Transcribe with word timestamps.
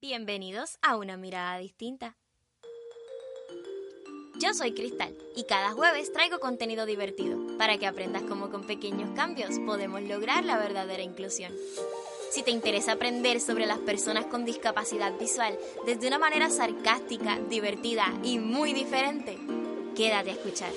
Bienvenidos 0.00 0.78
a 0.80 0.96
una 0.96 1.16
mirada 1.16 1.58
distinta. 1.58 2.16
Yo 4.38 4.54
soy 4.54 4.72
Cristal 4.72 5.12
y 5.34 5.42
cada 5.42 5.72
jueves 5.72 6.12
traigo 6.12 6.38
contenido 6.38 6.86
divertido 6.86 7.36
para 7.58 7.78
que 7.78 7.86
aprendas 7.88 8.22
cómo 8.22 8.48
con 8.48 8.64
pequeños 8.64 9.10
cambios 9.16 9.58
podemos 9.66 10.00
lograr 10.02 10.44
la 10.44 10.56
verdadera 10.56 11.02
inclusión. 11.02 11.52
Si 12.30 12.44
te 12.44 12.52
interesa 12.52 12.92
aprender 12.92 13.40
sobre 13.40 13.66
las 13.66 13.78
personas 13.78 14.26
con 14.26 14.44
discapacidad 14.44 15.18
visual 15.18 15.58
desde 15.84 16.06
una 16.06 16.20
manera 16.20 16.48
sarcástica, 16.48 17.40
divertida 17.50 18.06
y 18.22 18.38
muy 18.38 18.74
diferente, 18.74 19.36
quédate 19.96 20.30
a 20.30 20.34
escuchar. 20.34 20.70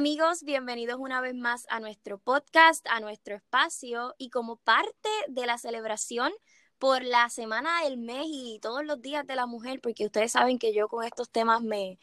Amigos, 0.00 0.44
bienvenidos 0.44 0.96
una 0.98 1.20
vez 1.20 1.34
más 1.34 1.66
a 1.68 1.78
nuestro 1.78 2.16
podcast, 2.16 2.86
a 2.88 3.00
nuestro 3.00 3.34
espacio 3.34 4.14
y 4.16 4.30
como 4.30 4.56
parte 4.56 5.10
de 5.28 5.44
la 5.44 5.58
celebración 5.58 6.32
por 6.78 7.04
la 7.04 7.28
semana 7.28 7.82
del 7.84 7.98
mes 7.98 8.24
y 8.24 8.60
todos 8.62 8.82
los 8.82 9.02
días 9.02 9.26
de 9.26 9.36
la 9.36 9.44
mujer, 9.44 9.82
porque 9.82 10.06
ustedes 10.06 10.32
saben 10.32 10.58
que 10.58 10.72
yo 10.72 10.88
con 10.88 11.04
estos 11.04 11.28
temas 11.28 11.60
me, 11.60 11.98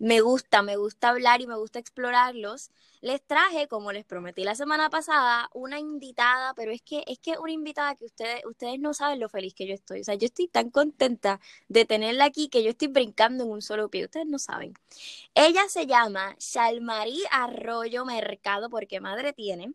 me 0.00 0.22
gusta, 0.22 0.62
me 0.62 0.76
gusta 0.76 1.10
hablar 1.10 1.42
y 1.42 1.46
me 1.46 1.56
gusta 1.56 1.78
explorarlos. 1.78 2.70
Les 3.02 3.22
traje, 3.22 3.68
como 3.68 3.92
les 3.92 4.04
prometí 4.06 4.44
la 4.44 4.54
semana 4.54 4.88
pasada, 4.88 5.50
una 5.52 5.78
invitada, 5.78 6.54
pero 6.54 6.72
es 6.72 6.80
que 6.82 7.04
es 7.06 7.18
que 7.18 7.38
una 7.38 7.52
invitada 7.52 7.94
que 7.96 8.06
ustedes 8.06 8.42
ustedes 8.46 8.80
no 8.80 8.94
saben 8.94 9.20
lo 9.20 9.28
feliz 9.28 9.54
que 9.54 9.66
yo 9.66 9.74
estoy. 9.74 10.00
O 10.00 10.04
sea, 10.04 10.14
yo 10.14 10.26
estoy 10.26 10.48
tan 10.48 10.70
contenta 10.70 11.38
de 11.68 11.84
tenerla 11.84 12.24
aquí 12.24 12.48
que 12.48 12.62
yo 12.62 12.70
estoy 12.70 12.88
brincando 12.88 13.44
en 13.44 13.50
un 13.50 13.62
solo 13.62 13.90
pie. 13.90 14.04
Ustedes 14.06 14.26
no 14.26 14.38
saben. 14.38 14.74
Ella 15.34 15.68
se 15.68 15.86
llama 15.86 16.34
Shalmarí 16.38 17.22
Arroyo 17.30 18.04
Mercado 18.06 18.70
porque 18.70 19.00
madre 19.00 19.32
tiene. 19.34 19.74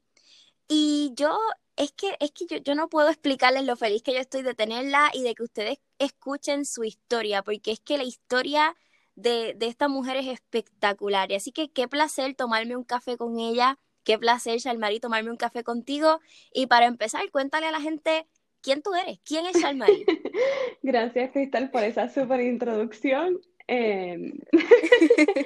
Y 0.67 1.13
yo 1.15 1.37
es 1.75 1.91
que, 1.91 2.17
es 2.19 2.31
que 2.31 2.45
yo, 2.47 2.57
yo, 2.57 2.75
no 2.75 2.89
puedo 2.89 3.09
explicarles 3.09 3.65
lo 3.65 3.75
feliz 3.75 4.01
que 4.03 4.13
yo 4.13 4.19
estoy 4.19 4.41
de 4.43 4.55
tenerla 4.55 5.11
y 5.13 5.23
de 5.23 5.35
que 5.35 5.43
ustedes 5.43 5.79
escuchen 5.99 6.65
su 6.65 6.83
historia, 6.83 7.43
porque 7.43 7.71
es 7.71 7.79
que 7.79 7.97
la 7.97 8.03
historia 8.05 8.75
de, 9.15 9.55
esta 9.61 9.87
mujer 9.87 10.17
es 10.17 10.27
espectacular. 10.27 11.31
Y 11.31 11.35
así 11.35 11.51
que 11.51 11.69
qué 11.69 11.87
placer 11.87 12.35
tomarme 12.35 12.75
un 12.75 12.83
café 12.83 13.17
con 13.17 13.39
ella, 13.39 13.77
qué 14.03 14.17
placer, 14.17 14.59
Shalmarí, 14.59 14.99
tomarme 14.99 15.31
un 15.31 15.37
café 15.37 15.63
contigo. 15.63 16.19
Y 16.53 16.67
para 16.67 16.85
empezar, 16.85 17.29
cuéntale 17.31 17.67
a 17.67 17.71
la 17.71 17.81
gente 17.81 18.27
quién 18.61 18.81
tú 18.81 18.93
eres, 18.93 19.19
quién 19.25 19.45
es 19.45 19.61
Shalmarí. 19.61 20.05
Gracias, 20.83 21.31
Cristal, 21.31 21.71
por 21.71 21.83
esa 21.83 22.09
súper 22.09 22.41
introducción. 22.41 23.39
Eh... 23.67 24.33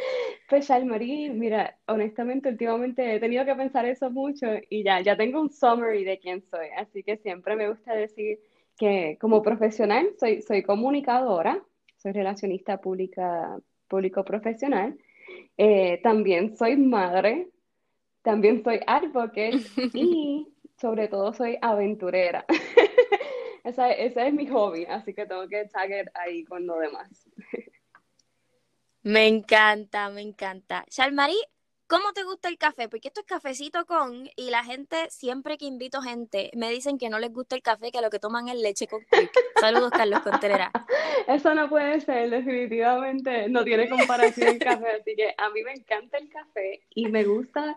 pues 0.49 0.67
Shalmarí, 0.67 1.29
mira, 1.29 1.77
honestamente 1.87 2.49
últimamente 2.49 3.15
he 3.15 3.19
tenido 3.19 3.45
que 3.45 3.55
pensar 3.55 3.85
eso 3.85 4.09
mucho 4.09 4.47
y 4.69 4.83
ya, 4.83 4.99
ya 4.99 5.15
tengo 5.15 5.39
un 5.39 5.49
summary 5.49 6.03
de 6.03 6.19
quién 6.19 6.43
soy, 6.49 6.67
así 6.75 7.01
que 7.03 7.15
siempre 7.17 7.55
me 7.55 7.69
gusta 7.69 7.93
decir 7.93 8.39
que 8.77 9.17
como 9.21 9.41
profesional 9.41 10.09
soy, 10.19 10.41
soy 10.41 10.63
comunicadora, 10.63 11.63
soy 11.99 12.13
relacionista 12.13 12.79
pública, 12.79 13.59
público 13.87 14.23
profesional. 14.23 14.97
Eh, 15.57 15.99
también 16.01 16.55
soy 16.55 16.77
madre, 16.77 17.49
también 18.21 18.63
soy 18.63 18.79
advocate 18.87 19.59
y 19.93 20.47
sobre 20.79 21.07
todo 21.09 21.33
soy 21.33 21.57
aventurera. 21.61 22.45
esa, 23.63 23.91
ese 23.91 24.27
es 24.27 24.33
mi 24.33 24.47
hobby, 24.47 24.85
así 24.85 25.13
que 25.13 25.25
tengo 25.25 25.47
que 25.47 25.65
tagger 25.65 26.09
ahí 26.15 26.43
con 26.45 26.65
lo 26.65 26.79
demás. 26.79 27.29
me 29.03 29.27
encanta, 29.27 30.09
me 30.09 30.21
encanta. 30.21 30.85
Shalmarí, 30.89 31.37
¿Cómo 31.89 32.13
te 32.13 32.23
gusta 32.23 32.49
el 32.49 32.59
café? 32.59 32.87
Porque 32.87 33.07
esto 33.07 33.21
es 33.21 33.25
cafecito 33.25 33.83
con 33.87 34.29
y 34.35 34.51
la 34.51 34.63
gente, 34.63 35.09
siempre 35.09 35.57
que 35.57 35.65
invito 35.65 36.03
gente, 36.03 36.51
me 36.55 36.69
dicen 36.69 36.99
que 36.99 37.09
no 37.09 37.17
les 37.17 37.33
gusta 37.33 37.55
el 37.55 37.63
café, 37.63 37.91
que 37.91 37.99
lo 37.99 38.11
que 38.11 38.19
toman 38.19 38.47
es 38.47 38.61
leche 38.61 38.85
con 38.85 39.01
quick. 39.01 39.31
Saludos, 39.59 39.89
Carlos 39.89 40.19
Contreras. 40.19 40.69
Eso 41.27 41.55
no 41.55 41.67
puede 41.67 41.99
ser, 42.01 42.29
definitivamente 42.29 43.49
no 43.49 43.63
tiene 43.63 43.89
comparación 43.89 44.49
el 44.49 44.59
café, 44.59 44.97
así 45.01 45.15
que 45.15 45.33
a 45.35 45.49
mí 45.49 45.63
me 45.63 45.73
encanta 45.73 46.19
el 46.19 46.29
café 46.29 46.81
y 46.91 47.07
me 47.07 47.23
gusta, 47.23 47.75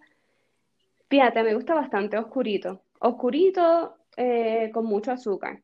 fíjate, 1.09 1.43
me 1.43 1.55
gusta 1.55 1.73
bastante 1.73 2.19
oscurito. 2.19 2.83
Oscurito 2.99 3.97
eh, 4.19 4.71
con 4.75 4.85
mucho 4.85 5.11
azúcar. 5.11 5.63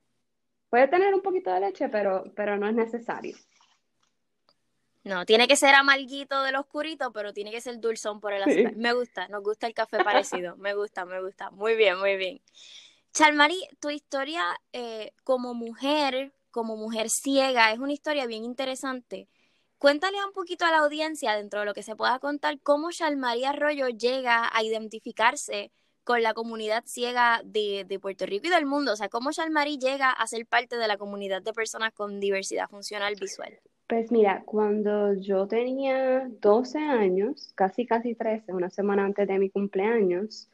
Puede 0.70 0.88
tener 0.88 1.12
un 1.12 1.20
poquito 1.20 1.52
de 1.52 1.60
leche, 1.60 1.90
pero, 1.90 2.24
pero 2.34 2.56
no 2.56 2.66
es 2.66 2.74
necesario. 2.74 3.36
No, 5.04 5.24
tiene 5.24 5.48
que 5.48 5.56
ser 5.56 5.74
amarguito 5.74 6.42
del 6.42 6.56
oscurito, 6.56 7.12
pero 7.12 7.32
tiene 7.32 7.50
que 7.50 7.60
ser 7.60 7.78
dulzón 7.80 8.20
por 8.20 8.32
el 8.32 8.42
azúcar. 8.42 8.76
Me 8.76 8.92
gusta, 8.92 9.28
nos 9.28 9.42
gusta 9.42 9.66
el 9.66 9.74
café 9.74 10.02
parecido. 10.04 10.56
Me 10.56 10.74
gusta, 10.74 11.04
me 11.04 11.22
gusta. 11.22 11.50
Muy 11.50 11.76
bien, 11.76 11.98
muy 11.98 12.16
bien. 12.16 12.40
Chalmari, 13.12 13.60
tu 13.80 13.90
historia 13.90 14.42
eh, 14.72 15.12
como 15.24 15.54
mujer, 15.54 16.32
como 16.50 16.76
mujer 16.76 17.10
ciega, 17.10 17.72
es 17.72 17.78
una 17.78 17.92
historia 17.92 18.26
bien 18.26 18.44
interesante. 18.44 19.28
Cuéntale 19.78 20.18
un 20.24 20.32
poquito 20.32 20.64
a 20.64 20.70
la 20.72 20.78
audiencia, 20.78 21.36
dentro 21.36 21.60
de 21.60 21.66
lo 21.66 21.74
que 21.74 21.82
se 21.82 21.96
pueda 21.96 22.18
contar, 22.18 22.60
cómo 22.60 22.90
Chalmari 22.90 23.44
Arroyo 23.44 23.88
llega 23.88 24.50
a 24.52 24.62
identificarse 24.62 25.70
con 26.02 26.22
la 26.22 26.34
comunidad 26.34 26.84
ciega 26.86 27.42
de, 27.44 27.84
de, 27.86 28.00
Puerto 28.00 28.26
Rico 28.26 28.46
y 28.48 28.50
del 28.50 28.66
mundo. 28.66 28.92
O 28.92 28.96
sea, 28.96 29.08
cómo 29.08 29.30
Chalmari 29.30 29.78
llega 29.78 30.10
a 30.10 30.26
ser 30.26 30.46
parte 30.46 30.76
de 30.76 30.88
la 30.88 30.96
comunidad 30.96 31.42
de 31.42 31.52
personas 31.52 31.92
con 31.92 32.18
diversidad 32.18 32.68
funcional 32.68 33.14
visual. 33.14 33.60
Pues 33.88 34.12
mira, 34.12 34.42
cuando 34.44 35.14
yo 35.14 35.48
tenía 35.48 36.28
12 36.42 36.78
años, 36.78 37.52
casi 37.54 37.86
casi 37.86 38.14
13, 38.14 38.52
una 38.52 38.68
semana 38.68 39.06
antes 39.06 39.26
de 39.26 39.38
mi 39.38 39.48
cumpleaños, 39.48 40.50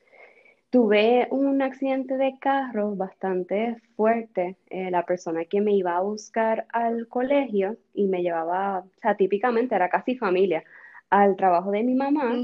tuve 0.71 1.27
un 1.33 1.61
accidente 1.61 2.17
de 2.17 2.39
carro 2.39 2.95
bastante 2.95 3.77
fuerte. 3.97 4.57
Eh, 4.71 4.89
la 4.93 5.05
persona 5.05 5.47
que 5.47 5.61
me 5.61 5.75
iba 5.75 5.97
a 5.97 6.01
buscar 6.01 6.67
al 6.73 7.09
colegio 7.09 7.77
y 7.93 8.07
me 8.07 8.23
llevaba, 8.23 8.81
o 8.81 9.01
sea, 9.01 9.17
típicamente 9.17 9.75
era 9.75 9.89
casi 9.89 10.17
familia, 10.17 10.63
al 11.11 11.35
trabajo 11.35 11.73
de 11.73 11.83
mi 11.83 11.95
mamá, 11.95 12.37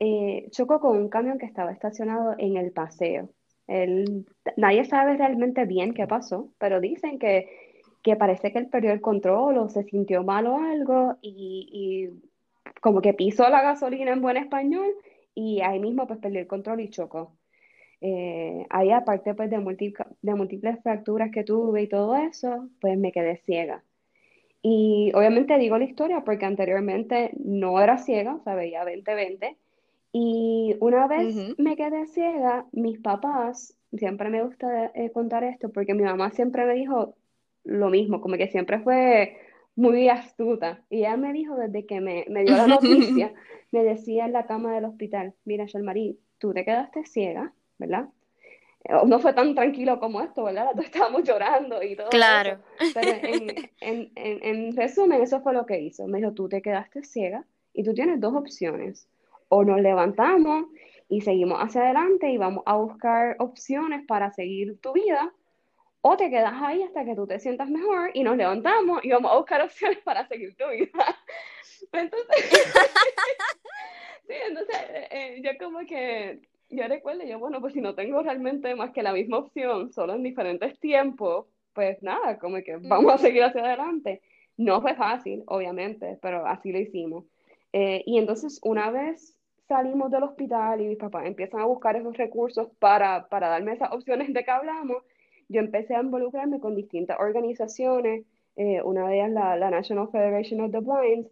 eh, 0.00 0.48
chocó 0.50 0.80
con 0.80 0.96
un 0.96 1.08
camión 1.08 1.38
que 1.38 1.46
estaba 1.46 1.70
estacionado 1.70 2.34
en 2.38 2.56
el 2.56 2.72
paseo. 2.72 3.30
nadie 4.56 4.84
sabe 4.84 5.16
realmente 5.16 5.66
bien 5.66 5.94
qué 5.94 6.06
pasó, 6.08 6.52
pero 6.58 6.80
dicen 6.80 7.18
que 7.20 7.65
que 8.06 8.14
parece 8.14 8.52
que 8.52 8.60
él 8.60 8.68
perdió 8.68 8.92
el 8.92 9.00
control 9.00 9.58
o 9.58 9.68
se 9.68 9.82
sintió 9.82 10.22
mal 10.22 10.46
o 10.46 10.58
algo 10.58 11.16
y, 11.22 12.08
como 12.80 13.00
que 13.00 13.14
pisó 13.14 13.48
la 13.48 13.62
gasolina 13.62 14.12
en 14.12 14.22
buen 14.22 14.36
español 14.36 14.94
y 15.34 15.60
ahí 15.60 15.80
mismo 15.80 16.06
pues 16.06 16.20
perdió 16.20 16.38
el 16.38 16.46
control 16.46 16.80
y 16.82 16.88
chocó. 16.88 17.32
Eh, 18.00 18.64
ahí 18.70 18.92
aparte 18.92 19.34
pues 19.34 19.50
de, 19.50 19.56
de 20.22 20.34
múltiples 20.36 20.80
fracturas 20.84 21.32
que 21.32 21.42
tuve 21.42 21.82
y 21.82 21.88
todo 21.88 22.14
eso, 22.14 22.68
pues 22.80 22.96
me 22.96 23.10
quedé 23.10 23.38
ciega. 23.38 23.82
Y 24.62 25.10
obviamente 25.12 25.58
digo 25.58 25.76
la 25.76 25.84
historia 25.84 26.22
porque 26.24 26.46
anteriormente 26.46 27.32
no 27.42 27.80
era 27.80 27.98
ciega, 27.98 28.36
o 28.36 28.40
sea, 28.44 28.54
veía 28.54 28.84
20-20. 28.84 29.56
Y 30.12 30.76
una 30.78 31.08
vez 31.08 31.58
me 31.58 31.74
quedé 31.74 32.06
ciega, 32.06 32.66
mis 32.70 33.00
papás, 33.00 33.76
siempre 33.96 34.30
me 34.30 34.44
gusta 34.44 34.92
eh, 34.94 35.10
contar 35.10 35.42
esto 35.42 35.70
porque 35.70 35.94
mi 35.94 36.04
mamá 36.04 36.30
siempre 36.30 36.66
me 36.66 36.74
dijo, 36.74 37.16
lo 37.66 37.90
mismo, 37.90 38.20
como 38.20 38.36
que 38.36 38.48
siempre 38.48 38.80
fue 38.80 39.38
muy 39.74 40.08
astuta. 40.08 40.82
Y 40.88 40.98
ella 40.98 41.16
me 41.16 41.32
dijo 41.32 41.56
desde 41.56 41.86
que 41.86 42.00
me, 42.00 42.24
me 42.28 42.44
dio 42.44 42.56
la 42.56 42.66
noticia, 42.66 43.34
me 43.72 43.84
decía 43.84 44.24
en 44.24 44.32
la 44.32 44.46
cama 44.46 44.74
del 44.74 44.86
hospital, 44.86 45.34
mira, 45.44 45.66
Shalmarí, 45.66 46.18
tú 46.38 46.52
te 46.52 46.64
quedaste 46.64 47.04
ciega, 47.04 47.52
¿verdad? 47.78 48.08
Eh, 48.84 48.94
no 49.06 49.18
fue 49.18 49.32
tan 49.32 49.54
tranquilo 49.54 49.98
como 49.98 50.20
esto, 50.22 50.44
¿verdad? 50.44 50.68
Estábamos 50.80 51.24
llorando 51.24 51.82
y 51.82 51.96
todo. 51.96 52.08
Claro. 52.08 52.58
Pero 52.94 53.10
en, 53.10 53.50
en, 53.80 54.12
en, 54.14 54.44
en, 54.44 54.76
resumen, 54.76 55.22
eso 55.22 55.40
fue 55.40 55.52
lo 55.52 55.66
que 55.66 55.80
hizo. 55.80 56.06
Me 56.06 56.18
dijo, 56.18 56.32
tú 56.32 56.48
te 56.48 56.62
quedaste 56.62 57.02
ciega 57.02 57.44
y 57.72 57.82
tú 57.82 57.92
tienes 57.94 58.20
dos 58.20 58.34
opciones. 58.34 59.08
O 59.48 59.64
nos 59.64 59.80
levantamos 59.80 60.66
y 61.08 61.20
seguimos 61.20 61.58
hacia 61.58 61.82
adelante 61.82 62.30
y 62.30 62.36
vamos 62.36 62.64
a 62.66 62.76
buscar 62.76 63.36
opciones 63.38 64.04
para 64.06 64.32
seguir 64.32 64.80
tu 64.80 64.92
vida, 64.92 65.32
o 66.08 66.16
te 66.16 66.30
quedas 66.30 66.54
ahí 66.62 66.84
hasta 66.84 67.04
que 67.04 67.16
tú 67.16 67.26
te 67.26 67.40
sientas 67.40 67.68
mejor 67.68 68.10
y 68.14 68.22
nos 68.22 68.36
levantamos 68.36 69.04
y 69.04 69.10
vamos 69.10 69.32
a 69.32 69.38
buscar 69.38 69.60
opciones 69.62 69.98
para 70.04 70.24
seguir 70.28 70.56
tu 70.56 70.64
vida. 70.68 70.88
Entonces, 71.92 72.36
sí, 74.28 74.34
entonces 74.48 74.76
eh, 74.88 75.08
eh, 75.10 75.42
yo 75.42 75.50
como 75.58 75.80
que, 75.80 76.40
yo 76.70 76.86
recuerdo, 76.86 77.24
yo, 77.24 77.38
bueno, 77.38 77.60
pues 77.60 77.74
si 77.74 77.80
no 77.80 77.94
tengo 77.94 78.22
realmente 78.22 78.74
más 78.76 78.92
que 78.92 79.02
la 79.02 79.12
misma 79.12 79.38
opción, 79.38 79.92
solo 79.92 80.14
en 80.14 80.22
diferentes 80.22 80.78
tiempos, 80.78 81.46
pues 81.74 82.00
nada, 82.02 82.38
como 82.38 82.56
que 82.62 82.76
vamos 82.76 83.12
a 83.12 83.18
seguir 83.18 83.42
hacia 83.42 83.64
adelante. 83.64 84.22
No 84.56 84.80
fue 84.80 84.94
fácil, 84.94 85.42
obviamente, 85.46 86.18
pero 86.22 86.46
así 86.46 86.72
lo 86.72 86.78
hicimos. 86.78 87.24
Eh, 87.72 88.02
y 88.06 88.18
entonces 88.18 88.60
una 88.62 88.90
vez 88.90 89.36
salimos 89.68 90.10
del 90.10 90.22
hospital 90.22 90.80
y 90.80 90.86
mis 90.86 90.98
papás 90.98 91.26
empiezan 91.26 91.60
a 91.60 91.66
buscar 91.66 91.96
esos 91.96 92.16
recursos 92.16 92.68
para, 92.78 93.28
para 93.28 93.48
darme 93.48 93.72
esas 93.72 93.92
opciones 93.92 94.32
de 94.32 94.44
que 94.44 94.50
hablamos, 94.50 95.02
yo 95.48 95.60
empecé 95.60 95.94
a 95.94 96.02
involucrarme 96.02 96.60
con 96.60 96.74
distintas 96.74 97.18
organizaciones, 97.20 98.24
eh, 98.56 98.82
una 98.82 99.08
de 99.08 99.16
ellas 99.16 99.30
la, 99.30 99.56
la, 99.56 99.70
National 99.70 100.08
Federation 100.10 100.60
of 100.60 100.72
the 100.72 100.80
Blind, 100.80 101.28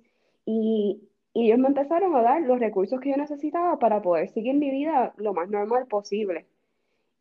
y 0.47 1.01
Y 1.35 1.47
ellos 1.47 1.59
me 1.59 1.69
empezaron 1.69 2.15
a 2.17 2.23
dar 2.23 2.43
los 2.43 2.61
recursos 2.61 3.01
que 3.01 3.11
yo 3.11 3.17
necesitaba 3.17 3.79
para 3.79 4.03
poder 4.03 4.29
seguir 4.31 4.55
mi 4.55 4.71
vida 4.71 5.15
lo 5.17 5.35
más 5.35 5.51
normal 5.51 5.87
posible. 5.89 6.47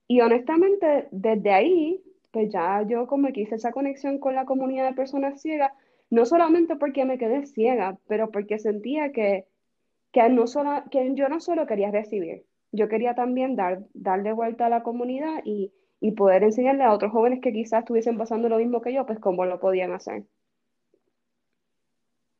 Y 0.07 0.21
honestamente, 0.21 1.07
desde 1.11 1.51
ahí, 1.51 2.03
pues 2.31 2.49
ya 2.51 2.83
yo 2.87 3.07
como 3.07 3.31
que 3.33 3.41
hice 3.41 3.55
esa 3.55 3.71
conexión 3.71 4.19
con 4.19 4.35
la 4.35 4.45
comunidad 4.45 4.87
de 4.89 4.95
personas 4.95 5.41
ciegas, 5.41 5.71
no 6.09 6.25
solamente 6.25 6.75
porque 6.75 7.05
me 7.05 7.17
quedé 7.17 7.45
ciega, 7.47 7.97
pero 8.07 8.29
porque 8.31 8.59
sentía 8.59 9.11
que, 9.11 9.45
que, 10.11 10.29
no 10.29 10.47
solo, 10.47 10.83
que 10.91 11.13
yo 11.15 11.29
no 11.29 11.39
solo 11.39 11.65
quería 11.67 11.91
recibir, 11.91 12.45
yo 12.71 12.87
quería 12.89 13.15
también 13.15 13.55
dar, 13.55 13.83
darle 13.93 14.33
vuelta 14.33 14.67
a 14.67 14.69
la 14.69 14.83
comunidad 14.83 15.41
y, 15.45 15.71
y 16.03 16.11
poder 16.11 16.43
enseñarle 16.43 16.83
a 16.83 16.91
otros 16.91 17.13
jóvenes 17.13 17.39
que 17.41 17.53
quizás 17.53 17.79
estuviesen 17.79 18.17
pasando 18.17 18.49
lo 18.49 18.57
mismo 18.57 18.81
que 18.81 18.93
yo, 18.93 19.05
pues 19.05 19.19
cómo 19.19 19.45
lo 19.45 19.61
podían 19.61 19.93
hacer. 19.93 20.25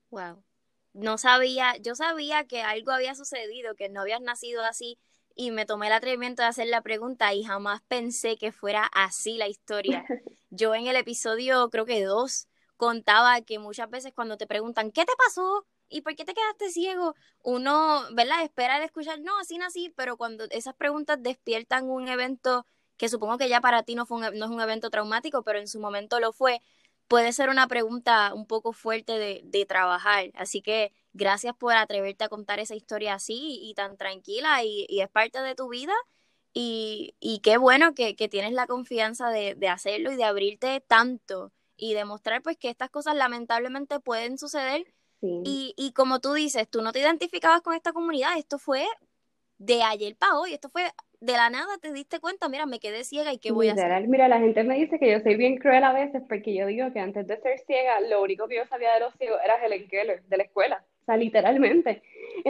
Wow. 0.10 0.44
No 0.92 1.18
sabía, 1.18 1.77
yo 1.77 1.95
sabía 1.95 2.44
que 2.44 2.62
algo 2.62 2.92
había 2.92 3.15
sucedido, 3.15 3.75
que 3.75 3.88
no 3.88 4.01
habías 4.01 4.19
nacido 4.19 4.65
así, 4.65 5.00
y 5.33 5.51
me 5.51 5.65
tomé 5.65 5.88
el 5.88 5.94
atrevimiento 5.94 6.42
de 6.42 6.50
hacer 6.50 6.68
la 6.68 6.81
pregunta 6.81 7.33
y 7.33 7.45
jamás 7.45 7.81
pensé 7.88 8.36
que 8.36 8.51
fuera 8.51 8.83
así 8.94 9.38
la 9.38 9.48
historia. 9.48 10.04
Yo 10.50 10.75
en 10.75 10.88
el 10.88 10.98
episodio, 10.98 11.69
creo 11.69 11.86
que 11.86 12.04
dos, 12.04 12.50
contaba 12.75 13.39
que 13.44 13.59
muchas 13.59 13.89
veces 13.89 14.12
cuando 14.13 14.36
te 14.36 14.45
preguntan, 14.45 14.92
¿qué 14.92 15.06
te 15.06 15.13
pasó? 15.18 15.66
¿Y 15.88 16.01
por 16.01 16.18
qué 16.18 16.25
te 16.25 16.33
quedaste 16.33 16.69
ciego? 16.69 17.16
Uno, 17.42 18.01
¿verdad? 18.12 18.44
Espera 18.44 18.75
el 18.75 18.83
escuchar, 18.83 19.21
no, 19.21 19.39
así 19.39 19.57
nací, 19.57 19.94
pero 19.95 20.18
cuando 20.18 20.44
esas 20.50 20.75
preguntas 20.75 21.24
despiertan 21.24 21.89
un 21.89 22.09
evento 22.09 22.66
que 22.98 23.10
supongo 23.10 23.38
que 23.38 23.50
ya 23.50 23.62
para 23.62 23.84
ti 23.84 23.95
no, 23.95 24.06
fue 24.06 24.31
no 24.36 24.45
es 24.45 24.51
un 24.51 24.62
evento 24.62 24.90
traumático, 24.90 25.44
pero 25.44 25.60
en 25.60 25.68
su 25.68 25.80
momento 25.80 26.19
lo 26.19 26.31
fue, 26.31 26.62
puede 27.07 27.31
ser 27.34 27.50
una 27.50 27.68
pregunta 27.68 28.34
un 28.34 28.45
poco 28.45 28.74
fuerte 28.74 29.18
de, 29.18 29.42
de 29.44 29.66
trabajar. 29.66 30.31
Así 30.36 30.62
que 30.62 30.92
gracias 31.13 31.56
por 31.56 31.74
atreverte 31.74 32.24
a 32.24 32.30
contar 32.30 32.60
esa 32.60 32.75
historia 32.75 33.16
así 33.16 33.60
y, 33.62 33.74
tan 33.74 33.98
tranquila 33.98 34.63
y, 34.63 34.86
y, 34.90 35.01
es 35.01 35.10
parte 35.10 35.42
de 35.42 35.56
tu 35.56 35.69
vida. 35.69 35.94
Y, 36.54 37.16
y 37.19 37.40
qué 37.40 37.57
bueno 37.57 37.95
que, 37.95 38.16
que, 38.16 38.30
tienes 38.30 38.54
la 38.54 38.68
confianza 38.68 39.30
de, 39.30 39.56
de, 39.56 39.69
hacerlo 39.69 40.12
y 40.12 40.16
de 40.16 40.24
abrirte 40.24 40.81
tanto 40.81 41.51
y 41.75 41.95
demostrar 41.95 42.44
pues 42.44 42.57
que 42.57 42.69
estas 42.69 42.92
cosas 42.92 43.16
lamentablemente 43.16 44.00
pueden 44.00 44.38
suceder. 44.38 44.86
Sí. 45.19 45.42
Y, 45.45 45.74
y 45.78 45.94
como 45.94 46.19
tú 46.19 46.34
dices, 46.34 46.69
tú 46.69 46.81
no 46.81 46.92
te 46.92 47.00
identificabas 47.00 47.62
con 47.62 47.74
esta 47.74 47.92
comunidad, 47.92 48.38
esto 48.38 48.60
fue 48.60 48.86
de 49.57 49.81
ayer 49.81 50.16
para 50.16 50.38
hoy, 50.38 50.54
esto 50.54 50.69
fue 50.69 50.92
de 51.23 51.33
la 51.33 51.49
nada 51.49 51.77
te 51.77 51.93
diste 51.93 52.19
cuenta, 52.19 52.49
mira, 52.49 52.65
me 52.65 52.79
quedé 52.79 53.03
ciega 53.05 53.31
y 53.31 53.37
qué 53.37 53.51
voy 53.51 53.69
a 53.69 53.73
hacer. 53.73 54.07
Mira, 54.07 54.27
la 54.27 54.39
gente 54.39 54.63
me 54.63 54.75
dice 54.75 54.99
que 54.99 55.11
yo 55.11 55.19
soy 55.21 55.35
bien 55.35 55.57
cruel 55.57 55.83
a 55.83 55.93
veces 55.93 56.21
porque 56.27 56.53
yo 56.53 56.67
digo 56.67 56.91
que 56.91 56.99
antes 56.99 57.25
de 57.25 57.37
ser 57.37 57.59
ciega, 57.59 58.01
lo 58.01 58.21
único 58.21 58.47
que 58.47 58.57
yo 58.57 58.65
sabía 58.65 58.93
de 58.93 58.99
los 58.99 59.13
ciegos 59.15 59.39
era 59.43 59.55
Helen 59.63 59.87
Keller, 59.87 60.23
de 60.23 60.37
la 60.37 60.43
escuela, 60.43 60.83
o 61.01 61.05
sea, 61.05 61.17
literalmente. 61.17 62.01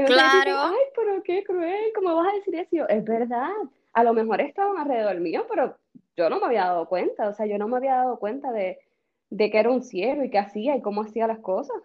claro. 0.08 0.58
Ay, 0.58 0.86
pero 0.96 1.22
qué 1.24 1.44
cruel, 1.44 1.92
¿cómo 1.94 2.16
vas 2.16 2.34
a 2.34 2.36
decir 2.38 2.56
eso? 2.56 2.90
es 2.90 3.04
verdad, 3.04 3.52
a 3.94 4.04
lo 4.04 4.14
mejor 4.14 4.42
estaban 4.42 4.78
alrededor 4.78 5.20
mío, 5.20 5.46
pero 5.48 5.78
yo 6.18 6.30
no 6.30 6.40
me 6.40 6.48
había 6.48 6.66
dado 6.66 6.88
cuenta, 6.90 7.30
o 7.30 7.34
sea, 7.34 7.46
yo 7.46 7.60
no 7.60 7.68
me 7.68 7.78
había 7.78 7.96
dado 7.96 8.18
cuenta 8.18 8.52
de, 8.52 8.80
de 9.30 9.52
que 9.52 9.60
era 9.60 9.70
un 9.70 9.84
ciego 9.84 10.24
y 10.24 10.32
qué 10.32 10.40
hacía 10.40 10.76
y 10.76 10.82
cómo 10.82 11.04
hacía 11.04 11.28
las 11.28 11.40
cosas. 11.40 11.78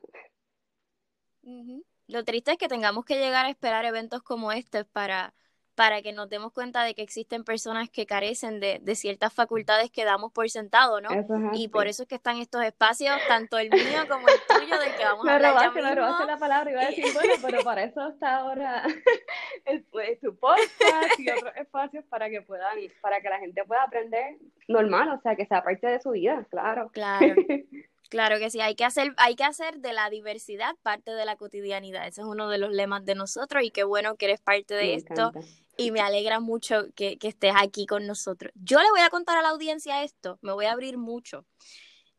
Lo 2.07 2.25
triste 2.25 2.53
es 2.53 2.59
que 2.59 2.69
tengamos 2.69 3.05
que 3.05 3.19
llegar 3.19 3.47
a 3.47 3.51
esperar 3.51 3.85
eventos 3.85 4.23
como 4.23 4.53
este 4.53 4.85
para 4.85 5.35
para 5.79 6.03
que 6.03 6.13
nos 6.13 6.29
demos 6.29 6.53
cuenta 6.53 6.83
de 6.83 6.93
que 6.93 7.03
existen 7.03 7.45
personas 7.45 7.89
que 7.89 8.05
carecen 8.05 8.59
de, 8.59 8.81
de 8.83 8.97
ciertas 8.97 9.33
facultades 9.33 9.93
que 9.93 10.05
damos 10.05 10.33
por 10.33 10.51
sentado, 10.51 11.01
¿no? 11.01 11.09
y 11.53 11.69
por 11.69 11.87
eso 11.87 12.03
es 12.03 12.09
que 12.09 12.17
están 12.17 12.39
estos 12.39 12.65
espacios, 12.65 13.17
tanto 13.29 13.59
el 13.59 13.71
mío 13.71 14.01
como 14.11 14.27
el 14.27 14.35
tuyo, 14.49 14.77
del 14.77 14.97
que 14.97 15.05
vamos 15.05 15.29
a 15.29 15.37
hablar 15.37 15.53
robaste, 15.53 15.81
ya 15.81 15.95
robaste 15.95 16.27
la 16.27 16.37
palabra, 16.37 16.71
iba 16.73 16.81
a 16.81 16.87
decir, 16.87 17.05
bueno, 17.15 17.33
pero 17.47 17.63
para 17.63 17.85
eso 17.85 18.09
está 18.09 18.39
ahora 18.39 18.83
el, 19.67 19.85
pues, 19.85 20.19
tu 20.19 20.37
podcast 20.37 21.17
y 21.17 21.31
otros 21.31 21.55
espacios 21.55 22.05
para 22.07 22.29
que 22.29 22.43
puedan, 22.43 22.77
para 23.01 23.21
que 23.21 23.29
la 23.29 23.39
gente 23.39 23.63
pueda 23.65 23.85
aprender 23.85 24.35
normal, 24.67 25.11
o 25.11 25.21
sea, 25.21 25.37
que 25.37 25.47
sea 25.47 25.63
parte 25.63 25.87
de 25.87 26.01
su 26.01 26.11
vida, 26.11 26.45
claro. 26.51 26.91
Claro. 26.93 27.37
Claro 28.09 28.39
que 28.39 28.51
sí, 28.51 28.61
hay 28.61 28.75
que 28.75 28.85
hacer, 28.85 29.15
hay 29.19 29.37
que 29.37 29.45
hacer 29.45 29.81
de 29.81 29.93
la 29.93 30.09
diversidad 30.09 30.75
parte 30.83 31.13
de 31.13 31.25
la 31.27 31.37
cotidianidad. 31.37 32.07
Ese 32.07 32.23
es 32.23 32.27
uno 32.27 32.49
de 32.49 32.59
los 32.59 32.71
lemas 32.73 33.05
de 33.05 33.15
nosotros 33.15 33.63
y 33.63 33.71
qué 33.71 33.85
bueno 33.85 34.17
que 34.17 34.27
eres 34.27 34.41
parte 34.41 34.75
de 34.75 34.95
esto 34.95 35.33
y 35.77 35.93
me 35.93 36.01
alegra 36.01 36.41
mucho 36.41 36.87
que, 36.97 37.19
que, 37.19 37.29
estés 37.29 37.53
aquí 37.57 37.87
con 37.87 38.07
nosotros. 38.07 38.53
Yo 38.57 38.81
le 38.81 38.91
voy 38.91 39.01
a 39.01 39.11
contar 39.11 39.39
a 39.39 39.43
la 39.43 39.51
audiencia 39.51 40.03
esto, 40.03 40.39
me 40.43 40.53
voy 40.53 40.67
a 40.67 40.73
abrir 40.73 40.99
mucho. 40.99 41.45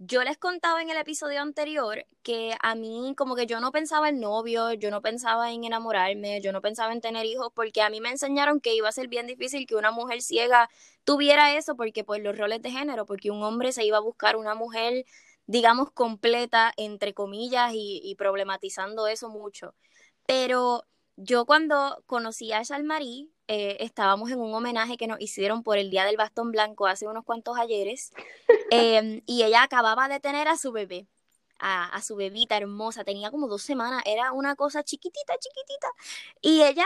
Yo 0.02 0.24
les 0.24 0.38
contaba 0.38 0.82
en 0.82 0.90
el 0.90 0.96
episodio 0.96 1.42
anterior 1.42 2.06
que 2.24 2.56
a 2.62 2.74
mí 2.74 3.14
como 3.18 3.36
que 3.36 3.48
yo 3.48 3.60
no 3.60 3.74
pensaba 3.74 4.08
en 4.08 4.22
novio, 4.22 4.72
yo 4.72 4.92
no 4.92 5.02
pensaba 5.02 5.52
en 5.52 5.66
enamorarme, 5.66 6.40
yo 6.40 6.54
no 6.54 6.62
pensaba 6.62 6.94
en 6.94 7.02
tener 7.02 7.26
hijos 7.26 7.52
porque 7.54 7.82
a 7.82 7.90
mí 7.90 8.00
me 8.00 8.10
enseñaron 8.10 8.62
que 8.62 8.74
iba 8.74 8.88
a 8.88 8.94
ser 8.94 9.10
bien 9.10 9.28
difícil 9.28 9.68
que 9.68 9.76
una 9.76 9.92
mujer 9.92 10.22
ciega 10.22 10.70
tuviera 11.04 11.58
eso 11.58 11.76
porque 11.76 12.06
pues 12.06 12.22
los 12.24 12.38
roles 12.38 12.62
de 12.62 12.72
género, 12.72 13.06
porque 13.06 13.30
un 13.30 13.44
hombre 13.44 13.74
se 13.74 13.84
iba 13.84 13.98
a 13.98 14.00
buscar 14.00 14.38
una 14.38 14.56
mujer 14.56 15.06
digamos 15.50 15.92
completa 15.92 16.72
entre 16.78 17.16
comillas 17.16 17.74
y, 17.74 18.02
y 18.04 18.14
problematizando 18.14 19.08
eso 19.08 19.30
mucho. 19.30 19.74
Pero 20.28 20.86
yo 21.16 21.46
cuando 21.48 22.04
conocí 22.06 22.52
a 22.54 22.62
Shalmarí, 22.62 23.34
eh, 23.48 23.78
estábamos 23.80 24.30
en 24.30 24.40
un 24.40 24.54
homenaje 24.54 24.96
que 24.96 25.08
nos 25.08 25.20
hicieron 25.20 25.64
por 25.64 25.80
el 25.80 25.90
Día 25.90 26.06
del 26.06 26.18
Bastón 26.18 26.52
Blanco 26.52 26.86
hace 26.86 27.08
unos 27.08 27.26
cuantos 27.26 27.58
ayeres, 27.58 28.12
em, 28.72 29.22
y 29.26 29.42
ella 29.42 29.64
acababa 29.64 30.08
de 30.08 30.20
tener 30.20 30.48
a 30.48 30.56
su 30.56 30.72
bebé, 30.72 31.08
a, 31.58 31.86
a, 31.86 32.02
su 32.04 32.16
bebita 32.16 32.56
hermosa, 32.56 33.04
tenía 33.04 33.32
como 33.32 33.48
dos 33.48 33.64
semanas, 33.64 34.04
era 34.06 34.32
una 34.34 34.56
cosa 34.56 34.84
chiquitita, 34.84 35.34
chiquitita, 35.40 35.88
y 36.42 36.62
ella 36.62 36.86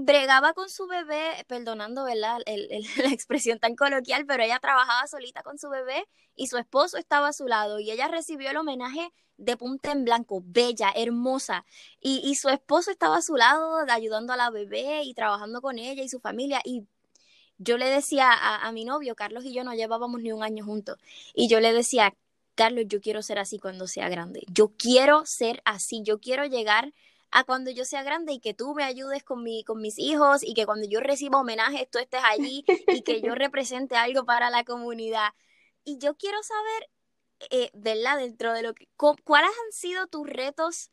bregaba 0.00 0.52
con 0.54 0.68
su 0.68 0.86
bebé, 0.86 1.44
perdonando 1.46 2.04
¿verdad? 2.04 2.40
El, 2.46 2.68
la 2.98 3.10
expresión 3.10 3.58
tan 3.58 3.76
coloquial, 3.76 4.26
pero 4.26 4.42
ella 4.42 4.58
trabajaba 4.58 5.06
solita 5.06 5.42
con 5.42 5.58
su 5.58 5.68
bebé 5.68 6.06
y 6.36 6.46
su 6.46 6.58
esposo 6.58 6.96
estaba 6.98 7.28
a 7.28 7.32
su 7.32 7.46
lado 7.46 7.80
y 7.80 7.90
ella 7.90 8.08
recibió 8.08 8.50
el 8.50 8.56
homenaje 8.56 9.12
de 9.36 9.56
punta 9.56 9.92
en 9.92 10.04
blanco, 10.04 10.42
bella, 10.44 10.92
hermosa, 10.94 11.64
y, 12.00 12.20
y 12.24 12.36
su 12.36 12.48
esposo 12.48 12.90
estaba 12.90 13.16
a 13.16 13.22
su 13.22 13.34
lado 13.36 13.78
ayudando 13.88 14.32
a 14.32 14.36
la 14.36 14.50
bebé 14.50 15.02
y 15.04 15.14
trabajando 15.14 15.60
con 15.60 15.78
ella 15.78 16.02
y 16.02 16.08
su 16.08 16.20
familia 16.20 16.60
y 16.64 16.86
yo 17.58 17.78
le 17.78 17.86
decía 17.86 18.30
a, 18.32 18.66
a 18.66 18.72
mi 18.72 18.84
novio, 18.84 19.14
Carlos 19.14 19.44
y 19.44 19.52
yo 19.52 19.64
no 19.64 19.74
llevábamos 19.74 20.20
ni 20.20 20.32
un 20.32 20.42
año 20.42 20.64
juntos, 20.64 20.98
y 21.34 21.48
yo 21.48 21.60
le 21.60 21.72
decía, 21.72 22.14
Carlos, 22.54 22.84
yo 22.88 23.00
quiero 23.00 23.22
ser 23.22 23.38
así 23.38 23.58
cuando 23.58 23.86
sea 23.86 24.08
grande, 24.08 24.42
yo 24.48 24.72
quiero 24.76 25.24
ser 25.26 25.62
así, 25.64 26.02
yo 26.02 26.18
quiero 26.20 26.44
llegar 26.44 26.92
a 27.32 27.44
cuando 27.44 27.70
yo 27.70 27.84
sea 27.86 28.02
grande 28.02 28.34
y 28.34 28.40
que 28.40 28.52
tú 28.52 28.74
me 28.74 28.84
ayudes 28.84 29.24
con, 29.24 29.42
mi, 29.42 29.64
con 29.64 29.80
mis 29.80 29.98
hijos 29.98 30.42
y 30.44 30.52
que 30.52 30.66
cuando 30.66 30.86
yo 30.86 31.00
reciba 31.00 31.40
homenajes 31.40 31.88
tú 31.90 31.98
estés 31.98 32.20
allí 32.22 32.64
y 32.86 33.02
que 33.02 33.22
yo 33.22 33.34
represente 33.34 33.96
algo 33.96 34.24
para 34.24 34.50
la 34.50 34.64
comunidad. 34.64 35.30
Y 35.82 35.98
yo 35.98 36.14
quiero 36.14 36.38
saber, 36.42 36.90
eh, 37.50 37.70
¿verdad? 37.72 38.18
Dentro 38.18 38.52
de 38.52 38.62
lo 38.62 38.74
que, 38.74 38.86
¿cuáles 38.96 39.50
han 39.50 39.72
sido 39.72 40.06
tus 40.06 40.28
retos? 40.28 40.90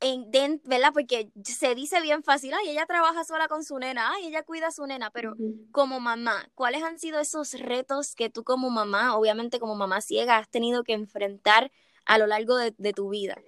En, 0.00 0.30
¿verdad? 0.64 0.92
Porque 0.94 1.30
se 1.44 1.74
dice 1.74 2.00
bien 2.00 2.22
fácil, 2.22 2.54
ay, 2.54 2.70
ella 2.70 2.86
trabaja 2.86 3.24
sola 3.24 3.48
con 3.48 3.64
su 3.64 3.78
nena, 3.78 4.12
ay, 4.12 4.28
ella 4.28 4.44
cuida 4.44 4.68
a 4.68 4.72
su 4.72 4.86
nena, 4.86 5.10
pero 5.10 5.34
como 5.72 5.98
mamá, 5.98 6.48
¿cuáles 6.54 6.84
han 6.84 7.00
sido 7.00 7.18
esos 7.18 7.52
retos 7.58 8.14
que 8.14 8.30
tú 8.30 8.44
como 8.44 8.70
mamá, 8.70 9.16
obviamente 9.16 9.58
como 9.58 9.74
mamá 9.74 10.00
ciega, 10.00 10.38
has 10.38 10.48
tenido 10.48 10.84
que 10.84 10.92
enfrentar 10.92 11.72
a 12.06 12.16
lo 12.16 12.28
largo 12.28 12.56
de, 12.56 12.74
de 12.78 12.92
tu 12.92 13.08
vida? 13.08 13.42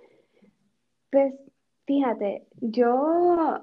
Pues 1.10 1.34
Fíjate, 1.90 2.46
yo 2.60 3.60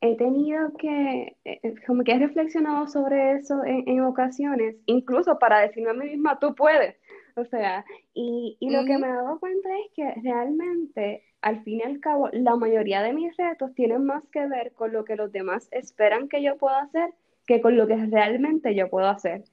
he 0.00 0.16
tenido 0.16 0.72
que, 0.76 1.36
eh, 1.44 1.60
eh, 1.62 1.74
como 1.86 2.02
que 2.02 2.10
he 2.10 2.18
reflexionado 2.18 2.88
sobre 2.88 3.34
eso 3.34 3.62
en, 3.64 4.00
ocasiones, 4.00 4.74
incluso 4.86 5.38
para 5.38 5.60
decirme 5.60 5.90
a 5.90 5.92
mí 5.92 6.06
misma, 6.06 6.40
tú 6.40 6.56
puedes. 6.56 6.96
O 7.36 7.44
sea, 7.44 7.84
y, 8.12 8.56
y 8.58 8.70
lo 8.70 8.84
que 8.84 8.98
me 8.98 9.06
he 9.06 9.12
dado 9.12 9.38
cuenta 9.38 9.68
es 9.78 9.92
que 9.94 10.20
realmente, 10.20 11.22
al 11.42 11.62
fin 11.62 11.78
y 11.78 11.82
al 11.82 12.00
cabo, 12.00 12.28
la 12.32 12.56
mayoría 12.56 13.02
de 13.02 13.12
mis 13.12 13.36
retos 13.36 13.72
tienen 13.76 14.04
más 14.04 14.24
que 14.32 14.44
ver 14.48 14.72
con 14.72 14.92
lo 14.92 15.04
que 15.04 15.14
los 15.14 15.30
demás 15.30 15.68
esperan 15.70 16.28
que 16.28 16.42
yo 16.42 16.56
pueda 16.58 16.80
hacer 16.80 17.14
que 17.46 17.60
con 17.60 17.76
lo 17.76 17.86
que 17.86 17.94
realmente 17.94 18.74
yo 18.74 18.90
puedo 18.90 19.06
hacer. 19.06 19.44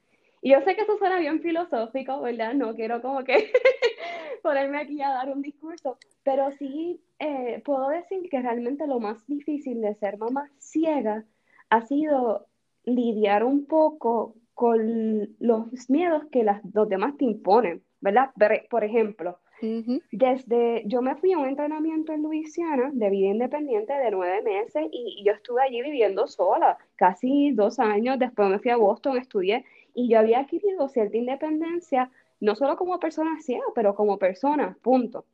Y 0.43 0.51
yo 0.51 0.59
sé 0.61 0.75
que 0.75 0.81
eso 0.81 0.97
suena 0.97 1.19
bien 1.19 1.39
filosófico, 1.39 2.19
¿verdad? 2.19 2.53
No 2.53 2.75
quiero 2.75 3.01
como 3.01 3.23
que 3.23 3.49
ponerme 4.43 4.77
aquí 4.77 5.01
a 5.01 5.09
dar 5.09 5.29
un 5.29 5.41
discurso, 5.41 5.97
pero 6.21 6.51
sí 6.51 7.01
eh, 7.17 7.61
puedo 7.63 7.87
decir 7.87 8.29
que 8.29 8.41
realmente 8.41 8.85
lo 8.85 8.99
más 8.99 9.25
difícil 9.25 9.79
de 9.79 9.95
ser 9.95 10.17
mamá 10.17 10.51
ciega 10.57 11.23
ha 11.69 11.81
sido 11.83 12.47
lidiar 12.83 13.45
un 13.45 13.65
poco 13.67 14.35
con 14.53 15.33
los 15.39 15.89
miedos 15.89 16.25
que 16.29 16.43
las, 16.43 16.61
los 16.73 16.89
demás 16.89 17.15
te 17.17 17.23
imponen, 17.23 17.81
¿verdad? 18.01 18.31
Por 18.69 18.83
ejemplo, 18.83 19.39
desde 20.11 20.83
yo 20.87 21.01
me 21.01 21.15
fui 21.15 21.31
a 21.31 21.37
un 21.37 21.47
entrenamiento 21.47 22.11
en 22.11 22.21
Luisiana 22.21 22.91
de 22.91 23.09
vida 23.09 23.29
independiente 23.29 23.93
de 23.93 24.11
nueve 24.11 24.41
meses 24.41 24.87
y, 24.91 25.21
y 25.21 25.23
yo 25.23 25.31
estuve 25.31 25.61
allí 25.61 25.81
viviendo 25.81 26.27
sola, 26.27 26.77
casi 26.97 27.51
dos 27.53 27.79
años, 27.79 28.19
después 28.19 28.49
me 28.49 28.59
fui 28.59 28.71
a 28.71 28.75
Boston, 28.75 29.15
estudié 29.15 29.63
y 29.93 30.09
yo 30.09 30.19
había 30.19 30.39
adquirido 30.39 30.87
cierta 30.89 31.17
independencia, 31.17 32.09
no 32.39 32.55
solo 32.55 32.77
como 32.77 32.99
persona 32.99 33.39
ciega, 33.41 33.65
pero 33.75 33.95
como 33.95 34.17
persona, 34.17 34.77
punto. 34.81 35.25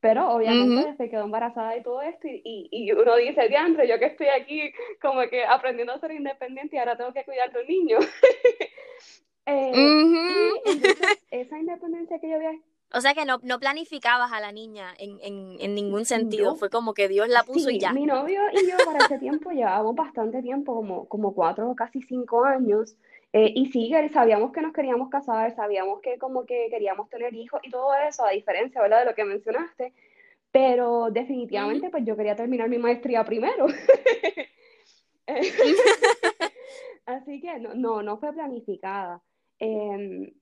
Pero 0.00 0.30
obviamente 0.30 0.96
se 0.96 1.10
quedó 1.10 1.24
embarazada 1.24 1.76
y 1.76 1.82
todo 1.82 2.00
esto, 2.00 2.26
y, 2.26 2.68
y, 2.70 2.90
uno 2.92 3.16
dice, 3.16 3.48
diantre, 3.48 3.86
yo 3.86 3.98
que 3.98 4.06
estoy 4.06 4.28
aquí 4.28 4.72
como 5.00 5.20
que 5.28 5.44
aprendiendo 5.44 5.92
a 5.92 5.98
ser 5.98 6.12
independiente 6.12 6.76
y 6.76 6.78
ahora 6.78 6.96
tengo 6.96 7.12
que 7.12 7.24
cuidar 7.24 7.52
de 7.52 7.60
un 7.60 7.66
niño. 7.66 7.98
eh, 9.46 9.72
y 9.74 10.70
entonces, 10.70 11.18
esa 11.30 11.58
independencia 11.58 12.18
que 12.18 12.30
yo 12.30 12.36
había 12.36 12.58
o 12.92 13.00
sea 13.00 13.14
que 13.14 13.24
no, 13.24 13.38
no 13.42 13.60
planificabas 13.60 14.32
a 14.32 14.40
la 14.40 14.50
niña 14.50 14.92
en, 14.98 15.18
en, 15.60 15.74
ningún 15.74 16.04
sentido, 16.04 16.56
fue 16.56 16.70
como 16.70 16.92
que 16.92 17.08
Dios 17.08 17.28
la 17.28 17.44
puso 17.44 17.70
y 17.70 17.78
ya. 17.78 17.92
Mi 17.92 18.04
novio 18.04 18.40
y 18.52 18.68
yo 18.68 18.76
para 18.84 19.04
ese 19.04 19.18
tiempo 19.18 19.50
llevábamos 19.52 19.94
bastante 19.94 20.42
tiempo, 20.42 20.74
como, 20.74 21.06
como 21.06 21.32
cuatro 21.32 21.70
o 21.70 21.76
casi 21.76 22.02
cinco 22.02 22.44
años, 22.44 22.96
eh, 23.32 23.52
y 23.54 23.66
sí, 23.66 23.92
sabíamos 24.12 24.52
que 24.52 24.60
nos 24.60 24.72
queríamos 24.72 25.08
casar, 25.08 25.54
sabíamos 25.54 26.00
que 26.00 26.18
como 26.18 26.44
que 26.46 26.68
queríamos 26.70 27.08
tener 27.08 27.34
hijos 27.34 27.60
y 27.62 27.70
todo 27.70 27.94
eso, 27.94 28.24
a 28.24 28.30
diferencia, 28.30 28.82
¿verdad? 28.82 29.00
De 29.00 29.04
lo 29.06 29.14
que 29.14 29.24
mencionaste, 29.24 29.92
pero 30.50 31.10
definitivamente 31.10 31.90
pues 31.90 32.04
yo 32.04 32.16
quería 32.16 32.36
terminar 32.36 32.68
mi 32.68 32.78
maestría 32.78 33.24
primero. 33.24 33.66
Así 37.06 37.40
que 37.40 37.58
no, 37.58 37.74
no, 37.74 38.02
no 38.02 38.18
fue 38.18 38.32
planificada. 38.32 39.22
Em, 39.58 40.32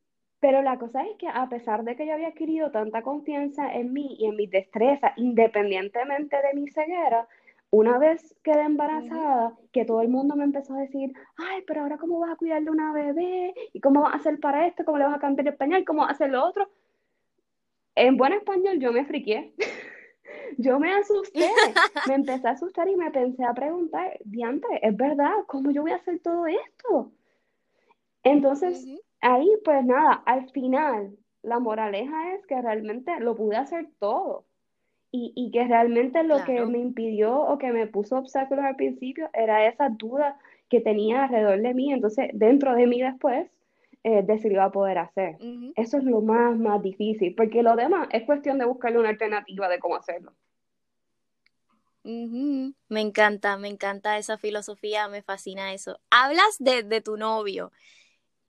pero 0.41 0.63
la 0.63 0.79
cosa 0.79 1.03
es 1.05 1.17
que 1.19 1.29
a 1.29 1.49
pesar 1.49 1.85
de 1.85 1.97
que 1.97 2.07
yo 2.07 2.15
había 2.15 2.29
adquirido 2.29 2.71
tanta 2.71 3.03
confianza 3.03 3.73
en 3.73 3.93
mí 3.93 4.17
y 4.19 4.27
en 4.27 4.37
mis 4.37 4.51
destrezas, 4.51 5.13
independientemente 5.17 6.37
de 6.37 6.55
mi 6.55 6.69
ceguera, 6.69 7.27
una 7.71 7.99
vez 7.99 8.35
quedé 8.43 8.63
embarazada, 8.63 9.55
que 9.73 9.85
todo 9.85 10.01
el 10.01 10.09
mundo 10.09 10.37
me 10.37 10.45
empezó 10.45 10.75
a 10.75 10.81
decir, 10.81 11.13
ay, 11.37 11.63
pero 11.67 11.83
ahora 11.83 11.99
cómo 11.99 12.19
vas 12.19 12.33
a 12.33 12.37
cuidar 12.37 12.63
de 12.63 12.71
una 12.71 12.93
bebé, 12.93 13.55
y 13.73 13.81
cómo 13.81 14.03
vas 14.03 14.15
a 14.15 14.17
hacer 14.17 14.41
para 14.41 14.67
esto, 14.67 14.85
cómo 14.85 14.99
le 14.99 15.05
vas 15.05 15.17
a 15.17 15.21
cambiar 15.21 15.49
el 15.49 15.57
pañal, 15.57 15.85
cómo 15.85 16.01
vas 16.01 16.11
a 16.11 16.13
hacer 16.15 16.31
lo 16.31 16.45
otro. 16.45 16.71
En 17.95 18.17
buen 18.17 18.33
español 18.33 18.79
yo 18.79 18.93
me 18.93 19.05
friqué. 19.05 19.55
yo 20.59 20.79
me 20.79 20.93
asusté, 20.93 21.51
me 22.07 22.15
empecé 22.15 22.49
a 22.49 22.53
asustar 22.53 22.89
y 22.89 22.97
me 22.97 23.11
pensé 23.11 23.45
a 23.45 23.55
preguntar, 23.55 24.19
diante, 24.25 24.67
¿es 24.83 24.97
verdad? 24.97 25.33
¿Cómo 25.47 25.71
yo 25.71 25.83
voy 25.83 25.93
a 25.93 25.97
hacer 25.97 26.21
todo 26.21 26.47
esto? 26.47 27.13
Entonces, 28.23 28.87
ahí 29.21 29.49
pues 29.65 29.85
nada, 29.85 30.23
al 30.27 30.51
final 30.51 31.17
la 31.43 31.59
moraleja 31.59 32.35
es 32.35 32.47
que 32.47 32.61
realmente 32.61 33.19
lo 33.21 33.37
pude 33.37 33.57
hacer 33.57 33.89
todo. 33.99 34.48
Y, 35.11 35.33
y 35.35 35.51
que 35.51 35.67
realmente 35.67 36.23
lo 36.23 36.45
que 36.45 36.65
me 36.67 36.79
impidió 36.79 37.35
o 37.41 37.57
que 37.57 37.73
me 37.73 37.87
puso 37.87 38.19
obstáculos 38.19 38.65
al 38.65 38.77
principio 38.77 39.31
era 39.33 39.67
esa 39.67 39.89
duda 39.89 40.39
que 40.69 40.81
tenía 40.81 41.25
alrededor 41.25 41.61
de 41.63 41.75
mí. 41.75 41.93
Entonces, 41.93 42.29
dentro 42.35 42.75
de 42.75 42.87
mí 42.87 43.01
después, 43.01 43.49
eh, 44.05 44.23
decidió 44.23 44.63
a 44.63 44.71
poder 44.71 44.99
hacer. 44.99 45.37
Eso 45.77 45.99
es 45.99 46.05
lo 46.05 46.21
más, 46.21 46.57
más 46.57 46.83
difícil, 46.83 47.35
porque 47.35 47.63
lo 47.63 47.75
demás 47.75 48.09
es 48.13 48.25
cuestión 48.25 48.59
de 48.59 48.65
buscarle 48.65 48.99
una 48.99 49.09
alternativa 49.09 49.69
de 49.69 49.79
cómo 49.79 49.97
hacerlo. 49.97 50.33
Me 52.05 53.01
encanta, 53.01 53.57
me 53.59 53.69
encanta 53.69 54.17
esa 54.17 54.39
filosofía, 54.39 55.09
me 55.09 55.23
fascina 55.23 55.75
eso. 55.75 55.99
Hablas 56.11 56.57
de, 56.59 56.83
de 56.83 57.01
tu 57.01 57.17
novio 57.17 57.71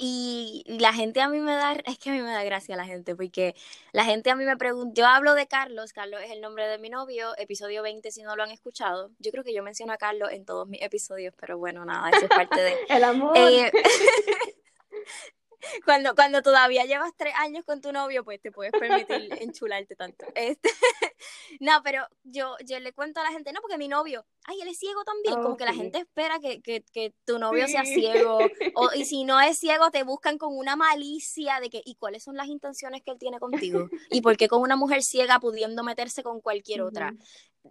y 0.01 0.63
la 0.65 0.93
gente 0.93 1.19
a 1.19 1.27
mí 1.27 1.39
me 1.41 1.51
da, 1.51 1.73
es 1.73 1.99
que 1.99 2.09
a 2.09 2.13
mí 2.13 2.21
me 2.21 2.31
da 2.31 2.41
gracia 2.45 2.77
la 2.77 2.85
gente, 2.85 3.17
porque 3.17 3.53
la 3.91 4.05
gente 4.05 4.29
a 4.29 4.35
mí 4.35 4.45
me 4.45 4.55
pregunta, 4.55 4.93
yo 4.95 5.05
hablo 5.05 5.33
de 5.33 5.45
Carlos, 5.45 5.91
Carlos 5.91 6.21
es 6.23 6.31
el 6.31 6.39
nombre 6.39 6.67
de 6.69 6.77
mi 6.77 6.89
novio, 6.89 7.37
episodio 7.37 7.83
20 7.83 8.09
si 8.09 8.23
no 8.23 8.37
lo 8.37 8.43
han 8.43 8.51
escuchado, 8.51 9.11
yo 9.19 9.31
creo 9.31 9.43
que 9.43 9.53
yo 9.53 9.61
menciono 9.61 9.91
a 9.91 9.97
Carlos 9.97 10.31
en 10.31 10.45
todos 10.45 10.69
mis 10.69 10.81
episodios, 10.81 11.33
pero 11.37 11.57
bueno, 11.57 11.83
nada, 11.83 12.09
eso 12.11 12.21
es 12.21 12.29
parte 12.29 12.61
de... 12.61 12.77
el 12.89 13.03
amor. 13.03 13.37
Eh, 13.37 13.69
cuando, 15.85 16.15
cuando 16.15 16.41
todavía 16.41 16.85
llevas 16.85 17.11
tres 17.15 17.33
años 17.37 17.63
con 17.65 17.81
tu 17.81 17.91
novio, 17.91 18.23
pues 18.23 18.41
te 18.41 18.51
puedes 18.51 18.71
permitir 18.71 19.29
enchularte 19.41 19.95
tanto. 19.95 20.25
Este, 20.35 20.69
no, 21.59 21.81
pero 21.83 22.07
yo, 22.23 22.55
yo 22.65 22.79
le 22.79 22.93
cuento 22.93 23.19
a 23.19 23.23
la 23.23 23.31
gente, 23.31 23.51
no, 23.51 23.61
porque 23.61 23.77
mi 23.77 23.87
novio, 23.87 24.25
ay, 24.45 24.61
él 24.61 24.67
es 24.67 24.79
ciego 24.79 25.03
también, 25.03 25.41
como 25.41 25.57
que 25.57 25.65
la 25.65 25.73
gente 25.73 25.99
espera 25.99 26.39
que, 26.39 26.61
que, 26.61 26.83
que 26.93 27.13
tu 27.25 27.39
novio 27.39 27.67
sea 27.67 27.85
ciego, 27.85 28.39
o, 28.75 28.89
y 28.93 29.05
si 29.05 29.23
no 29.23 29.39
es 29.41 29.59
ciego, 29.59 29.91
te 29.91 30.03
buscan 30.03 30.37
con 30.37 30.57
una 30.57 30.75
malicia 30.75 31.59
de 31.59 31.69
que, 31.69 31.81
¿y 31.83 31.95
cuáles 31.95 32.23
son 32.23 32.35
las 32.35 32.47
intenciones 32.47 33.01
que 33.03 33.11
él 33.11 33.19
tiene 33.19 33.39
contigo? 33.39 33.89
¿Y 34.09 34.21
por 34.21 34.37
qué 34.37 34.47
con 34.47 34.61
una 34.61 34.75
mujer 34.75 35.03
ciega 35.03 35.39
pudiendo 35.39 35.83
meterse 35.83 36.23
con 36.23 36.41
cualquier 36.41 36.81
otra? 36.81 37.13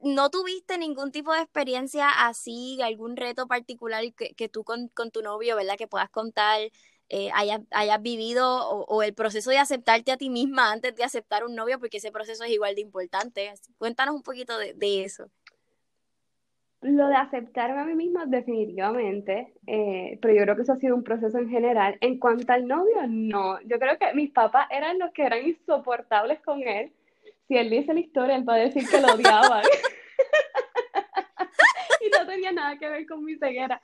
¿No 0.03 0.31
tuviste 0.31 0.77
ningún 0.77 1.11
tipo 1.13 1.33
de 1.33 1.41
experiencia 1.41 2.09
así, 2.27 2.79
algún 2.83 3.17
reto 3.17 3.47
particular 3.47 4.05
que, 4.15 4.35
que 4.35 4.49
tú 4.49 4.63
con, 4.63 4.89
con 4.89 5.11
tu 5.11 5.23
novio, 5.23 5.57
¿verdad? 5.57 5.77
Que 5.79 5.89
puedas 5.89 6.11
contar 6.11 6.71
eh, 7.11 7.31
hayas, 7.33 8.03
vivido 8.03 8.69
o, 8.69 9.03
el 9.03 9.15
proceso 9.15 9.51
de 9.51 9.59
aceptarte 9.59 10.13
a 10.13 10.19
ti 10.19 10.29
misma 10.29 10.73
antes 10.73 10.95
de 10.95 11.05
aceptar 11.05 11.45
un 11.45 11.55
novio, 11.55 11.79
porque 11.79 11.97
ese 11.97 12.13
proceso 12.13 12.45
es 12.45 12.51
igual 12.51 12.75
de 12.75 12.83
importante. 12.83 13.53
Cuéntanos 13.79 14.15
un 14.15 14.23
poquito 14.23 14.59
de, 14.59 15.05
eso. 15.05 15.31
Lo 16.83 17.09
de 17.09 17.17
aceptarme 17.17 17.81
a 17.81 17.85
mí 17.85 17.95
misma, 17.95 18.27
definitivamente, 18.27 19.55
eh, 19.67 20.19
pero 20.21 20.35
yo 20.35 20.43
creo 20.43 20.57
que 20.57 20.63
eso 20.63 20.75
ha 20.75 20.79
sido 20.79 20.95
un 20.95 21.03
proceso 21.03 21.39
en 21.39 21.49
general. 21.49 21.97
En 22.01 22.19
cuanto 22.19 22.53
al 22.53 22.69
novio, 22.69 23.07
no. 23.09 23.61
Yo 23.63 23.79
creo 23.79 23.99
que 23.99 24.13
mis 24.15 24.31
papás 24.31 24.69
eran 24.71 24.99
los 24.99 25.11
que 25.13 25.25
eran 25.25 25.47
insoportables 25.47 26.41
con 26.41 26.63
él. 26.63 26.93
Si 27.49 27.57
él 27.57 27.71
dice 27.71 27.95
la 27.95 28.01
historia, 28.01 28.37
él 28.37 28.47
va 28.47 28.55
a 28.55 28.59
decir 28.59 28.87
que 28.89 29.01
lo 29.01 29.15
odiaban. 29.15 29.63
no 32.19 32.27
tenía 32.27 32.53
nada 32.53 32.79
que 32.79 32.89
ver 32.89 33.07
con 33.07 33.25
mi 33.25 33.37
ceguera. 33.37 33.81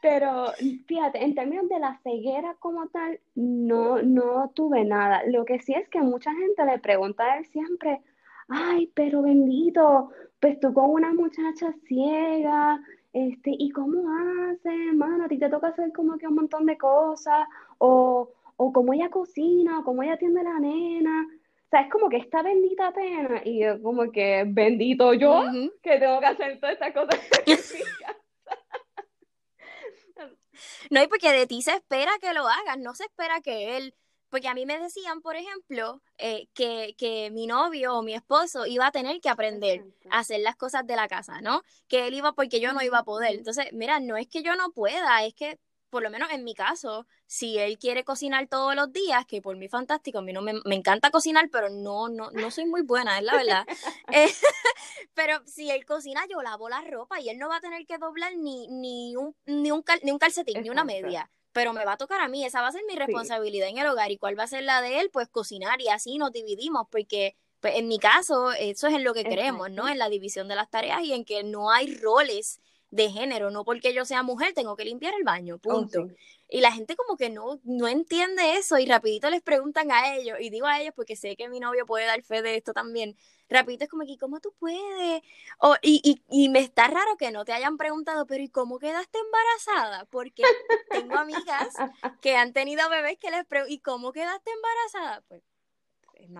Pero 0.00 0.52
fíjate, 0.86 1.22
en 1.22 1.34
términos 1.34 1.68
de 1.68 1.78
la 1.78 1.98
ceguera 2.02 2.56
como 2.58 2.88
tal, 2.88 3.20
no, 3.34 4.02
no 4.02 4.50
tuve 4.54 4.84
nada. 4.84 5.22
Lo 5.26 5.44
que 5.44 5.60
sí 5.60 5.74
es 5.74 5.88
que 5.88 6.00
mucha 6.00 6.32
gente 6.34 6.64
le 6.64 6.78
pregunta 6.78 7.24
a 7.24 7.38
él 7.38 7.46
siempre, 7.46 8.00
ay, 8.48 8.90
pero 8.94 9.22
bendito, 9.22 10.10
pues 10.40 10.58
tú 10.60 10.72
con 10.72 10.90
una 10.90 11.12
muchacha 11.12 11.72
ciega, 11.86 12.80
este, 13.12 13.54
¿y 13.58 13.70
cómo 13.70 14.04
hace, 14.10 14.68
hermano? 14.88 15.24
A 15.24 15.28
ti 15.28 15.38
te 15.38 15.48
toca 15.48 15.68
hacer 15.68 15.92
como 15.92 16.18
que 16.18 16.28
un 16.28 16.36
montón 16.36 16.66
de 16.66 16.78
cosas, 16.78 17.48
o, 17.78 18.30
o 18.56 18.72
cómo 18.72 18.92
ella 18.92 19.08
cocina, 19.08 19.80
o 19.80 19.84
cómo 19.84 20.02
ella 20.02 20.14
atiende 20.14 20.40
a 20.40 20.44
la 20.44 20.60
nena. 20.60 21.26
O 21.68 21.70
sea, 21.70 21.82
es 21.82 21.90
como 21.90 22.08
que 22.08 22.16
esta 22.16 22.42
bendita 22.42 22.94
pena 22.94 23.42
y 23.44 23.60
yo 23.60 23.82
como 23.82 24.10
que 24.10 24.44
bendito 24.46 25.12
yo 25.12 25.44
que 25.82 25.98
tengo 25.98 26.18
que 26.18 26.26
hacer 26.26 26.58
todas 26.58 26.72
estas 26.72 26.94
cosas. 26.94 27.20
no, 30.90 31.02
y 31.02 31.06
porque 31.08 31.30
de 31.30 31.46
ti 31.46 31.60
se 31.60 31.74
espera 31.74 32.12
que 32.22 32.32
lo 32.32 32.48
hagas, 32.48 32.78
no 32.78 32.94
se 32.94 33.04
espera 33.04 33.42
que 33.42 33.76
él, 33.76 33.94
porque 34.30 34.48
a 34.48 34.54
mí 34.54 34.64
me 34.64 34.78
decían, 34.78 35.20
por 35.20 35.36
ejemplo, 35.36 36.00
eh, 36.16 36.48
que, 36.54 36.94
que, 36.96 37.30
mi 37.30 37.46
novio 37.46 37.96
o 37.96 38.02
mi 38.02 38.14
esposo 38.14 38.64
iba 38.64 38.86
a 38.86 38.90
tener 38.90 39.20
que 39.20 39.28
aprender 39.28 39.84
a 40.10 40.20
hacer 40.20 40.40
las 40.40 40.56
cosas 40.56 40.86
de 40.86 40.96
la 40.96 41.06
casa, 41.06 41.42
¿no? 41.42 41.62
Que 41.86 42.06
él 42.06 42.14
iba 42.14 42.32
porque 42.32 42.60
yo 42.60 42.72
no 42.72 42.80
iba 42.80 43.00
a 43.00 43.04
poder. 43.04 43.34
Entonces, 43.34 43.74
mira, 43.74 44.00
no 44.00 44.16
es 44.16 44.26
que 44.26 44.42
yo 44.42 44.56
no 44.56 44.72
pueda, 44.72 45.22
es 45.22 45.34
que 45.34 45.58
por 45.90 46.02
lo 46.02 46.10
menos 46.10 46.30
en 46.30 46.44
mi 46.44 46.54
caso, 46.54 47.06
si 47.26 47.58
él 47.58 47.78
quiere 47.78 48.04
cocinar 48.04 48.46
todos 48.48 48.74
los 48.74 48.92
días, 48.92 49.24
que 49.26 49.42
por 49.42 49.56
mí 49.56 49.68
fantástico, 49.68 50.18
a 50.18 50.22
mí 50.22 50.32
no 50.32 50.42
me, 50.42 50.52
encanta 50.74 51.10
cocinar, 51.10 51.48
pero 51.50 51.70
no, 51.70 52.08
no, 52.08 52.30
no 52.30 52.50
soy 52.50 52.66
muy 52.66 52.82
buena, 52.82 53.18
es 53.18 53.24
la 53.24 53.36
verdad. 53.36 53.66
Eh, 54.10 54.32
pero 55.14 55.42
si 55.46 55.70
él 55.70 55.84
cocina, 55.84 56.24
yo 56.30 56.40
lavo 56.40 56.70
la 56.70 56.80
ropa 56.80 57.20
y 57.20 57.28
él 57.28 57.38
no 57.38 57.48
va 57.48 57.56
a 57.56 57.60
tener 57.60 57.84
que 57.84 57.98
doblar 57.98 58.34
ni, 58.36 58.66
ni, 58.68 59.16
un, 59.16 59.36
ni, 59.44 59.70
un, 59.70 59.84
ni 60.02 60.10
un 60.10 60.18
calcetín, 60.18 60.62
ni 60.62 60.70
una 60.70 60.84
media. 60.84 61.30
Pero 61.52 61.74
me 61.74 61.84
va 61.84 61.92
a 61.92 61.96
tocar 61.98 62.20
a 62.20 62.28
mí, 62.28 62.44
esa 62.44 62.62
va 62.62 62.68
a 62.68 62.72
ser 62.72 62.82
mi 62.88 62.96
responsabilidad 62.96 63.68
en 63.68 63.78
el 63.78 63.86
hogar. 63.86 64.10
¿Y 64.10 64.16
cuál 64.16 64.38
va 64.38 64.44
a 64.44 64.48
ser 64.48 64.62
la 64.62 64.80
de 64.80 65.00
él? 65.00 65.10
Pues 65.12 65.28
cocinar 65.28 65.80
y 65.82 65.88
así 65.88 66.16
nos 66.16 66.32
dividimos, 66.32 66.86
porque 66.90 67.36
pues, 67.60 67.74
en 67.76 67.88
mi 67.88 67.98
caso, 67.98 68.52
eso 68.52 68.86
es 68.86 68.94
en 68.94 69.04
lo 69.04 69.12
que 69.14 69.24
queremos, 69.24 69.70
¿no? 69.70 69.88
En 69.88 69.98
la 69.98 70.08
división 70.08 70.48
de 70.48 70.54
las 70.54 70.70
tareas 70.70 71.02
y 71.02 71.12
en 71.12 71.24
que 71.24 71.42
no 71.42 71.70
hay 71.70 71.96
roles 71.96 72.60
de 72.90 73.10
género, 73.10 73.50
no 73.50 73.64
porque 73.64 73.92
yo 73.92 74.04
sea 74.04 74.22
mujer 74.22 74.54
tengo 74.54 74.76
que 74.76 74.84
limpiar 74.84 75.14
el 75.14 75.24
baño, 75.24 75.56
oh, 75.56 75.58
punto. 75.58 76.08
Y 76.48 76.62
la 76.62 76.72
gente 76.72 76.96
como 76.96 77.18
que 77.18 77.28
no, 77.28 77.60
no 77.64 77.88
entiende 77.88 78.56
eso 78.56 78.78
y 78.78 78.86
rapidito 78.86 79.28
les 79.28 79.42
preguntan 79.42 79.90
a 79.92 80.14
ellos, 80.14 80.38
y 80.40 80.48
digo 80.48 80.66
a 80.66 80.80
ellos 80.80 80.94
porque 80.96 81.14
sé 81.14 81.36
que 81.36 81.48
mi 81.48 81.60
novio 81.60 81.84
puede 81.84 82.06
dar 82.06 82.22
fe 82.22 82.40
de 82.40 82.56
esto 82.56 82.72
también, 82.72 83.16
rapidito 83.50 83.84
es 83.84 83.90
como 83.90 84.06
que, 84.06 84.16
¿cómo 84.16 84.40
tú 84.40 84.54
puedes? 84.58 85.22
O, 85.58 85.76
y, 85.82 86.00
y, 86.02 86.22
y, 86.30 86.48
me 86.48 86.60
está 86.60 86.88
raro 86.88 87.16
que 87.18 87.30
no 87.30 87.44
te 87.44 87.52
hayan 87.52 87.76
preguntado, 87.76 88.26
pero 88.26 88.42
¿y 88.42 88.48
cómo 88.48 88.78
quedaste 88.78 89.18
embarazada? 89.18 90.06
Porque 90.06 90.42
tengo 90.90 91.16
amigas 91.16 91.74
que 92.22 92.36
han 92.36 92.54
tenido 92.54 92.88
bebés 92.88 93.18
que 93.18 93.30
les 93.30 93.44
preguntan, 93.44 93.72
¿y 93.72 93.80
cómo 93.80 94.12
quedaste 94.12 94.50
embarazada? 94.50 95.22
Pues, 95.28 95.42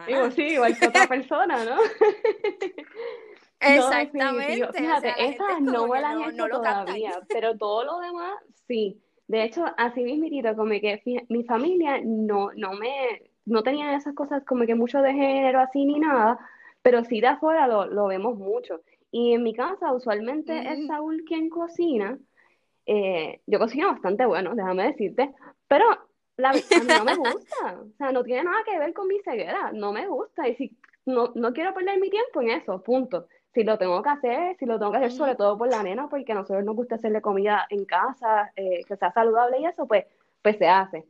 Digo, 0.07 0.31
sí, 0.33 0.43
igual 0.43 0.77
que 0.77 0.89
otra 0.89 1.07
persona, 1.07 1.65
¿no? 1.65 1.79
Exactamente. 3.61 4.61
No, 4.61 4.73
Fíjate, 4.73 5.13
esas 5.19 5.61
no 5.61 5.89
me 5.89 6.01
las 6.01 6.29
hecho 6.29 6.49
todavía, 6.49 7.21
pero 7.29 7.57
todo 7.57 7.85
lo 7.85 8.01
demás 8.01 8.35
sí. 8.67 9.01
De 9.27 9.45
hecho, 9.45 9.65
así 9.77 10.03
mismo, 10.03 10.27
como 10.57 10.71
que 10.71 11.03
mi 11.29 11.45
familia 11.45 12.01
no, 12.03 12.51
no 12.57 12.73
me, 12.73 13.31
no 13.45 13.63
tenía 13.63 13.95
esas 13.95 14.15
cosas 14.15 14.43
como 14.45 14.65
que 14.65 14.75
mucho 14.75 15.03
de 15.03 15.13
género 15.13 15.61
así 15.61 15.85
ni 15.85 15.99
nada, 15.99 16.39
pero 16.81 17.05
sí 17.05 17.21
de 17.21 17.27
afuera 17.27 17.67
lo, 17.67 17.87
lo 17.87 18.07
vemos 18.07 18.39
mucho. 18.39 18.81
Y 19.11 19.35
en 19.35 19.43
mi 19.43 19.55
casa 19.55 19.93
usualmente 19.93 20.59
es 20.73 20.87
Saúl 20.87 21.25
quien 21.27 21.51
cocina. 21.51 22.19
Eh, 22.87 23.43
yo 23.47 23.59
cocino 23.59 23.89
bastante 23.89 24.25
bueno, 24.25 24.55
déjame 24.55 24.85
decirte, 24.87 25.35
pero 25.67 25.85
la, 26.39 26.51
a 26.51 26.53
mí 26.55 26.61
no 26.87 27.05
me 27.05 27.17
gusta. 27.17 27.81
O 27.81 27.91
sea, 27.99 28.13
no 28.13 28.25
tiene 28.25 28.45
nada 28.45 28.59
que 28.65 28.79
ver 28.79 28.95
con 28.95 29.09
mi 29.09 29.19
ceguera, 29.21 29.73
no 29.73 29.93
me 29.93 30.07
gusta. 30.07 30.49
Y 30.49 30.55
si 30.57 30.79
no, 31.05 31.33
no 31.35 31.53
quiero 31.53 31.75
perder 31.75 32.01
mi 32.01 32.09
tiempo 32.09 32.41
en 32.41 32.51
eso, 32.51 32.83
punto. 32.83 33.27
Si 33.59 33.65
lo 33.65 33.77
tengo 33.77 34.01
que 34.05 34.11
hacer, 34.11 34.57
si 34.57 34.67
lo 34.67 34.79
tengo 34.79 34.93
que 34.93 34.99
hacer 34.99 35.11
sobre 35.11 35.35
todo 35.35 35.59
por 35.59 35.69
la 35.69 35.83
nena, 35.83 36.09
porque 36.09 36.31
a 36.31 36.37
nosotros 36.37 36.65
nos 36.65 36.77
gusta 36.77 36.95
hacerle 36.95 37.21
comida 37.21 37.67
en 37.71 37.87
casa, 37.87 38.53
eh, 38.55 38.85
que 38.85 38.97
sea 38.97 39.11
saludable 39.11 39.59
y 39.59 39.67
eso, 39.67 39.85
pues, 39.85 40.05
pues 40.43 40.59
se 40.59 40.69
hace. 40.69 41.05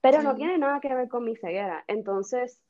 Pero 0.00 0.20
no 0.20 0.34
tiene 0.34 0.58
nada 0.58 0.80
que 0.80 0.92
ver 0.92 1.08
con 1.08 1.22
mi 1.22 1.36
ceguera. 1.36 1.84
Entonces, 1.86 2.60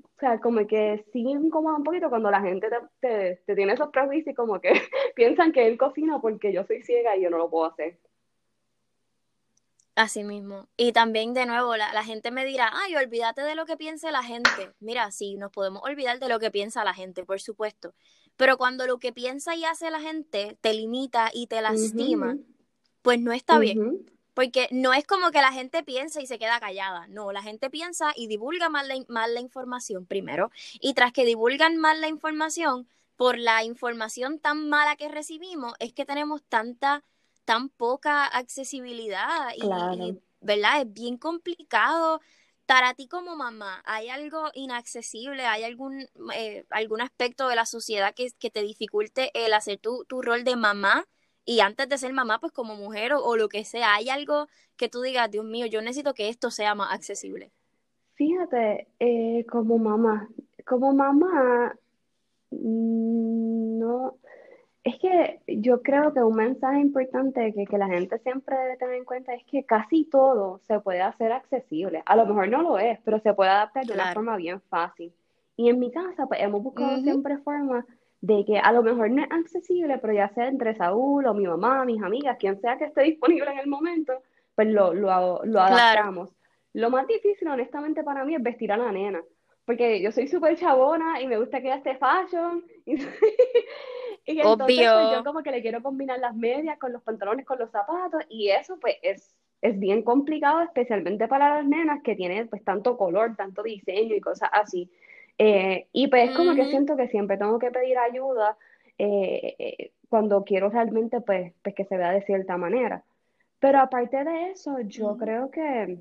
o 0.00 0.18
sea, 0.18 0.40
como 0.40 0.66
que 0.66 1.04
sí 1.12 1.20
incomoda 1.20 1.76
un 1.76 1.84
poquito 1.84 2.08
cuando 2.08 2.30
la 2.30 2.40
gente 2.40 2.70
te, 3.02 3.42
te, 3.44 3.54
tiene 3.54 3.74
esos 3.74 3.90
prejuicios 3.90 4.32
y 4.32 4.34
como 4.34 4.58
que 4.58 4.72
piensan 5.14 5.52
que 5.52 5.66
él 5.66 5.76
cocina 5.76 6.18
porque 6.18 6.50
yo 6.50 6.64
soy 6.64 6.80
ciega 6.80 7.14
y 7.14 7.20
yo 7.24 7.28
no 7.28 7.36
lo 7.36 7.50
puedo 7.50 7.66
hacer. 7.66 7.98
Así 9.96 10.24
mismo. 10.24 10.66
Y 10.78 10.92
también, 10.92 11.34
de 11.34 11.44
nuevo, 11.44 11.76
la, 11.76 11.92
la, 11.92 12.04
gente 12.04 12.30
me 12.30 12.46
dirá, 12.46 12.70
ay, 12.72 12.96
olvídate 12.96 13.42
de 13.42 13.54
lo 13.54 13.66
que 13.66 13.76
piense 13.76 14.10
la 14.12 14.22
gente. 14.22 14.72
Mira, 14.80 15.10
sí, 15.10 15.36
nos 15.36 15.50
podemos 15.50 15.82
olvidar 15.84 16.20
de 16.20 16.28
lo 16.28 16.38
que 16.38 16.50
piensa 16.50 16.84
la 16.84 16.94
gente, 16.94 17.24
por 17.24 17.40
supuesto. 17.40 17.92
Pero 18.38 18.56
cuando 18.56 18.86
lo 18.86 18.98
que 18.98 19.12
piensa 19.12 19.56
y 19.56 19.64
hace 19.64 19.90
la 19.90 20.00
gente 20.00 20.56
te 20.60 20.72
limita 20.72 21.30
y 21.34 21.48
te 21.48 21.60
lastima, 21.60 22.38
pues 23.02 23.20
no 23.20 23.32
está 23.32 23.58
bien. 23.58 24.06
Porque 24.32 24.68
no 24.70 24.94
es 24.94 25.04
como 25.04 25.32
que 25.32 25.40
la 25.40 25.50
gente 25.50 25.82
piensa 25.82 26.22
y 26.22 26.28
se 26.28 26.38
queda 26.38 26.60
callada. 26.60 27.08
No, 27.08 27.32
la 27.32 27.42
gente 27.42 27.68
piensa 27.68 28.12
y 28.14 28.28
divulga 28.28 28.68
mal 28.68 28.86
la, 28.86 28.94
mal 29.08 29.34
la 29.34 29.40
información 29.40 30.06
primero. 30.06 30.52
Y 30.80 30.94
tras 30.94 31.12
que 31.12 31.24
divulgan 31.24 31.78
mal 31.78 32.00
la 32.00 32.06
información, 32.06 32.86
por 33.16 33.38
la 33.38 33.64
información 33.64 34.38
tan 34.38 34.68
mala 34.68 34.94
que 34.94 35.08
recibimos, 35.08 35.74
es 35.80 35.92
que 35.92 36.04
tenemos 36.04 36.40
tanta, 36.44 37.02
tan 37.44 37.68
poca 37.68 38.24
accesibilidad. 38.24 39.48
Y, 39.56 40.16
¿verdad? 40.40 40.82
Es 40.82 40.92
bien 40.92 41.16
complicado 41.16 42.20
para 42.68 42.92
ti 42.92 43.08
como 43.08 43.34
mamá, 43.34 43.82
¿hay 43.86 44.10
algo 44.10 44.50
inaccesible? 44.52 45.46
¿Hay 45.46 45.64
algún, 45.64 46.04
eh, 46.34 46.66
algún 46.68 47.00
aspecto 47.00 47.48
de 47.48 47.56
la 47.56 47.64
sociedad 47.64 48.14
que, 48.14 48.28
que 48.38 48.50
te 48.50 48.60
dificulte 48.60 49.30
el 49.32 49.54
hacer 49.54 49.78
tu, 49.78 50.04
tu, 50.04 50.20
rol 50.20 50.44
de 50.44 50.54
mamá? 50.54 51.06
Y 51.46 51.60
antes 51.60 51.88
de 51.88 51.96
ser 51.96 52.12
mamá, 52.12 52.40
pues 52.40 52.52
como 52.52 52.76
mujer 52.76 53.14
o, 53.14 53.36
lo 53.38 53.48
que 53.48 53.64
sea, 53.64 53.94
¿hay 53.94 54.10
algo 54.10 54.48
que 54.76 54.90
tú 54.90 55.00
digas, 55.00 55.30
Dios 55.30 55.46
mío, 55.46 55.64
yo 55.64 55.80
necesito 55.80 56.12
que 56.12 56.28
esto 56.28 56.50
sea 56.50 56.74
más 56.74 56.92
accesible? 56.92 57.52
Fíjate, 58.16 58.88
eh, 59.00 59.46
como 59.50 59.78
mamá, 59.78 60.28
como 60.66 60.92
mamá, 60.92 61.74
mm, 62.50 63.78
no, 63.78 64.18
es 64.88 64.98
que 64.98 65.40
yo 65.46 65.82
creo 65.82 66.12
que 66.12 66.20
un 66.20 66.36
mensaje 66.36 66.80
importante 66.80 67.52
que, 67.52 67.66
que, 67.66 67.78
la 67.78 67.88
gente 67.88 68.18
siempre 68.18 68.56
debe 68.56 68.76
tener 68.76 68.94
en 68.94 69.04
cuenta 69.04 69.34
es 69.34 69.44
que 69.44 69.64
casi 69.64 70.04
todo 70.04 70.60
se 70.66 70.80
puede 70.80 71.02
hacer 71.02 71.32
accesible. 71.32 72.02
A 72.06 72.16
lo 72.16 72.26
mejor 72.26 72.48
no 72.48 72.62
lo 72.62 72.78
es, 72.78 72.98
pero 73.04 73.20
se 73.20 73.34
puede 73.34 73.50
adaptar 73.50 73.84
de 73.84 73.94
una 73.94 74.12
forma 74.12 74.36
bien 74.36 74.60
fácil. 74.62 75.12
Y 75.56 75.68
en 75.68 75.78
mi 75.78 75.90
casa, 75.90 76.26
pues 76.26 76.40
hemos 76.40 76.62
buscado 76.62 76.98
siempre 76.98 77.38
formas 77.38 77.84
de 78.20 78.44
que 78.44 78.58
a 78.58 78.72
lo 78.72 78.82
mejor 78.82 79.10
no 79.10 79.22
es 79.22 79.30
accesible, 79.30 79.98
pero 79.98 80.12
ya 80.12 80.28
sea 80.30 80.48
entre 80.48 80.74
Saúl 80.74 81.26
o 81.26 81.34
mi 81.34 81.46
mamá, 81.46 81.84
mis 81.84 82.02
amigas, 82.02 82.36
quien 82.38 82.60
sea 82.60 82.78
que 82.78 82.86
esté 82.86 83.02
disponible 83.12 83.50
en 83.50 83.58
el 83.58 83.66
momento, 83.66 84.12
pues 84.54 84.68
lo, 84.68 84.94
lo, 84.94 85.44
lo 85.44 85.60
adaptamos. 85.60 86.34
Lo 86.72 86.90
más 86.90 87.06
difícil, 87.06 87.48
honestamente, 87.48 88.02
para 88.02 88.24
mí 88.24 88.34
es 88.34 88.42
vestir 88.42 88.72
a 88.72 88.76
la 88.76 88.92
nena 88.92 89.22
porque 89.68 90.00
yo 90.00 90.10
soy 90.12 90.26
súper 90.28 90.56
chabona 90.56 91.20
y 91.20 91.26
me 91.26 91.36
gusta 91.36 91.60
que 91.60 91.66
ella 91.66 91.76
esté 91.76 91.94
fashion. 91.96 92.64
Y, 92.86 92.96
entonces 94.32 94.76
pues, 94.76 95.10
yo 95.12 95.24
como 95.24 95.42
que 95.42 95.50
le 95.50 95.62
quiero 95.62 95.82
combinar 95.82 96.18
las 96.18 96.36
medias 96.36 96.78
con 96.78 96.92
los 96.92 97.02
pantalones, 97.02 97.46
con 97.46 97.58
los 97.58 97.70
zapatos, 97.70 98.22
y 98.28 98.48
eso 98.48 98.78
pues 98.78 98.96
es, 99.02 99.34
es 99.62 99.78
bien 99.78 100.02
complicado, 100.02 100.60
especialmente 100.60 101.28
para 101.28 101.56
las 101.56 101.66
nenas 101.66 102.02
que 102.02 102.14
tienen 102.14 102.48
pues 102.48 102.62
tanto 102.62 102.98
color, 102.98 103.36
tanto 103.36 103.62
diseño 103.62 104.14
y 104.14 104.20
cosas 104.20 104.50
así. 104.52 104.90
Eh, 105.38 105.86
y 105.92 106.08
pues 106.08 106.30
es 106.30 106.36
como 106.36 106.54
que 106.54 106.66
siento 106.66 106.96
que 106.96 107.08
siempre 107.08 107.38
tengo 107.38 107.58
que 107.58 107.70
pedir 107.70 107.96
ayuda 107.96 108.58
eh, 108.98 109.54
eh, 109.58 109.92
cuando 110.08 110.44
quiero 110.44 110.68
realmente 110.68 111.20
pues, 111.20 111.54
pues 111.62 111.74
que 111.74 111.84
se 111.84 111.96
vea 111.96 112.10
de 112.12 112.22
cierta 112.22 112.56
manera. 112.56 113.04
Pero 113.60 113.78
aparte 113.78 114.24
de 114.24 114.50
eso, 114.50 114.80
yo 114.80 115.16
creo 115.16 115.50
que 115.50 115.98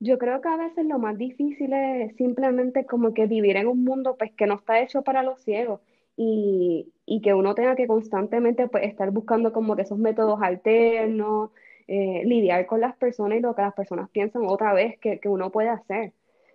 yo 0.00 0.18
creo 0.18 0.40
que 0.40 0.48
a 0.48 0.56
veces 0.56 0.84
lo 0.86 0.98
más 0.98 1.16
difícil 1.16 1.72
es 1.72 2.16
simplemente 2.16 2.86
como 2.86 3.14
que 3.14 3.26
vivir 3.26 3.56
en 3.56 3.68
un 3.68 3.84
mundo 3.84 4.16
pues 4.16 4.32
que 4.32 4.46
no 4.46 4.54
está 4.54 4.80
hecho 4.80 5.02
para 5.02 5.22
los 5.22 5.40
ciegos 5.42 5.80
y, 6.16 6.92
que 7.22 7.34
uno 7.34 7.54
tenga 7.54 7.76
que 7.76 7.86
constantemente 7.86 8.68
pues 8.68 8.84
estar 8.84 9.10
buscando 9.10 9.52
como 9.52 9.76
que 9.76 9.82
esos 9.82 9.98
métodos 9.98 10.40
alternos, 10.42 11.50
eh, 11.86 12.22
lidiar 12.24 12.66
con 12.66 12.80
las 12.80 12.96
personas 12.96 13.38
y 13.38 13.40
lo 13.42 13.54
que 13.54 13.62
las 13.62 13.74
personas 13.74 14.10
piensan 14.10 14.42
otra 14.46 14.72
vez 14.72 14.98
que, 14.98 15.20
uno 15.26 15.50
puede 15.52 15.68
hacer. 15.68 16.12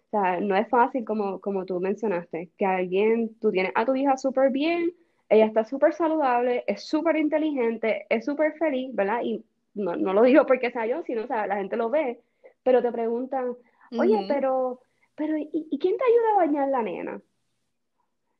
O 0.07 0.09
sea, 0.11 0.39
no 0.39 0.55
es 0.55 0.67
fácil 0.69 1.05
como, 1.05 1.39
como 1.41 1.65
tú 1.65 1.79
mencionaste, 1.79 2.51
que 2.57 2.65
alguien, 2.65 3.35
tú 3.39 3.51
tienes 3.51 3.71
a 3.75 3.85
tu 3.85 3.95
hija 3.95 4.17
súper 4.17 4.51
bien, 4.51 4.93
ella 5.29 5.45
está 5.45 5.65
súper 5.65 5.93
saludable, 5.93 6.63
es 6.67 6.83
súper 6.83 7.17
inteligente, 7.17 8.05
es 8.09 8.25
súper 8.25 8.53
feliz, 8.57 8.93
¿verdad? 8.95 9.21
Y 9.23 9.43
no, 9.73 9.95
no 9.95 10.13
lo 10.13 10.23
digo 10.23 10.45
porque 10.45 10.71
sea 10.71 10.85
yo, 10.87 11.03
sino, 11.03 11.23
o 11.23 11.27
sea, 11.27 11.47
la 11.47 11.57
gente 11.57 11.77
lo 11.77 11.89
ve 11.89 12.21
pero 12.67 12.81
te 12.81 12.91
preguntan, 12.91 13.55
oye, 13.97 14.25
pero, 14.27 14.81
pero 15.15 15.37
¿y, 15.37 15.79
quién 15.79 15.95
te 15.95 16.03
ayuda 16.03 16.33
a 16.33 16.35
bañar 16.35 16.67
la 16.67 16.81
nena? 16.81 17.21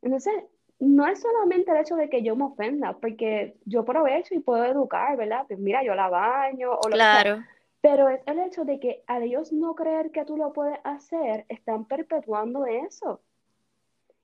Entonces, 0.02 0.34
no 0.80 1.08
es 1.08 1.22
solamente 1.22 1.72
el 1.72 1.78
hecho 1.78 1.96
de 1.96 2.10
que 2.10 2.22
yo 2.22 2.36
me 2.36 2.46
ofenda, 2.46 2.94
porque 2.94 3.56
yo 3.66 3.82
aprovecho 3.82 4.36
y 4.36 4.40
puedo 4.40 4.64
educar, 4.66 5.18
¿verdad? 5.18 5.46
Pues 5.48 5.60
mira, 5.60 5.84
yo 5.84 5.96
la 5.96 6.10
baño 6.10 6.72
o 6.72 6.90
lo 6.90 6.96
claro. 6.96 7.38
que 7.38 7.42
sea. 7.42 7.50
Pero 7.82 8.10
es 8.10 8.22
el 8.26 8.40
hecho 8.40 8.66
de 8.66 8.80
que 8.80 9.04
a 9.08 9.20
ellos 9.20 9.52
no 9.52 9.76
creer 9.76 10.12
que 10.12 10.26
tú 10.26 10.38
lo 10.38 10.54
puedes 10.54 10.78
hacer, 10.84 11.46
están 11.48 11.86
perpetuando 11.86 12.66
eso. 12.66 13.22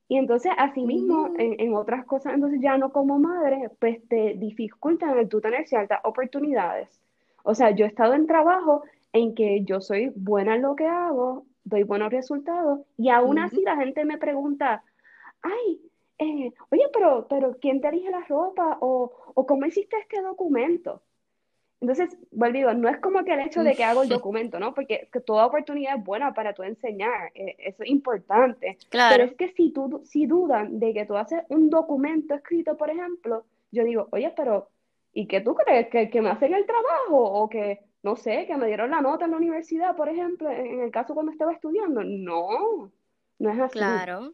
Y 0.08 0.18
entonces, 0.18 0.52
asimismo, 0.58 1.30
mismo, 1.30 1.40
en, 1.40 1.60
en, 1.60 1.76
otras 1.76 2.06
cosas, 2.06 2.34
entonces 2.34 2.60
ya 2.62 2.78
no 2.78 2.92
como 2.92 3.20
madre, 3.20 3.70
pues 3.80 4.06
te 4.08 4.34
dificultan 4.36 5.18
el 5.18 5.30
tú 5.30 5.40
tener 5.40 5.68
ciertas 5.68 6.02
oportunidades. 6.04 7.00
O 7.44 7.56
sea, 7.56 7.72
yo 7.72 7.86
he 7.86 7.88
estado 7.88 8.14
en 8.14 8.28
trabajo 8.28 8.84
en 9.12 9.34
que 9.34 9.64
yo 9.64 9.82
soy 9.82 10.12
buena 10.16 10.56
en 10.56 10.62
lo 10.62 10.76
que 10.76 10.88
hago, 10.88 11.46
doy 11.64 11.84
buenos 11.84 12.12
resultados, 12.12 12.82
y 12.98 13.10
aún 13.10 13.40
así 13.40 13.62
la 13.62 13.78
gente 13.78 14.04
me 14.06 14.18
pregunta, 14.18 14.84
ay, 15.42 15.80
eh, 16.18 16.54
oye, 16.72 16.84
pero, 16.94 17.28
pero 17.28 17.58
¿quién 17.60 17.82
te 17.82 17.90
elige 17.90 18.10
la 18.10 18.22
ropa? 18.22 18.78
O, 18.82 19.12
o 19.34 19.46
¿cómo 19.46 19.66
hiciste 19.66 19.98
este 19.98 20.22
documento? 20.22 21.02
Entonces, 21.82 22.18
vuelvo, 22.32 22.74
no 22.74 22.88
es 22.88 22.98
como 23.00 23.26
que 23.26 23.34
el 23.34 23.42
hecho 23.42 23.62
de 23.62 23.76
que 23.76 23.84
hago 23.84 24.04
el 24.04 24.10
documento, 24.10 24.58
¿no? 24.58 24.74
Porque 24.74 25.10
que 25.12 25.20
toda 25.20 25.46
oportunidad 25.46 25.98
es 25.98 26.04
buena 26.04 26.34
para 26.34 26.54
tú 26.54 26.64
enseñar, 26.64 27.32
eh, 27.36 27.58
eso 27.60 27.84
es 27.84 27.90
importante. 27.90 28.78
Claro. 28.90 29.14
Pero 29.14 29.30
es 29.30 29.36
que 29.36 29.50
si, 29.50 29.72
tú, 29.72 30.02
si 30.06 30.26
dudan 30.26 30.80
de 30.80 30.94
que 30.94 31.06
tú 31.06 31.18
haces 31.18 31.44
un 31.50 31.70
documento 31.70 32.36
escrito, 32.36 32.78
por 32.78 32.90
ejemplo, 32.90 33.44
yo 33.72 33.84
digo, 33.84 34.08
oye, 34.12 34.32
pero 34.34 34.70
¿y 35.12 35.28
qué 35.28 35.42
tú 35.42 35.56
crees? 35.56 35.90
¿Que, 35.90 36.10
que 36.10 36.22
me 36.22 36.30
hacen 36.30 36.54
el 36.54 36.66
trabajo? 36.66 37.18
¿O 37.18 37.50
que 37.50 37.82
no 38.04 38.18
sé, 38.18 38.46
que 38.46 38.58
me 38.58 38.68
dieron 38.68 38.92
la 38.92 39.02
nota 39.02 39.26
en 39.26 39.32
la 39.32 39.38
universidad, 39.38 39.96
por 39.96 40.10
ejemplo, 40.10 40.50
en 40.52 40.82
el 40.82 40.92
caso 40.92 41.14
cuando 41.14 41.32
estaba 41.32 41.54
estudiando. 41.54 42.04
No, 42.04 42.92
no 43.40 43.50
es 43.50 43.60
así. 43.60 43.80
Claro. 43.80 44.34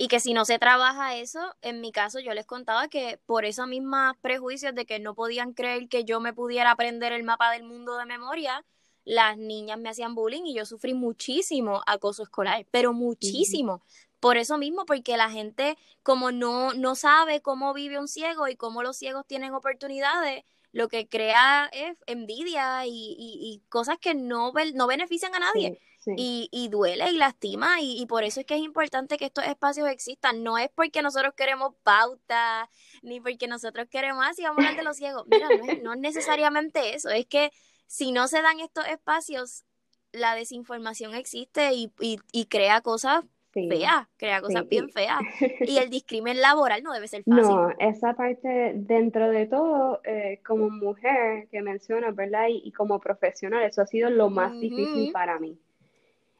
Y 0.00 0.06
que 0.06 0.20
si 0.20 0.32
no 0.32 0.44
se 0.44 0.60
trabaja 0.60 1.16
eso, 1.16 1.40
en 1.60 1.80
mi 1.80 1.90
caso 1.90 2.20
yo 2.20 2.32
les 2.32 2.46
contaba 2.46 2.86
que 2.86 3.18
por 3.26 3.44
esos 3.44 3.66
mismos 3.66 4.16
prejuicios 4.22 4.72
de 4.72 4.86
que 4.86 5.00
no 5.00 5.16
podían 5.16 5.54
creer 5.54 5.88
que 5.88 6.04
yo 6.04 6.20
me 6.20 6.32
pudiera 6.32 6.70
aprender 6.70 7.12
el 7.12 7.24
mapa 7.24 7.50
del 7.50 7.64
mundo 7.64 7.96
de 7.96 8.06
memoria, 8.06 8.64
las 9.04 9.36
niñas 9.36 9.76
me 9.76 9.88
hacían 9.88 10.14
bullying 10.14 10.44
y 10.44 10.54
yo 10.54 10.66
sufrí 10.66 10.94
muchísimo 10.94 11.82
acoso 11.84 12.22
escolar, 12.22 12.64
pero 12.70 12.92
muchísimo. 12.92 13.82
Por 14.20 14.36
eso 14.36 14.56
mismo, 14.56 14.86
porque 14.86 15.16
la 15.16 15.30
gente 15.30 15.76
como 16.04 16.30
no, 16.30 16.74
no 16.74 16.94
sabe 16.94 17.40
cómo 17.40 17.74
vive 17.74 17.98
un 17.98 18.06
ciego 18.06 18.46
y 18.46 18.54
cómo 18.54 18.84
los 18.84 18.96
ciegos 18.96 19.26
tienen 19.26 19.52
oportunidades, 19.52 20.44
lo 20.70 20.86
que 20.86 21.08
crea 21.08 21.68
es 21.72 21.96
envidia 22.06 22.86
y, 22.86 23.62
cosas 23.68 23.98
que 23.98 24.14
no, 24.14 24.52
no 24.74 24.86
benefician 24.86 25.34
a 25.34 25.40
nadie. 25.40 25.80
Y, 26.16 26.68
duele 26.70 27.10
y 27.10 27.16
lastima 27.16 27.80
y, 27.80 28.04
por 28.06 28.24
eso 28.24 28.40
es 28.40 28.46
que 28.46 28.54
es 28.54 28.60
importante 28.60 29.16
que 29.16 29.26
estos 29.26 29.44
espacios 29.44 29.88
existan. 29.88 30.42
No 30.42 30.58
es 30.58 30.70
porque 30.74 31.02
nosotros 31.02 31.34
queremos 31.34 31.74
pauta, 31.82 32.70
ni 33.02 33.20
porque 33.20 33.48
nosotros 33.48 33.86
queremos 33.90 34.24
así, 34.26 34.42
vamos 34.42 34.58
a 34.58 34.68
hablar 34.68 34.76
de 34.76 34.84
los 34.84 34.96
ciegos. 34.96 35.24
Mira, 35.28 35.48
no 35.48 35.72
es, 35.72 35.82
no 35.82 35.92
es 35.92 35.98
necesariamente 35.98 36.94
eso, 36.94 37.10
es 37.10 37.26
que 37.26 37.50
si 37.86 38.12
no 38.12 38.28
se 38.28 38.42
dan 38.42 38.60
estos 38.60 38.86
espacios, 38.86 39.64
la 40.12 40.34
desinformación 40.34 41.14
existe 41.14 41.72
y, 41.74 41.92
y 42.32 42.46
crea 42.46 42.80
cosas 42.80 43.24
fea, 43.52 44.08
crea 44.16 44.40
cosas 44.40 44.68
bien 44.68 44.88
feas. 44.90 45.20
Y 45.60 45.78
el 45.78 45.90
discrimen 45.90 46.40
laboral 46.40 46.82
no 46.82 46.92
debe 46.92 47.08
ser 47.08 47.22
fácil. 47.24 47.54
No, 47.54 47.70
esa 47.78 48.14
parte, 48.14 48.72
dentro 48.74 49.30
de 49.30 49.46
todo, 49.46 50.00
eh, 50.04 50.40
como 50.46 50.70
mujer 50.70 51.48
que 51.50 51.62
mencionas, 51.62 52.14
¿verdad? 52.14 52.46
Y, 52.48 52.70
como 52.72 53.00
profesional, 53.00 53.64
eso 53.64 53.82
ha 53.82 53.86
sido 53.86 54.10
lo 54.10 54.30
más 54.30 54.52
difícil 54.52 55.10
para 55.12 55.38
mí. 55.38 55.58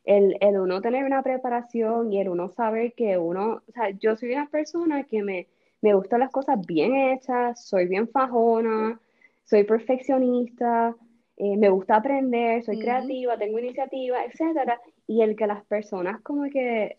El, 0.08 0.38
el, 0.40 0.58
uno 0.58 0.80
tener 0.80 1.04
una 1.04 1.22
preparación 1.22 2.10
y 2.12 2.20
el 2.20 2.30
uno 2.30 2.48
saber 2.48 2.94
que 2.94 3.18
uno, 3.18 3.62
o 3.68 3.72
sea, 3.72 3.90
yo 3.90 4.16
soy 4.16 4.32
una 4.32 4.48
persona 4.48 5.04
que 5.04 5.22
me, 5.22 5.48
me 5.82 5.92
gustan 5.92 6.20
las 6.20 6.30
cosas 6.30 6.58
bien 6.66 6.94
hechas, 6.94 7.62
soy 7.62 7.86
bien 7.86 8.08
fajona, 8.08 8.98
soy 9.44 9.64
perfeccionista, 9.64 10.96
eh, 11.36 11.58
me 11.58 11.68
gusta 11.68 11.96
aprender, 11.96 12.64
soy 12.64 12.78
creativa, 12.78 13.36
tengo 13.36 13.58
iniciativa, 13.58 14.24
etcétera, 14.24 14.80
y 15.06 15.20
el 15.20 15.36
que 15.36 15.46
las 15.46 15.62
personas 15.66 16.22
como 16.22 16.44
que 16.50 16.96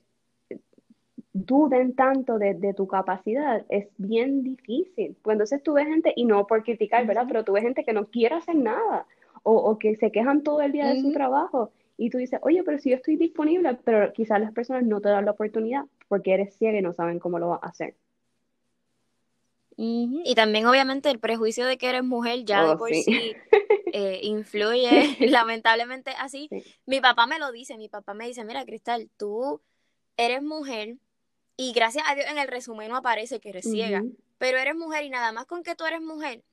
duden 1.34 1.96
tanto 1.96 2.38
de, 2.38 2.74
tu 2.76 2.88
capacidad 2.88 3.66
es 3.70 3.88
bien 3.98 4.44
difícil. 4.44 5.18
Pues 5.24 5.34
entonces 5.34 5.64
tú 5.64 5.74
ves 5.74 5.88
gente, 5.88 6.14
y 6.16 6.26
no 6.26 6.46
por 6.46 6.64
criticar, 6.64 7.06
¿verdad? 7.08 7.26
Pero 7.28 7.44
tú 7.44 7.54
ves 7.54 7.64
gente 7.64 7.84
que 7.84 7.94
no 7.94 8.06
quiere 8.06 8.36
hacer 8.36 8.56
nada 8.56 9.06
o, 9.44 9.78
que 9.80 9.96
se 9.96 10.12
quejan 10.12 10.44
todo 10.44 10.62
el 10.62 10.72
día 10.72 10.88
de 10.88 11.02
su 11.02 11.12
trabajo 11.12 11.72
y 12.00 12.10
tú 12.10 12.18
dices, 12.18 12.40
oye, 12.44 12.64
pero 12.64 12.80
si 12.80 12.92
yo 12.92 12.96
estoy 12.96 13.18
disponible, 13.18 13.78
pero 13.84 14.14
quizás 14.14 14.40
las 14.40 14.54
personas 14.54 14.84
no 14.84 15.02
te 15.02 15.10
dan 15.10 15.26
la 15.26 15.32
oportunidad 15.32 15.84
porque 16.08 16.34
eres 16.34 16.56
ciega 16.56 16.80
y 16.80 16.82
no 16.82 16.94
saben 16.94 17.20
cómo 17.20 17.40
lo 17.40 17.50
vas 17.50 17.60
a 17.62 17.68
hacer. 17.68 17.96
Y 19.82 20.34
también 20.36 20.66
obviamente 20.66 21.10
el 21.10 21.20
prejuicio 21.20 21.66
de 21.66 21.78
que 21.78 21.88
eres 21.88 22.04
mujer 22.04 22.44
ya 22.44 22.64
de 22.64 22.70
oh, 22.72 22.78
por 22.78 22.94
sí, 22.94 23.34
eh, 23.94 24.20
influye, 24.24 25.18
lamentablemente 25.30 26.12
así. 26.18 26.50
Mi 26.86 27.02
papá 27.02 27.28
me 27.28 27.38
lo 27.38 27.52
dice, 27.52 27.78
mi 27.78 27.90
papá 27.90 28.14
me 28.14 28.28
dice, 28.28 28.46
mira 28.46 28.66
Cristal, 28.66 29.10
tú 29.18 29.62
eres 30.16 30.42
mujer 30.42 30.98
y 31.58 31.74
gracias 31.74 32.06
a 32.08 32.16
Dios 32.16 32.28
en 32.30 32.38
el 32.38 32.48
resumen 32.48 32.90
no 32.90 32.98
aparece 32.98 33.42
que 33.42 33.50
eres 33.50 33.70
ciega, 33.70 34.04
pero 34.38 34.58
eres 34.58 34.76
mujer 34.76 35.04
y 35.04 35.10
nada 35.10 35.34
más 35.34 35.46
con 35.46 35.64
que 35.64 35.76
tú 35.76 35.86
eres 35.86 36.02
mujer, 36.02 36.44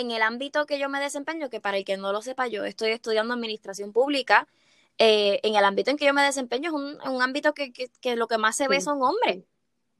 en 0.00 0.10
el 0.10 0.22
ámbito 0.22 0.66
que 0.66 0.78
yo 0.78 0.88
me 0.88 1.00
desempeño, 1.00 1.48
que 1.48 1.60
para 1.60 1.78
el 1.78 1.84
que 1.84 1.96
no 1.96 2.12
lo 2.12 2.22
sepa, 2.22 2.46
yo 2.46 2.64
estoy 2.64 2.90
estudiando 2.90 3.34
administración 3.34 3.92
pública, 3.92 4.46
eh, 4.98 5.40
en 5.42 5.56
el 5.56 5.64
ámbito 5.64 5.90
en 5.90 5.96
que 5.96 6.06
yo 6.06 6.14
me 6.14 6.22
desempeño 6.22 6.70
es 6.70 7.06
un, 7.06 7.22
ámbito 7.22 7.52
que, 7.54 7.72
lo 8.16 8.28
que 8.28 8.38
más 8.38 8.56
se 8.56 8.68
ve 8.68 8.80
son 8.80 9.02
hombres. 9.02 9.44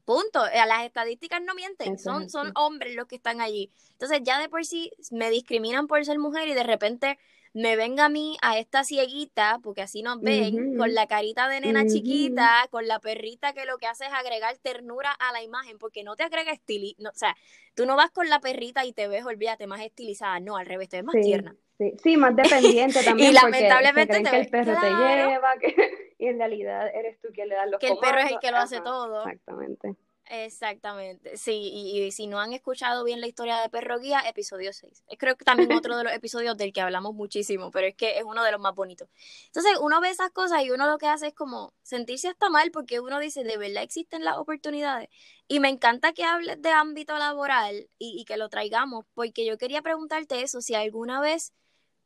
Punto. 0.05 0.41
A 0.41 0.65
las 0.65 0.85
estadísticas 0.85 1.41
no 1.41 1.53
mienten, 1.53 1.99
son, 1.99 2.29
son 2.29 2.51
hombres 2.55 2.95
los 2.95 3.07
que 3.07 3.17
están 3.17 3.41
allí. 3.41 3.71
Entonces 3.91 4.21
ya 4.23 4.39
de 4.39 4.49
por 4.49 4.65
sí 4.65 4.91
me 5.11 5.29
discriminan 5.29 5.87
por 5.87 6.03
ser 6.05 6.17
mujer 6.17 6.47
y 6.47 6.53
de 6.53 6.63
repente 6.63 7.19
me 7.57 7.75
venga 7.75 8.05
a 8.05 8.09
mí, 8.09 8.37
a 8.43 8.59
esta 8.59 8.83
cieguita, 8.83 9.59
porque 9.63 9.81
así 9.81 10.03
nos 10.03 10.21
ven, 10.21 10.77
con 10.77 10.93
la 10.93 11.07
carita 11.07 11.49
de 11.49 11.59
nena 11.59 11.87
chiquita, 11.87 12.67
con 12.69 12.87
la 12.87 12.99
perrita 12.99 13.53
que 13.53 13.65
lo 13.65 13.79
que 13.79 13.87
hace 13.87 14.05
es 14.05 14.13
agregar 14.13 14.55
ternura 14.57 15.11
a 15.11 15.31
la 15.31 15.41
imagen, 15.41 15.79
porque 15.79 16.03
no 16.03 16.15
te 16.15 16.23
agrega 16.23 16.51
estili, 16.51 16.95
no, 16.99 17.09
o 17.09 17.15
sea, 17.15 17.35
tú 17.73 17.87
no 17.87 17.95
vas 17.95 18.11
con 18.11 18.29
la 18.29 18.39
perrita 18.39 18.85
y 18.85 18.93
te 18.93 19.07
ves, 19.07 19.25
olvídate, 19.25 19.65
más 19.65 19.81
estilizada, 19.81 20.39
no, 20.39 20.55
al 20.55 20.67
revés, 20.67 20.89
te 20.89 20.97
ves 20.97 21.05
más 21.05 21.15
tierna. 21.19 21.55
Sí, 21.79 21.93
sí, 22.03 22.15
más 22.15 22.35
dependiente 22.35 23.01
también. 23.03 23.31
y 23.31 23.33
lamentablemente 23.33 24.19
te 24.19 24.29
que 24.29 24.39
el 24.39 24.49
perro 24.49 24.73
te 24.79 24.89
lleva, 24.89 25.55
y 26.19 26.27
en 26.27 26.37
realidad 26.37 26.91
eres 26.93 27.19
tú 27.21 27.29
quien 27.33 27.49
le 27.49 27.55
das 27.55 27.71
los 27.71 27.79
Que 27.79 27.87
el 27.87 27.97
perro 27.97 28.19
es 28.19 28.31
el 28.33 28.39
que 28.39 28.51
lo 28.51 28.57
hace 28.57 28.81
todo. 28.81 29.21
Exactamente. 29.21 29.95
Exactamente, 30.29 31.37
sí, 31.37 31.71
y, 31.73 32.11
si 32.11 32.27
no 32.27 32.39
han 32.39 32.51
escuchado 32.51 33.05
bien 33.05 33.21
la 33.21 33.27
historia 33.27 33.61
de 33.61 33.69
Perro 33.69 33.97
Guía, 33.97 34.19
episodio 34.27 34.73
6. 34.73 35.03
Creo 35.17 35.37
que 35.37 35.45
también 35.45 35.71
otro 35.71 35.95
de 35.97 36.03
los 36.03 36.11
episodios 36.13 36.57
del 36.57 36.73
que 36.73 36.81
hablamos 36.81 37.13
muchísimo, 37.13 37.71
pero 37.71 37.87
es 37.87 37.95
que 37.95 38.17
es 38.17 38.23
uno 38.25 38.43
de 38.43 38.51
los 38.51 38.59
más 38.59 38.75
bonitos. 38.75 39.07
Entonces, 39.45 39.77
uno 39.79 40.01
ve 40.01 40.09
esas 40.09 40.31
cosas 40.31 40.63
y 40.63 40.71
uno 40.71 40.85
lo 40.85 40.97
que 40.97 41.07
hace 41.07 41.27
es 41.27 41.33
como 41.33 41.73
sentirse 41.81 42.27
hasta 42.27 42.49
mal 42.49 42.71
porque 42.71 42.99
uno 42.99 43.19
dice, 43.19 43.43
de 43.45 43.57
verdad 43.57 43.83
existen 43.83 44.25
las 44.25 44.37
oportunidades. 44.37 45.09
Y 45.47 45.61
me 45.61 45.69
encanta 45.69 46.11
que 46.11 46.25
hables 46.25 46.61
de 46.61 46.71
ámbito 46.71 47.17
laboral 47.17 47.89
y, 47.97 48.19
y 48.19 48.25
que 48.25 48.35
lo 48.35 48.49
traigamos, 48.49 49.05
porque 49.13 49.45
yo 49.45 49.57
quería 49.57 49.81
preguntarte 49.81 50.41
eso, 50.41 50.61
si 50.61 50.75
alguna 50.75 51.21
vez, 51.21 51.53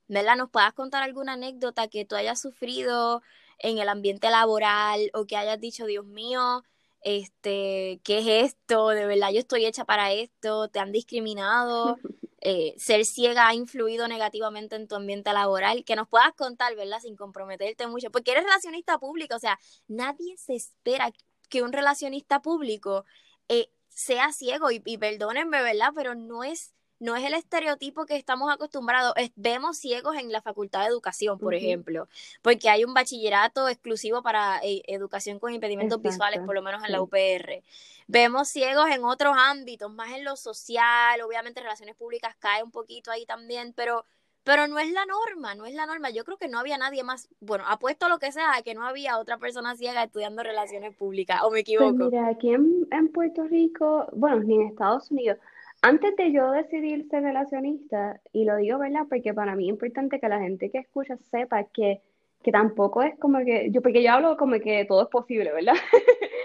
¿verdad? 0.07 0.37
Nos 0.37 0.49
puedas 0.51 0.73
contar 0.73 1.03
alguna 1.03 1.33
anécdota 1.33 1.87
que 1.87 2.05
tú 2.05 2.15
hayas 2.15 2.39
sufrido 2.39 3.23
en 3.59 3.79
el 3.79 3.89
ambiente 3.89 4.29
laboral 4.29 5.09
o 5.13 5.25
que 5.25 5.37
hayas 5.37 5.59
dicho, 5.59 5.85
Dios 5.85 6.05
mío, 6.05 6.63
este, 7.01 7.99
¿qué 8.03 8.19
es 8.19 8.53
esto? 8.53 8.89
De 8.89 9.05
verdad 9.05 9.31
yo 9.31 9.39
estoy 9.39 9.65
hecha 9.65 9.85
para 9.85 10.11
esto, 10.11 10.67
te 10.69 10.79
han 10.79 10.91
discriminado, 10.91 11.97
eh, 12.41 12.73
ser 12.77 13.05
ciega 13.05 13.47
ha 13.47 13.53
influido 13.53 14.07
negativamente 14.07 14.75
en 14.75 14.87
tu 14.87 14.95
ambiente 14.95 15.31
laboral, 15.33 15.83
que 15.85 15.95
nos 15.95 16.07
puedas 16.07 16.33
contar, 16.33 16.75
¿verdad? 16.75 16.99
Sin 16.99 17.15
comprometerte 17.15 17.87
mucho, 17.87 18.11
porque 18.11 18.31
eres 18.31 18.43
relacionista 18.43 18.97
público, 18.99 19.35
o 19.35 19.39
sea, 19.39 19.59
nadie 19.87 20.37
se 20.37 20.55
espera 20.55 21.11
que 21.49 21.61
un 21.61 21.73
relacionista 21.73 22.41
público 22.41 23.05
eh, 23.49 23.69
sea 23.89 24.31
ciego 24.31 24.71
y, 24.71 24.81
y 24.85 24.97
perdónenme, 24.97 25.61
¿verdad? 25.61 25.91
Pero 25.95 26.15
no 26.15 26.43
es 26.43 26.73
no 27.01 27.15
es 27.15 27.25
el 27.25 27.33
estereotipo 27.33 28.05
que 28.05 28.15
estamos 28.15 28.53
acostumbrados. 28.53 29.13
vemos 29.35 29.77
ciegos 29.77 30.15
en 30.17 30.31
la 30.31 30.39
Facultad 30.39 30.81
de 30.81 30.87
Educación, 30.87 31.39
por 31.39 31.55
ejemplo, 31.55 32.07
porque 32.43 32.69
hay 32.69 32.85
un 32.85 32.93
bachillerato 32.93 33.67
exclusivo 33.67 34.21
para 34.21 34.59
eh, 34.63 34.83
educación 34.85 35.39
con 35.39 35.51
impedimentos 35.51 35.99
visuales, 35.99 36.41
por 36.45 36.53
lo 36.53 36.61
menos 36.61 36.83
en 36.85 36.91
la 36.91 37.01
UPR. 37.01 37.63
Vemos 38.07 38.49
ciegos 38.49 38.87
en 38.91 39.03
otros 39.03 39.35
ámbitos, 39.35 39.91
más 39.91 40.11
en 40.11 40.23
lo 40.23 40.35
social, 40.35 41.19
obviamente 41.21 41.59
relaciones 41.59 41.95
públicas 41.95 42.35
cae 42.37 42.61
un 42.61 42.71
poquito 42.71 43.09
ahí 43.09 43.25
también, 43.25 43.73
pero 43.73 44.05
pero 44.43 44.67
no 44.67 44.79
es 44.79 44.91
la 44.91 45.05
norma, 45.05 45.53
no 45.55 45.65
es 45.65 45.73
la 45.75 45.85
norma. 45.85 46.09
Yo 46.09 46.23
creo 46.23 46.37
que 46.37 46.47
no 46.47 46.59
había 46.59 46.77
nadie 46.77 47.03
más, 47.03 47.29
bueno, 47.39 47.63
apuesto 47.67 48.09
lo 48.09 48.17
que 48.17 48.31
sea, 48.31 48.61
que 48.63 48.73
no 48.73 48.85
había 48.85 49.19
otra 49.19 49.37
persona 49.37 49.75
ciega 49.75 50.03
estudiando 50.03 50.41
relaciones 50.41 50.95
públicas, 50.95 51.41
o 51.43 51.45
me 51.45 51.51
pues 51.51 51.61
equivoco. 51.61 52.05
mira, 52.05 52.27
aquí 52.27 52.51
en, 52.51 52.87
en 52.91 53.11
Puerto 53.11 53.43
Rico, 53.43 54.07
bueno, 54.13 54.39
ni 54.39 54.55
en 54.55 54.67
Estados 54.67 55.11
Unidos, 55.11 55.37
antes 55.81 56.15
de 56.15 56.31
yo 56.31 56.51
decidir 56.51 57.07
ser 57.09 57.23
relacionista, 57.23 58.19
y 58.31 58.45
lo 58.45 58.57
digo, 58.57 58.77
¿verdad? 58.79 59.05
Porque 59.09 59.33
para 59.33 59.55
mí 59.55 59.65
es 59.65 59.69
importante 59.69 60.19
que 60.19 60.29
la 60.29 60.39
gente 60.39 60.69
que 60.69 60.77
escucha 60.77 61.17
sepa 61.17 61.63
que, 61.65 62.01
que 62.43 62.51
tampoco 62.51 63.01
es 63.01 63.17
como 63.17 63.39
que, 63.39 63.71
yo, 63.71 63.81
porque 63.81 64.03
yo 64.03 64.11
hablo 64.11 64.37
como 64.37 64.59
que 64.59 64.85
todo 64.85 65.03
es 65.03 65.09
posible, 65.09 65.51
¿verdad? 65.51 65.73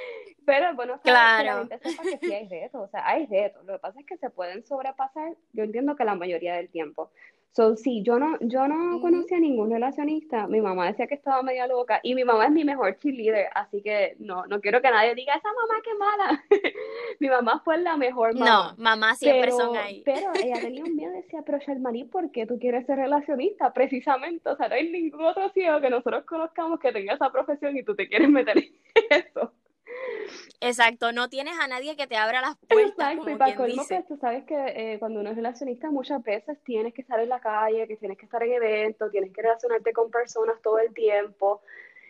Pero 0.46 0.74
bueno, 0.76 1.00
claro. 1.02 1.38
que 1.38 1.44
la 1.44 1.78
gente 1.78 1.90
sepa 1.90 2.02
que 2.04 2.18
sí 2.26 2.32
hay 2.32 2.48
retos, 2.48 2.80
o 2.80 2.88
sea, 2.88 3.06
hay 3.06 3.26
retos. 3.26 3.64
Lo 3.66 3.74
que 3.74 3.78
pasa 3.80 4.00
es 4.00 4.06
que 4.06 4.16
se 4.16 4.30
pueden 4.30 4.64
sobrepasar, 4.64 5.34
yo 5.52 5.64
entiendo 5.64 5.96
que 5.96 6.04
la 6.04 6.14
mayoría 6.14 6.54
del 6.54 6.68
tiempo. 6.68 7.10
So, 7.56 7.74
sí, 7.74 8.02
yo 8.02 8.18
no, 8.18 8.36
yo 8.40 8.68
no 8.68 9.00
conocía 9.00 9.38
a 9.38 9.40
ningún 9.40 9.70
relacionista. 9.70 10.46
Mi 10.46 10.60
mamá 10.60 10.88
decía 10.88 11.06
que 11.06 11.14
estaba 11.14 11.42
media 11.42 11.66
loca 11.66 12.00
y 12.02 12.14
mi 12.14 12.22
mamá 12.22 12.44
es 12.44 12.50
mi 12.50 12.66
mejor 12.66 12.98
cheerleader, 12.98 13.48
así 13.54 13.80
que 13.80 14.14
no, 14.18 14.44
no 14.44 14.60
quiero 14.60 14.82
que 14.82 14.90
nadie 14.90 15.14
diga, 15.14 15.32
esa 15.32 15.48
mamá 15.48 15.80
qué 15.82 15.94
mala. 15.94 16.44
mi 17.18 17.30
mamá 17.30 17.62
fue 17.64 17.78
la 17.78 17.96
mejor 17.96 18.34
mamá. 18.34 18.74
No, 18.76 18.82
mamá 18.82 19.14
siempre 19.14 19.52
son 19.52 19.74
ahí. 19.74 20.02
pero 20.04 20.32
ella 20.44 20.60
tenía 20.60 20.84
un 20.84 20.96
miedo, 20.96 21.10
decía, 21.12 21.40
pero 21.46 21.56
Shermani, 21.56 22.04
¿por 22.04 22.30
qué 22.30 22.44
tú 22.44 22.58
quieres 22.58 22.84
ser 22.84 22.98
relacionista? 22.98 23.72
Precisamente, 23.72 24.50
o 24.50 24.56
sea, 24.58 24.68
no 24.68 24.74
hay 24.74 24.90
ningún 24.90 25.24
otro 25.24 25.48
ciego 25.54 25.80
que 25.80 25.88
nosotros 25.88 26.26
conozcamos 26.26 26.78
que 26.78 26.92
tenga 26.92 27.14
esa 27.14 27.32
profesión 27.32 27.74
y 27.74 27.82
tú 27.82 27.96
te 27.96 28.06
quieres 28.06 28.28
meter 28.28 28.58
en 28.58 28.74
eso. 29.24 29.50
Exacto, 30.60 31.12
no 31.12 31.28
tienes 31.28 31.58
a 31.58 31.68
nadie 31.68 31.96
que 31.96 32.06
te 32.06 32.16
abra 32.16 32.40
las 32.40 32.56
puertas. 32.56 32.90
Exacto, 32.90 33.30
y 33.30 33.36
para 33.36 33.56
colmo, 33.56 33.84
pues 33.88 34.06
tú 34.06 34.16
sabes 34.16 34.44
que 34.44 34.54
eh, 34.54 34.98
cuando 34.98 35.20
uno 35.20 35.30
es 35.30 35.36
relacionista 35.36 35.90
muchas 35.90 36.22
veces 36.22 36.58
tienes 36.64 36.94
que 36.94 37.02
estar 37.02 37.20
en 37.20 37.28
la 37.28 37.40
calle, 37.40 37.86
que 37.86 37.96
tienes 37.96 38.18
que 38.18 38.24
estar 38.24 38.42
en 38.42 38.52
eventos, 38.52 39.10
tienes 39.10 39.32
que 39.32 39.42
relacionarte 39.42 39.92
con 39.92 40.10
personas 40.10 40.60
todo 40.62 40.78
el 40.78 40.92
tiempo. 40.94 41.60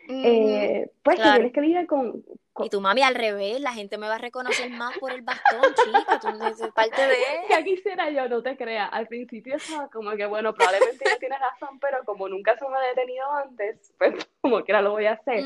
Eh, 0.08 0.90
pues 1.02 1.20
tienes 1.20 1.52
que 1.52 1.60
lidiar 1.60 1.86
con, 1.86 2.22
y 2.64 2.70
tu 2.70 2.80
mami 2.80 3.02
al 3.02 3.14
revés, 3.14 3.60
la 3.60 3.72
gente 3.72 3.98
me 3.98 4.08
va 4.08 4.14
a 4.14 4.18
reconocer 4.18 4.70
más 4.70 4.96
por 4.98 5.12
el 5.12 5.22
bastón, 5.22 5.74
chica, 5.74 6.18
tú 6.20 6.28
no 6.38 6.46
eres 6.46 6.60
parte 6.74 7.02
de 7.02 7.12
él. 7.12 7.16
Ya 7.50 7.62
quisiera 7.62 8.10
yo, 8.10 8.28
no 8.28 8.42
te 8.42 8.56
creas. 8.56 8.88
Al 8.92 9.06
principio 9.06 9.56
estaba 9.56 9.88
como 9.88 10.12
que, 10.12 10.26
bueno, 10.26 10.54
probablemente 10.54 11.04
ya 11.04 11.18
tienes 11.18 11.38
razón, 11.38 11.78
pero 11.80 11.98
como 12.04 12.28
nunca 12.28 12.56
se 12.56 12.66
me 12.68 12.76
ha 12.76 12.80
detenido 12.80 13.30
antes, 13.32 13.92
pues 13.98 14.14
como 14.40 14.64
que 14.64 14.72
ahora 14.72 14.82
lo 14.82 14.90
voy 14.92 15.06
a 15.06 15.12
hacer. 15.12 15.44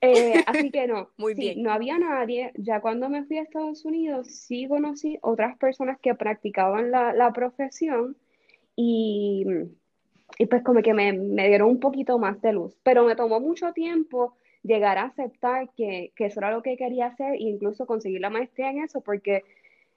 Eh, 0.00 0.44
así 0.46 0.70
que 0.70 0.86
no, 0.86 1.10
Muy 1.16 1.34
bien. 1.34 1.62
no 1.62 1.72
había 1.72 1.98
nadie. 1.98 2.52
Ya 2.54 2.80
cuando 2.80 3.08
me 3.08 3.24
fui 3.24 3.38
a 3.38 3.42
Estados 3.42 3.84
Unidos, 3.84 4.28
sí 4.28 4.68
conocí 4.68 5.18
otras 5.22 5.56
personas 5.58 5.98
que 6.00 6.14
practicaban 6.14 6.90
la, 6.90 7.12
la 7.12 7.32
profesión 7.32 8.16
y, 8.76 9.44
y 10.38 10.46
pues 10.46 10.62
como 10.62 10.82
que 10.82 10.94
me, 10.94 11.12
me 11.12 11.48
dieron 11.48 11.70
un 11.70 11.80
poquito 11.80 12.18
más 12.18 12.40
de 12.42 12.52
luz. 12.52 12.76
Pero 12.82 13.04
me 13.04 13.16
tomó 13.16 13.40
mucho 13.40 13.72
tiempo 13.72 14.34
llegar 14.62 14.98
a 14.98 15.04
aceptar 15.04 15.70
que, 15.76 16.12
que, 16.16 16.26
eso 16.26 16.40
era 16.40 16.50
lo 16.50 16.62
que 16.62 16.76
quería 16.76 17.06
hacer 17.06 17.34
e 17.34 17.42
incluso 17.42 17.86
conseguir 17.86 18.20
la 18.20 18.30
maestría 18.30 18.70
en 18.70 18.82
eso, 18.82 19.00
porque 19.00 19.44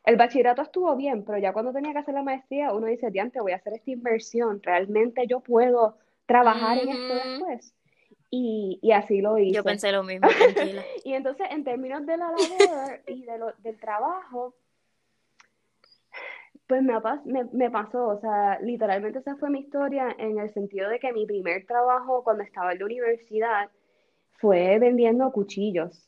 el 0.05 0.15
bachillerato 0.15 0.61
estuvo 0.61 0.95
bien, 0.95 1.23
pero 1.23 1.37
ya 1.37 1.53
cuando 1.53 1.73
tenía 1.73 1.91
que 1.91 1.99
hacer 1.99 2.13
la 2.13 2.23
maestría, 2.23 2.71
uno 2.73 2.87
dice, 2.87 3.11
diante, 3.11 3.41
voy 3.41 3.51
a 3.51 3.57
hacer 3.57 3.73
esta 3.73 3.91
inversión, 3.91 4.61
realmente 4.63 5.27
yo 5.27 5.39
puedo 5.41 5.97
trabajar 6.25 6.77
en 6.77 6.89
esto 6.89 7.15
después. 7.15 7.73
Y, 8.31 8.77
y, 8.83 8.91
así 8.91 9.21
lo 9.21 9.39
hice. 9.39 9.55
Yo 9.55 9.63
pensé 9.63 9.91
lo 9.91 10.03
mismo, 10.03 10.27
tranquila. 10.53 10.83
y 11.03 11.13
entonces, 11.13 11.47
en 11.49 11.63
términos 11.63 12.05
de 12.05 12.17
la 12.17 12.25
labor 12.25 13.01
y 13.07 13.23
de 13.23 13.37
lo, 13.39 13.53
del 13.63 13.79
trabajo, 13.79 14.53
pues 16.69 16.83
me, 16.83 16.93
me, 17.25 17.45
me, 17.51 17.71
pasó, 17.71 18.09
o 18.09 18.19
sea, 18.19 18.59
literalmente 18.61 19.17
esa 19.17 19.35
fue 19.37 19.49
mi 19.49 19.61
historia 19.61 20.15
en 20.19 20.37
el 20.37 20.51
sentido 20.51 20.87
de 20.87 20.99
que 20.99 21.11
mi 21.11 21.25
primer 21.25 21.65
trabajo 21.65 22.23
cuando 22.23 22.43
estaba 22.43 22.73
en 22.73 22.79
la 22.79 22.85
universidad, 22.85 23.71
fue 24.33 24.77
vendiendo 24.77 25.31
cuchillos. 25.31 26.07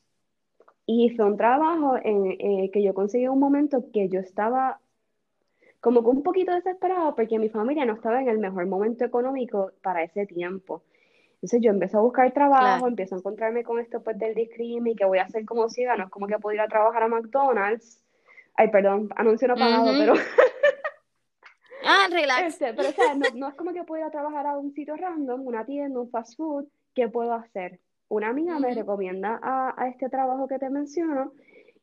Y 0.85 1.09
fue 1.15 1.25
un 1.25 1.35
trabajo 1.35 1.97
en, 2.03 2.37
eh, 2.39 2.69
que 2.71 2.83
yo 2.83 2.93
conseguí 2.93 3.27
un 3.27 3.39
momento 3.39 3.85
que 3.91 4.07
yo 4.07 4.19
estaba 4.19 4.79
como 5.79 6.03
que 6.03 6.09
un 6.09 6.21
poquito 6.21 6.53
desesperado 6.53 7.15
porque 7.15 7.39
mi 7.39 7.49
familia 7.49 7.83
no 7.85 7.93
estaba 7.93 8.21
en 8.21 8.29
el 8.29 8.37
mejor 8.37 8.67
momento 8.67 9.03
económico 9.03 9.71
para 9.81 10.03
ese 10.03 10.27
tiempo. 10.27 10.83
Entonces 11.35 11.59
yo 11.63 11.71
empecé 11.71 11.97
a 11.97 12.01
buscar 12.01 12.31
trabajo, 12.33 12.87
empiezo 12.87 13.15
a 13.15 13.17
encontrarme 13.17 13.63
con 13.63 13.79
esto 13.79 14.03
pues 14.03 14.19
del 14.19 14.35
discrimen, 14.35 14.95
que 14.95 15.05
voy 15.05 15.17
a 15.17 15.23
hacer 15.23 15.43
como 15.43 15.69
ciega, 15.69 15.97
no 15.97 16.03
es 16.03 16.11
como 16.11 16.27
que 16.27 16.37
puedo 16.37 16.53
ir 16.53 16.61
a 16.61 16.67
trabajar 16.67 17.01
a 17.01 17.07
McDonald's. 17.07 18.03
Ay, 18.55 18.69
perdón, 18.69 19.09
anuncio 19.15 19.47
no 19.47 19.55
pagado, 19.55 19.91
pero... 19.97 20.13
ah, 21.91 22.07
relax. 22.09 22.47
Este, 22.47 22.73
pero 22.73 22.89
o 22.89 22.91
sea, 22.91 23.15
no, 23.15 23.25
no, 23.35 23.47
es 23.49 23.55
como 23.55 23.73
que 23.73 23.83
puedo 23.83 24.01
ir 24.01 24.07
a 24.07 24.11
trabajar 24.11 24.47
a 24.47 24.57
un 24.57 24.73
sitio 24.73 24.95
random, 24.95 25.45
una 25.45 25.65
tienda, 25.65 25.99
un 25.99 26.09
fast 26.09 26.37
food, 26.37 26.65
¿qué 26.93 27.07
puedo 27.07 27.33
hacer? 27.33 27.79
una 28.11 28.27
amiga 28.27 28.59
me 28.59 28.73
recomienda 28.73 29.39
a, 29.41 29.73
a 29.81 29.87
este 29.87 30.09
trabajo 30.09 30.45
que 30.45 30.59
te 30.59 30.69
menciono 30.69 31.31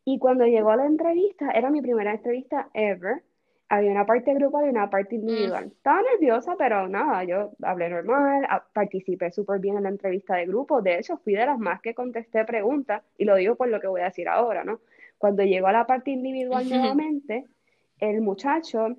y 0.04 0.18
cuando 0.18 0.44
llegó 0.44 0.70
a 0.70 0.76
la 0.76 0.84
entrevista, 0.84 1.50
era 1.52 1.70
mi 1.70 1.80
primera 1.80 2.12
entrevista 2.12 2.68
ever, 2.74 3.22
había 3.70 3.90
una 3.90 4.04
parte 4.04 4.34
grupal 4.34 4.66
y 4.66 4.68
una 4.68 4.90
parte 4.90 5.16
individual. 5.16 5.66
Mm. 5.66 5.68
Estaba 5.68 6.02
nerviosa, 6.02 6.54
pero 6.58 6.86
nada, 6.86 7.24
yo 7.24 7.52
hablé 7.62 7.88
normal, 7.88 8.46
participé 8.74 9.30
súper 9.30 9.58
bien 9.60 9.78
en 9.78 9.84
la 9.84 9.88
entrevista 9.88 10.36
de 10.36 10.46
grupo. 10.46 10.82
De 10.82 10.98
hecho, 10.98 11.16
fui 11.16 11.34
de 11.34 11.46
las 11.46 11.58
más 11.58 11.80
que 11.80 11.94
contesté 11.94 12.44
preguntas, 12.44 13.02
y 13.16 13.24
lo 13.24 13.34
digo 13.36 13.56
por 13.56 13.68
lo 13.68 13.80
que 13.80 13.86
voy 13.86 14.02
a 14.02 14.04
decir 14.04 14.28
ahora, 14.28 14.64
¿no? 14.64 14.80
Cuando 15.16 15.42
llegó 15.44 15.66
a 15.66 15.72
la 15.72 15.86
parte 15.86 16.10
individual 16.10 16.68
nuevamente, 16.68 17.44
el 18.00 18.20
muchacho 18.20 18.96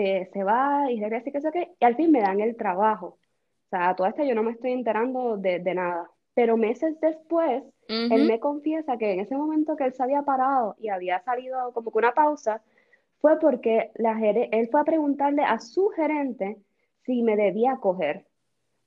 eh, 0.00 0.30
se 0.32 0.44
va 0.44 0.90
y 0.90 1.00
regresa 1.00 1.28
y 1.28 1.32
qué 1.32 1.40
sé 1.40 1.50
qué, 1.52 1.72
y 1.78 1.84
al 1.84 1.96
fin 1.96 2.10
me 2.10 2.20
dan 2.20 2.40
el 2.40 2.56
trabajo. 2.56 3.18
O 3.66 3.68
sea, 3.70 3.90
a 3.90 3.96
toda 3.96 4.10
esta 4.10 4.24
yo 4.24 4.34
no 4.34 4.42
me 4.42 4.52
estoy 4.52 4.72
enterando 4.72 5.36
de, 5.36 5.60
de 5.60 5.74
nada. 5.74 6.10
Pero 6.34 6.56
meses 6.56 6.98
después, 7.00 7.62
él 7.88 8.24
me 8.26 8.40
confiesa 8.40 8.96
que 8.98 9.12
en 9.12 9.20
ese 9.20 9.36
momento 9.36 9.76
que 9.76 9.84
él 9.84 9.92
se 9.94 10.02
había 10.02 10.22
parado 10.22 10.76
y 10.78 10.88
había 10.88 11.20
salido 11.22 11.72
como 11.72 11.90
que 11.92 11.98
una 11.98 12.14
pausa, 12.14 12.62
fue 13.20 13.38
porque 13.38 13.90
la 13.96 14.18
él 14.20 14.68
fue 14.70 14.80
a 14.80 14.84
preguntarle 14.84 15.42
a 15.44 15.58
su 15.60 15.88
gerente 15.88 16.56
si 17.04 17.22
me 17.22 17.36
debía 17.36 17.76
coger, 17.76 18.26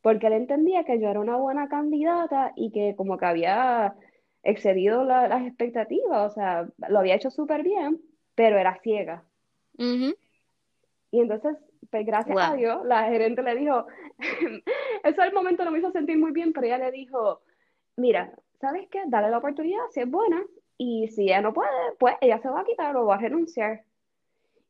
porque 0.01 0.27
él 0.27 0.33
entendía 0.33 0.83
que 0.83 0.99
yo 0.99 1.09
era 1.09 1.19
una 1.19 1.37
buena 1.37 1.67
candidata 1.67 2.53
y 2.55 2.71
que 2.71 2.95
como 2.95 3.17
que 3.17 3.25
había 3.25 3.95
excedido 4.43 5.03
las 5.03 5.45
expectativas, 5.47 6.31
o 6.31 6.33
sea, 6.33 6.67
lo 6.89 6.99
había 6.99 7.15
hecho 7.15 7.29
súper 7.29 7.63
bien, 7.63 8.01
pero 8.35 8.57
era 8.57 8.79
ciega. 8.81 9.23
Y 11.13 11.19
entonces, 11.19 11.55
pues 11.91 12.07
gracias 12.07 12.35
a 12.35 12.55
Dios, 12.55 12.83
la 12.85 13.03
gerente 13.03 13.43
le 13.43 13.53
dijo, 13.53 13.85
eso 15.03 15.21
al 15.21 15.31
momento 15.31 15.63
no 15.63 15.69
me 15.69 15.77
hizo 15.77 15.91
sentir 15.91 16.17
muy 16.17 16.31
bien, 16.31 16.53
pero 16.53 16.65
ella 16.65 16.79
le 16.79 16.91
dijo, 16.91 17.41
mira, 17.95 18.33
¿sabes 18.59 18.87
qué? 18.89 19.03
Dale 19.05 19.29
la 19.29 19.37
oportunidad, 19.37 19.83
si 19.91 19.99
es 19.99 20.09
buena, 20.09 20.43
y 20.75 21.07
si 21.09 21.25
ella 21.25 21.41
no 21.41 21.53
puede, 21.53 21.69
pues 21.99 22.15
ella 22.19 22.39
se 22.39 22.49
va 22.49 22.61
a 22.61 22.65
quitar 22.65 22.97
o 22.97 23.05
va 23.05 23.13
a 23.13 23.19
renunciar. 23.19 23.83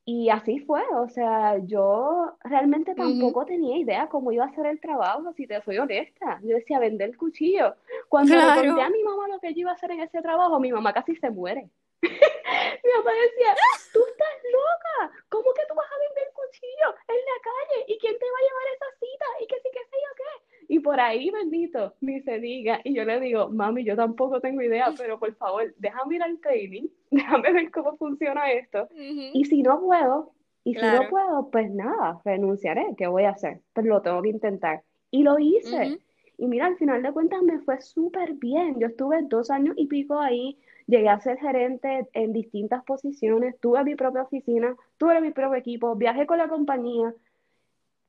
Y 0.04 0.30
así 0.32 0.60
fue, 0.60 0.82
o 0.98 1.08
sea, 1.08 1.60
yo 1.60 2.36
realmente 2.44 2.94
tampoco 2.94 3.46
tenía 3.46 3.78
idea 3.78 4.10
cómo 4.10 4.34
iba 4.34 4.44
a 4.44 4.54
ser 4.54 4.66
el 4.66 4.82
trabajo, 4.82 5.32
si 5.32 5.48
te 5.48 5.62
soy 5.62 5.78
honesta. 5.78 6.42
Yo 6.44 6.58
decía, 6.58 6.80
vender 6.80 7.12
el 7.12 7.18
cuchillo. 7.18 7.76
Cuando 8.10 8.36
le 8.36 8.42
conté 8.42 8.82
a 8.82 8.90
mi 8.90 9.02
mamá 9.02 9.30
lo 9.30 9.40
que 9.40 9.54
yo 9.54 9.62
iba 9.62 9.72
a 9.72 9.76
hacer 9.76 9.92
en 9.92 10.02
ese 10.02 10.22
trabajo, 10.22 10.60
mi 10.60 10.74
mamá 10.74 10.92
casi 10.92 11.16
se 11.16 11.30
muere. 11.30 11.70
Mi 12.04 12.90
mamá 12.98 13.12
decía, 13.14 13.56
tú 13.94 14.00
estás 14.06 14.36
loca, 14.52 15.16
¿cómo 15.30 15.54
que 15.54 15.64
tú 15.68 15.76
vas 15.76 15.88
a 15.88 16.00
vender 16.00 16.34
cuchillo 16.34 16.90
en 17.08 17.16
la 17.16 17.38
calle? 17.42 17.86
¿Y 17.88 17.98
quién 18.00 18.18
te 18.18 18.26
va 18.26 18.38
a 18.38 18.46
llevar 18.48 18.68
esa 18.76 18.90
cita? 19.00 19.26
¿Y 19.42 19.48
qué 19.48 19.56
sí, 19.64 19.70
qué 19.72 19.80
sé 19.80 19.96
yo 19.96 20.12
qué? 20.18 20.74
Y 20.74 20.80
por 20.80 21.00
ahí, 21.00 21.30
bendito, 21.30 21.94
ni 22.02 22.22
se 22.22 22.40
diga. 22.40 22.82
Y 22.84 22.94
yo 22.96 23.06
le 23.06 23.20
digo, 23.20 23.50
mami, 23.50 23.84
yo 23.84 23.96
tampoco 23.96 24.40
tengo 24.42 24.62
idea, 24.62 24.94
pero 24.98 25.20
por 25.20 25.34
favor, 25.36 25.74
déjame 25.78 26.16
ir 26.16 26.24
al 26.24 26.40
training, 26.40 26.88
déjame 27.12 27.54
ver 27.54 27.72
cómo 27.72 27.96
funciona 27.98 28.52
esto. 28.52 28.88
Y 28.98 29.46
si 29.46 29.62
no 29.62 29.80
puedo, 29.80 30.32
y 30.64 30.76
si 30.76 30.82
no 30.82 31.10
puedo, 31.10 31.50
pues 31.52 31.70
nada, 31.72 32.22
renunciaré, 32.24 32.86
¿qué 32.98 33.08
voy 33.08 33.24
a 33.24 33.32
hacer? 33.32 33.60
Pues 33.74 33.86
lo 33.86 34.02
tengo 34.02 34.22
que 34.22 34.30
intentar. 34.30 34.84
Y 35.12 35.24
lo 35.24 35.38
hice. 35.38 36.00
Y 36.38 36.48
mira, 36.48 36.66
al 36.66 36.78
final 36.78 37.04
de 37.04 37.12
cuentas 37.12 37.42
me 37.44 37.60
fue 37.60 37.80
súper 37.82 38.34
bien. 38.34 38.80
Yo 38.80 38.88
estuve 38.88 39.22
dos 39.24 39.52
años 39.52 39.76
y 39.78 39.88
pico 39.88 40.20
ahí 40.20 40.58
llegué 40.88 41.10
a 41.10 41.20
ser 41.20 41.38
gerente 41.40 42.08
en 42.14 42.34
distintas 42.34 42.84
posiciones, 42.84 43.60
tuve 43.60 43.84
mi 43.84 43.96
propia 43.96 44.24
oficina, 44.24 44.76
tuve 44.98 45.22
mi 45.22 45.32
propio 45.32 45.56
equipo, 45.56 45.96
viajé 45.96 46.26
con 46.26 46.38
la 46.38 46.48
compañía. 46.48 47.14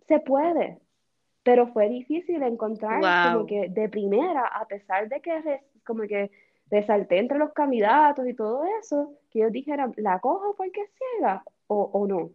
Se 0.07 0.21
puede, 0.21 0.81
pero 1.43 1.69
fue 1.69 1.89
difícil 1.89 2.43
encontrar 2.43 3.01
como 3.33 3.47
que 3.47 3.69
de 3.69 3.89
primera, 3.89 4.47
a 4.47 4.67
pesar 4.67 5.09
de 5.09 5.21
que 5.21 5.61
como 5.85 6.03
que 6.03 6.31
resalté 6.71 7.19
entre 7.19 7.39
los 7.39 7.53
candidatos 7.53 8.27
y 8.27 8.35
todo 8.35 8.65
eso, 8.81 9.15
que 9.31 9.41
ellos 9.41 9.53
dijeran, 9.53 9.93
¿la 9.97 10.19
cojo 10.21 10.55
porque 10.57 10.81
es 10.81 10.91
ciega 10.99 11.43
o, 11.67 11.83
o 11.93 12.07
no? 12.07 12.31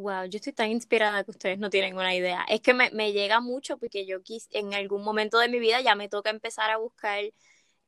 Wow, 0.00 0.26
yo 0.26 0.36
estoy 0.36 0.52
tan 0.52 0.70
inspirada 0.70 1.24
que 1.24 1.30
ustedes 1.32 1.58
no 1.58 1.70
tienen 1.70 1.96
una 1.96 2.14
idea. 2.14 2.44
Es 2.48 2.60
que 2.60 2.72
me, 2.74 2.90
me 2.92 3.12
llega 3.12 3.40
mucho 3.40 3.78
porque 3.78 4.06
yo 4.06 4.22
quis, 4.22 4.46
en 4.52 4.72
algún 4.74 5.02
momento 5.02 5.38
de 5.38 5.48
mi 5.48 5.58
vida 5.58 5.80
ya 5.80 5.96
me 5.96 6.08
toca 6.08 6.30
empezar 6.30 6.70
a 6.70 6.76
buscar 6.76 7.24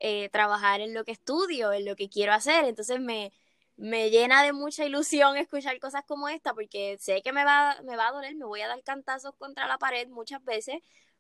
eh, 0.00 0.28
trabajar 0.30 0.80
en 0.80 0.94
lo 0.94 1.04
que 1.04 1.12
estudio, 1.12 1.72
en 1.72 1.84
lo 1.86 1.96
que 1.96 2.08
quiero 2.08 2.32
hacer. 2.32 2.64
Entonces 2.66 3.00
me, 3.00 3.32
me 3.76 4.10
llena 4.10 4.42
de 4.44 4.52
mucha 4.54 4.84
ilusión 4.86 5.36
escuchar 5.36 5.78
cosas 5.80 6.04
como 6.06 6.28
esta 6.28 6.54
porque 6.54 6.96
sé 7.00 7.22
que 7.22 7.32
me 7.32 7.44
va, 7.44 7.76
me 7.84 7.96
va 7.96 8.08
a 8.08 8.12
doler, 8.12 8.36
me 8.36 8.46
voy 8.46 8.62
a 8.62 8.68
dar 8.68 8.82
cantazos 8.84 9.34
contra 9.36 9.68
la 9.68 9.78
pared 9.78 10.08
muchas 10.08 10.44
veces, 10.44 10.76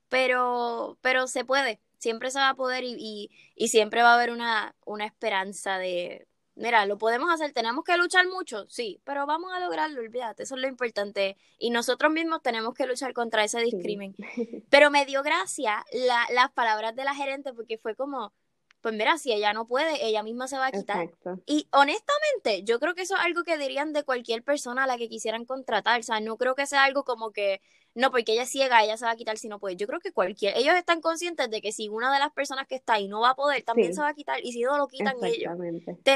pero, 0.08 0.98
pero 1.02 1.26
se 1.28 1.44
puede, 1.44 1.80
siempre 1.98 2.30
se 2.30 2.38
va 2.40 2.50
a 2.50 2.54
poder 2.56 2.84
y, 2.84 2.96
y, 2.98 3.30
y 3.56 3.68
siempre 3.68 4.02
va 4.02 4.12
a 4.12 4.14
haber 4.16 4.30
una, 4.32 4.76
una 4.86 5.06
esperanza 5.06 5.78
de, 5.78 6.28
mira, 6.60 6.84
lo 6.86 6.98
podemos 6.98 7.30
hacer, 7.30 7.52
tenemos 7.52 7.84
que 7.84 7.96
luchar 7.96 8.28
mucho, 8.28 8.68
sí, 8.68 9.00
pero 9.04 9.26
vamos 9.26 9.52
a 9.52 9.60
lograrlo, 9.60 10.00
olvídate, 10.00 10.42
eso 10.42 10.54
es 10.54 10.60
lo 10.60 10.68
importante. 10.68 11.36
Y 11.58 11.70
nosotros 11.70 12.12
mismos 12.12 12.42
tenemos 12.42 12.74
que 12.74 12.86
luchar 12.86 13.12
contra 13.14 13.44
ese 13.44 13.60
discrimen. 13.60 14.14
Pero 14.70 14.90
me 14.90 15.06
dio 15.06 15.22
gracia 15.22 15.84
las 15.92 16.50
palabras 16.52 16.94
de 16.94 17.04
la 17.04 17.14
gerente 17.14 17.52
porque 17.52 17.78
fue 17.78 17.96
como, 17.96 18.32
pues 18.80 18.94
mira, 18.94 19.18
si 19.18 19.32
ella 19.32 19.52
no 19.52 19.66
puede, 19.66 20.06
ella 20.06 20.22
misma 20.22 20.48
se 20.48 20.58
va 20.58 20.66
a 20.66 20.72
quitar. 20.72 21.10
Y 21.46 21.68
honestamente, 21.72 22.62
yo 22.64 22.78
creo 22.78 22.94
que 22.94 23.02
eso 23.02 23.14
es 23.14 23.20
algo 23.22 23.42
que 23.42 23.58
dirían 23.58 23.92
de 23.92 24.04
cualquier 24.04 24.42
persona 24.42 24.84
a 24.84 24.86
la 24.86 24.98
que 24.98 25.08
quisieran 25.08 25.44
contratar. 25.44 26.00
O 26.00 26.02
sea, 26.02 26.20
no 26.20 26.36
creo 26.36 26.54
que 26.54 26.66
sea 26.66 26.84
algo 26.84 27.04
como 27.04 27.30
que, 27.32 27.60
no, 27.94 28.10
porque 28.10 28.32
ella 28.32 28.42
es 28.42 28.50
ciega, 28.50 28.82
ella 28.84 28.96
se 28.96 29.04
va 29.04 29.10
a 29.10 29.16
quitar 29.16 29.36
si 29.36 29.48
no 29.48 29.58
puede. 29.58 29.76
Yo 29.76 29.86
creo 29.86 29.98
que 29.98 30.12
cualquier, 30.12 30.56
ellos 30.56 30.74
están 30.76 31.00
conscientes 31.00 31.50
de 31.50 31.60
que 31.60 31.72
si 31.72 31.88
una 31.88 32.12
de 32.12 32.20
las 32.20 32.32
personas 32.32 32.66
que 32.68 32.76
está 32.76 32.94
ahí 32.94 33.08
no 33.08 33.20
va 33.20 33.30
a 33.30 33.34
poder, 33.34 33.62
también 33.62 33.94
se 33.94 34.00
va 34.00 34.08
a 34.08 34.14
quitar. 34.14 34.38
Y 34.44 34.52
si 34.52 34.62
no 34.62 34.78
lo 34.78 34.86
quitan 34.86 35.16
ellos. 35.22 35.52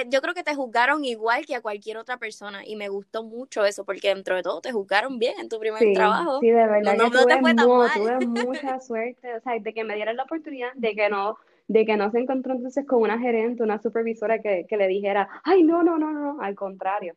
yo 0.09 0.21
creo 0.21 0.35
que 0.35 0.45
te 0.45 0.55
juzgaron 0.55 1.05
igual 1.05 1.45
que 1.47 1.57
a 1.57 1.61
cualquier 1.61 1.97
otra 1.97 2.17
persona. 2.19 2.65
Y 2.65 2.77
me 2.77 2.89
gustó 2.89 3.25
mucho 3.25 3.65
eso, 3.65 3.85
porque 3.85 4.09
dentro 4.09 4.37
de 4.37 4.43
todo 4.43 4.61
te 4.61 4.73
juzgaron 4.73 5.19
bien 5.19 5.35
en 5.41 5.49
tu 5.49 5.59
primer 5.59 5.83
trabajo. 5.95 6.39
Sí, 6.41 6.49
de 6.49 6.67
verdad. 6.67 6.97
No, 6.97 7.11
tuve, 7.11 7.91
tuve 7.95 8.27
mucha 8.27 8.81
suerte, 8.81 9.35
o 9.35 9.41
sea, 9.41 9.59
de 9.59 9.75
que 9.75 9.85
me 9.85 9.97
dieran 9.97 10.17
la 10.17 10.25
oportunidad, 10.25 10.73
de 10.75 10.95
que 10.95 11.09
no 11.09 11.37
de 11.67 11.87
que 11.87 11.97
no 11.97 12.11
se 12.11 12.19
encontró 12.19 12.53
entonces 12.53 12.87
con 12.87 13.01
una 13.01 13.19
gerente, 13.19 13.63
una 13.63 13.81
supervisora 13.81 14.41
que, 14.41 14.67
le 14.71 14.87
dijera, 14.87 15.29
ay, 15.45 15.63
no, 15.63 15.83
no, 15.83 15.99
no, 15.99 16.11
no, 16.11 16.41
al 16.43 16.55
contrario. 16.55 17.15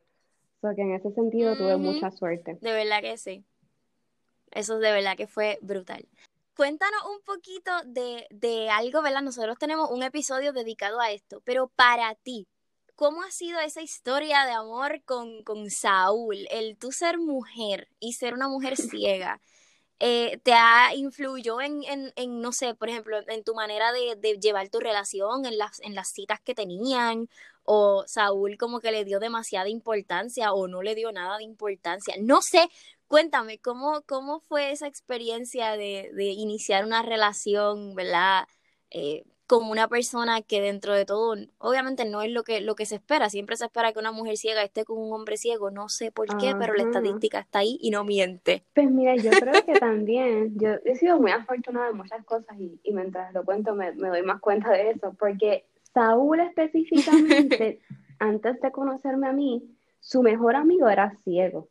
O 0.57 0.61
sea, 0.61 0.73
que 0.73 0.83
en 0.83 0.93
ese 0.93 1.11
sentido 1.11 1.55
tuve 1.55 1.75
mucha 1.75 2.11
suerte. 2.11 2.57
De 2.61 2.71
verdad 2.71 3.01
que 3.01 3.17
sí. 3.17 3.43
Eso 4.51 4.79
de 4.79 4.91
verdad 4.91 5.17
que 5.17 5.27
fue 5.27 5.59
brutal. 5.61 6.07
Cuéntanos 6.55 7.01
un 7.05 7.21
poquito 7.23 7.71
de, 7.85 8.25
de 8.31 8.69
algo, 8.69 9.01
¿verdad? 9.01 9.21
Nosotros 9.21 9.57
tenemos 9.59 9.91
un 9.91 10.01
episodio 10.01 10.53
dedicado 10.53 10.99
a 10.99 11.11
esto, 11.11 11.41
pero 11.45 11.67
para 11.67 12.15
ti, 12.15 12.47
¿cómo 12.95 13.21
ha 13.21 13.29
sido 13.29 13.59
esa 13.59 13.81
historia 13.81 14.43
de 14.45 14.53
amor 14.53 15.03
con, 15.05 15.43
con 15.43 15.69
Saúl? 15.69 16.47
El 16.49 16.77
tú 16.77 16.91
ser 16.91 17.19
mujer 17.19 17.89
y 17.99 18.13
ser 18.13 18.33
una 18.33 18.47
mujer 18.49 18.75
ciega. 18.99 19.39
Eh, 19.99 20.39
te 20.43 20.53
ha 20.53 20.93
influyó 20.95 21.59
en, 21.61 21.83
en, 21.83 22.13
en, 22.15 22.41
no 22.41 22.51
sé, 22.51 22.75
por 22.75 22.89
ejemplo, 22.89 23.17
en 23.27 23.43
tu 23.43 23.55
manera 23.55 23.91
de, 23.91 24.15
de, 24.15 24.39
llevar 24.39 24.69
tu 24.69 24.79
relación, 24.79 25.45
en 25.45 25.57
las, 25.57 25.79
en 25.81 25.95
las 25.95 26.09
citas 26.09 26.39
que 26.41 26.53
tenían, 26.53 27.29
o 27.63 28.03
Saúl 28.07 28.57
como 28.57 28.79
que 28.79 28.91
le 28.91 29.05
dio 29.05 29.19
demasiada 29.19 29.69
importancia 29.69 30.53
o 30.53 30.67
no 30.67 30.81
le 30.83 30.95
dio 30.95 31.11
nada 31.11 31.37
de 31.37 31.43
importancia. 31.43 32.15
No 32.19 32.41
sé, 32.41 32.69
cuéntame, 33.07 33.59
¿cómo, 33.59 34.01
cómo 34.05 34.39
fue 34.41 34.71
esa 34.71 34.87
experiencia 34.87 35.77
de, 35.77 36.11
de 36.13 36.25
iniciar 36.25 36.85
una 36.85 37.01
relación, 37.01 37.95
¿verdad? 37.95 38.47
Eh, 38.89 39.23
como 39.47 39.71
una 39.71 39.87
persona 39.87 40.41
que 40.41 40.59
dentro 40.59 40.93
de 40.93 41.05
todo, 41.05 41.35
obviamente 41.57 42.03
no 42.03 42.21
es 42.21 42.29
lo 42.31 42.43
que, 42.43 42.59
lo 42.59 42.75
que 42.75 42.85
se 42.85 42.95
espera, 42.95 43.29
siempre 43.29 43.55
se 43.55 43.65
espera 43.65 43.93
que 43.93 43.99
una 43.99 44.11
mujer 44.11 44.35
ciega 44.35 44.61
esté 44.61 44.83
con 44.83 44.97
un 44.97 45.13
hombre 45.13 45.37
ciego, 45.37 45.71
no 45.71 45.87
sé 45.87 46.11
por 46.11 46.27
qué, 46.37 46.53
pero 46.59 46.73
la 46.73 46.83
estadística 46.83 47.39
está 47.39 47.59
ahí 47.59 47.77
y 47.81 47.89
no 47.89 48.03
miente. 48.03 48.63
Pues 48.75 48.91
mira, 48.91 49.15
yo 49.15 49.31
creo 49.31 49.53
que 49.65 49.73
también, 49.79 50.59
yo 50.59 50.71
he 50.83 50.95
sido 50.95 51.17
muy 51.19 51.31
afortunada 51.31 51.89
en 51.89 51.97
muchas 51.97 52.25
cosas 52.25 52.59
y, 52.59 52.77
mientras 52.91 53.33
lo 53.33 53.45
cuento 53.45 53.73
me, 53.73 53.93
doy 53.93 54.21
más 54.21 54.41
cuenta 54.41 54.69
de 54.71 54.91
eso, 54.91 55.15
porque 55.17 55.65
Saúl 55.93 56.41
específicamente, 56.41 57.79
antes 58.19 58.59
de 58.59 58.71
conocerme 58.71 59.27
a 59.27 59.31
mí, 59.31 59.63
su 60.01 60.23
mejor 60.23 60.57
amigo 60.57 60.89
era 60.89 61.15
ciego. 61.23 61.69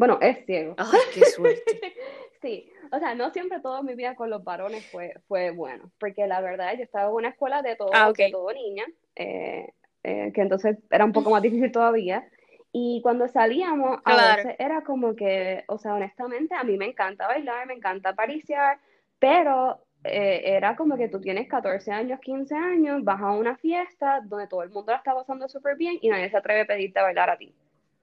Bueno, 0.00 0.16
es 0.22 0.46
ciego. 0.46 0.74
Ay, 0.78 0.98
qué 1.12 1.26
suerte. 1.26 1.62
sí, 2.40 2.72
o 2.90 2.98
sea, 2.98 3.14
no 3.14 3.28
siempre 3.32 3.60
toda 3.60 3.82
mi 3.82 3.94
vida 3.94 4.14
con 4.14 4.30
los 4.30 4.42
varones 4.42 4.82
fue, 4.86 5.12
fue 5.28 5.50
bueno, 5.50 5.90
porque 6.00 6.26
la 6.26 6.40
verdad 6.40 6.72
yo 6.74 6.84
estaba 6.84 7.10
en 7.10 7.16
una 7.16 7.28
escuela 7.28 7.60
de 7.60 7.76
todo, 7.76 7.90
ah, 7.92 8.10
de 8.10 8.30
todo 8.30 8.50
niña, 8.50 8.86
eh, 9.14 9.74
eh, 10.02 10.32
que 10.34 10.40
entonces 10.40 10.78
era 10.90 11.04
un 11.04 11.12
poco 11.12 11.28
más 11.28 11.42
difícil 11.42 11.70
todavía. 11.70 12.26
Y 12.72 13.02
cuando 13.02 13.28
salíamos, 13.28 14.00
a 14.06 14.36
veces 14.36 14.56
era 14.58 14.80
como 14.84 15.14
que, 15.14 15.64
o 15.68 15.76
sea, 15.76 15.92
honestamente, 15.92 16.54
a 16.54 16.64
mí 16.64 16.78
me 16.78 16.86
encanta 16.86 17.26
bailar, 17.26 17.66
me 17.66 17.74
encanta 17.74 18.14
pariciar, 18.14 18.78
pero 19.18 19.84
eh, 20.04 20.40
era 20.46 20.76
como 20.76 20.96
que 20.96 21.10
tú 21.10 21.20
tienes 21.20 21.46
14 21.46 21.92
años, 21.92 22.20
15 22.20 22.54
años, 22.54 23.04
vas 23.04 23.20
a 23.20 23.32
una 23.32 23.54
fiesta 23.58 24.22
donde 24.24 24.46
todo 24.46 24.62
el 24.62 24.70
mundo 24.70 24.92
la 24.92 24.98
está 24.98 25.12
pasando 25.12 25.46
súper 25.46 25.76
bien 25.76 25.98
y 26.00 26.08
nadie 26.08 26.30
se 26.30 26.38
atreve 26.38 26.62
a 26.62 26.66
pedirte 26.66 27.00
a 27.00 27.02
bailar 27.02 27.28
a 27.28 27.36
ti. 27.36 27.54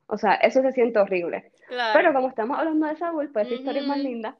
O 0.06 0.18
sea, 0.20 0.36
eso 0.36 0.62
se 0.62 0.72
siente 0.74 1.00
horrible. 1.00 1.52
Pero 1.68 2.14
como 2.14 2.30
estamos 2.30 2.58
hablando 2.58 2.88
de 2.88 2.96
Saúl, 2.98 3.30
pues 3.32 3.48
esa 3.48 3.56
historia 3.56 3.82
es 3.82 3.88
más 3.88 3.98
linda. 3.98 4.38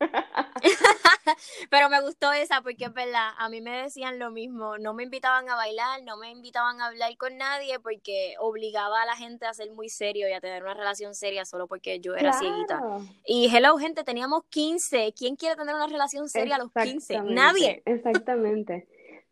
Pero 1.70 1.88
me 1.88 2.00
gustó 2.00 2.32
esa 2.32 2.62
porque 2.62 2.86
es 2.86 2.92
verdad, 2.92 3.30
a 3.38 3.48
mí 3.48 3.60
me 3.60 3.82
decían 3.82 4.18
lo 4.18 4.30
mismo, 4.30 4.78
no 4.78 4.94
me 4.94 5.02
invitaban 5.04 5.48
a 5.48 5.54
bailar, 5.54 6.02
no 6.02 6.16
me 6.16 6.30
invitaban 6.30 6.80
a 6.80 6.86
hablar 6.86 7.16
con 7.16 7.36
nadie 7.36 7.78
porque 7.80 8.34
obligaba 8.38 9.02
a 9.02 9.06
la 9.06 9.16
gente 9.16 9.46
a 9.46 9.54
ser 9.54 9.70
muy 9.72 9.88
serio 9.88 10.28
y 10.28 10.32
a 10.32 10.40
tener 10.40 10.62
una 10.62 10.74
relación 10.74 11.14
seria 11.14 11.44
solo 11.44 11.66
porque 11.66 12.00
yo 12.00 12.14
era 12.14 12.32
cieguita. 12.32 12.80
Y 13.24 13.54
hello 13.54 13.76
gente, 13.76 14.04
teníamos 14.04 14.44
15, 14.50 15.12
¿quién 15.16 15.36
quiere 15.36 15.56
tener 15.56 15.74
una 15.74 15.86
relación 15.86 16.28
seria 16.28 16.56
a 16.56 16.58
los 16.58 16.72
15? 16.72 17.22
Nadie. 17.22 17.82
Exactamente. 17.84 18.88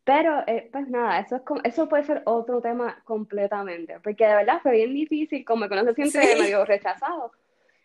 Pero, 0.08 0.42
eh, 0.46 0.70
pues 0.72 0.88
nada, 0.88 1.20
eso, 1.20 1.36
es 1.36 1.42
eso 1.64 1.86
puede 1.86 2.02
ser 2.02 2.22
otro 2.24 2.62
tema 2.62 2.98
completamente, 3.04 4.00
porque 4.02 4.24
de 4.24 4.36
verdad 4.36 4.58
fue 4.62 4.72
bien 4.72 4.94
difícil, 4.94 5.44
como 5.44 5.60
me 5.60 5.68
conoce 5.68 5.92
siempre 5.92 6.34
medio 6.40 6.64
rechazado. 6.64 7.30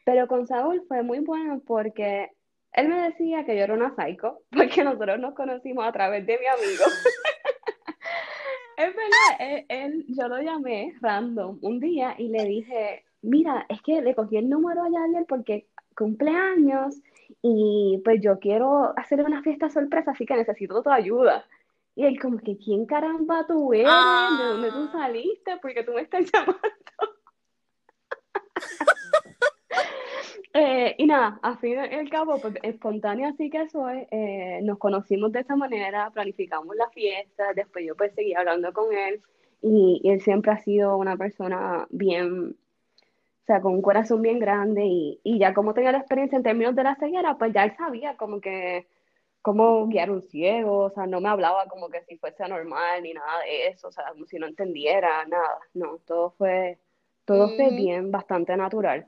Pero 0.06 0.26
con 0.30 0.48
Saúl 0.48 0.86
fue 0.88 1.04
muy 1.04 1.20
bueno 1.20 1.62
porque 1.68 2.32
él 2.72 2.88
me 2.88 3.02
decía 3.02 3.44
que 3.44 3.58
yo 3.58 3.66
era 3.66 3.74
una 3.74 3.94
psycho, 3.94 4.40
porque 4.56 4.86
nosotros 4.86 5.20
nos 5.20 5.34
conocimos 5.34 5.86
a 5.86 5.92
través 5.92 6.26
de 6.26 6.40
mi 6.40 6.46
amigo. 6.46 6.86
es 8.78 8.96
verdad, 8.96 9.66
él, 9.68 10.06
yo 10.08 10.30
lo 10.30 10.42
llamé 10.42 10.94
random 11.02 11.60
un 11.62 11.82
día 11.82 12.16
y 12.18 12.30
le 12.30 12.46
dije, 12.46 13.04
mira, 13.22 13.66
es 13.68 13.82
que 13.82 14.02
le 14.02 14.16
cogí 14.16 14.38
el 14.38 14.48
número 14.48 14.82
a 14.82 14.90
Yadier 14.90 15.26
porque 15.28 15.68
cumpleaños 15.94 17.02
y 17.42 18.02
pues 18.06 18.22
yo 18.22 18.40
quiero 18.40 18.98
hacerle 18.98 19.26
una 19.26 19.44
fiesta 19.44 19.70
sorpresa, 19.70 20.12
así 20.12 20.26
que 20.26 20.38
necesito 20.38 20.82
tu 20.82 20.90
ayuda. 20.90 21.44
Y 21.96 22.06
él 22.06 22.20
como 22.20 22.40
que, 22.40 22.58
¿quién 22.58 22.86
caramba 22.86 23.46
tú 23.48 23.74
eres? 23.74 23.86
¿De 23.86 24.44
dónde 24.44 24.72
tú 24.72 24.90
ah. 24.90 24.92
saliste? 24.92 25.58
Porque 25.62 25.84
tú 25.84 25.94
me 25.94 26.02
estás 26.02 26.26
llamando. 26.34 26.62
Eh, 30.56 30.94
y 31.00 31.08
nada, 31.08 31.40
a 31.42 31.58
fin 31.58 31.72
y 31.72 31.96
al 31.96 32.10
cabo, 32.12 32.40
pues 32.40 32.54
espontáneo 32.62 33.28
así 33.28 33.50
que 33.50 33.68
soy, 33.70 34.06
eh, 34.12 34.60
nos 34.62 34.78
conocimos 34.78 35.32
de 35.32 35.40
esa 35.40 35.56
manera, 35.56 36.12
planificamos 36.12 36.76
la 36.76 36.88
fiesta, 36.92 37.54
después 37.56 37.84
yo 37.88 37.96
pues 37.96 38.14
seguí 38.14 38.36
hablando 38.36 38.72
con 38.72 38.94
él 38.94 39.24
y, 39.64 40.00
él 40.04 40.22
siempre 40.22 40.52
ha 40.52 40.60
sido 40.60 40.96
una 40.98 41.18
persona 41.18 41.88
bien, 41.90 42.52
o 42.52 43.46
sea, 43.48 43.62
con 43.62 43.74
un 43.74 43.82
corazón 43.82 44.22
bien 44.22 44.38
grande 44.38 44.86
y, 44.86 45.20
y 45.24 45.40
ya 45.40 45.56
como 45.56 45.74
tenía 45.74 45.92
la 45.92 45.98
experiencia 45.98 46.38
en 46.38 46.44
términos 46.44 46.76
de 46.76 46.84
la 46.84 46.96
ceguera, 46.98 47.36
pues 47.36 47.52
ya 47.52 47.64
él 47.64 47.76
sabía 47.76 48.16
como 48.16 48.40
que 48.40 48.86
cómo 49.44 49.86
guiar 49.88 50.10
un 50.10 50.22
ciego, 50.22 50.86
o 50.86 50.90
sea, 50.90 51.06
no 51.06 51.20
me 51.20 51.28
hablaba 51.28 51.68
como 51.68 51.90
que 51.90 52.02
si 52.06 52.18
fuese 52.18 52.44
anormal 52.44 53.04
ni 53.04 53.14
nada 53.14 53.42
de 53.42 53.68
eso, 53.68 53.90
o 53.90 53.92
sea, 53.92 54.06
como 54.14 54.26
si 54.26 54.40
no 54.40 54.48
entendiera 54.48 55.26
nada, 55.28 55.60
no, 55.74 56.00
todo 56.08 56.32
fue, 56.38 56.80
todo 57.26 57.50
fue 57.50 57.70
bien, 57.72 58.10
bastante 58.10 58.56
natural. 58.56 59.06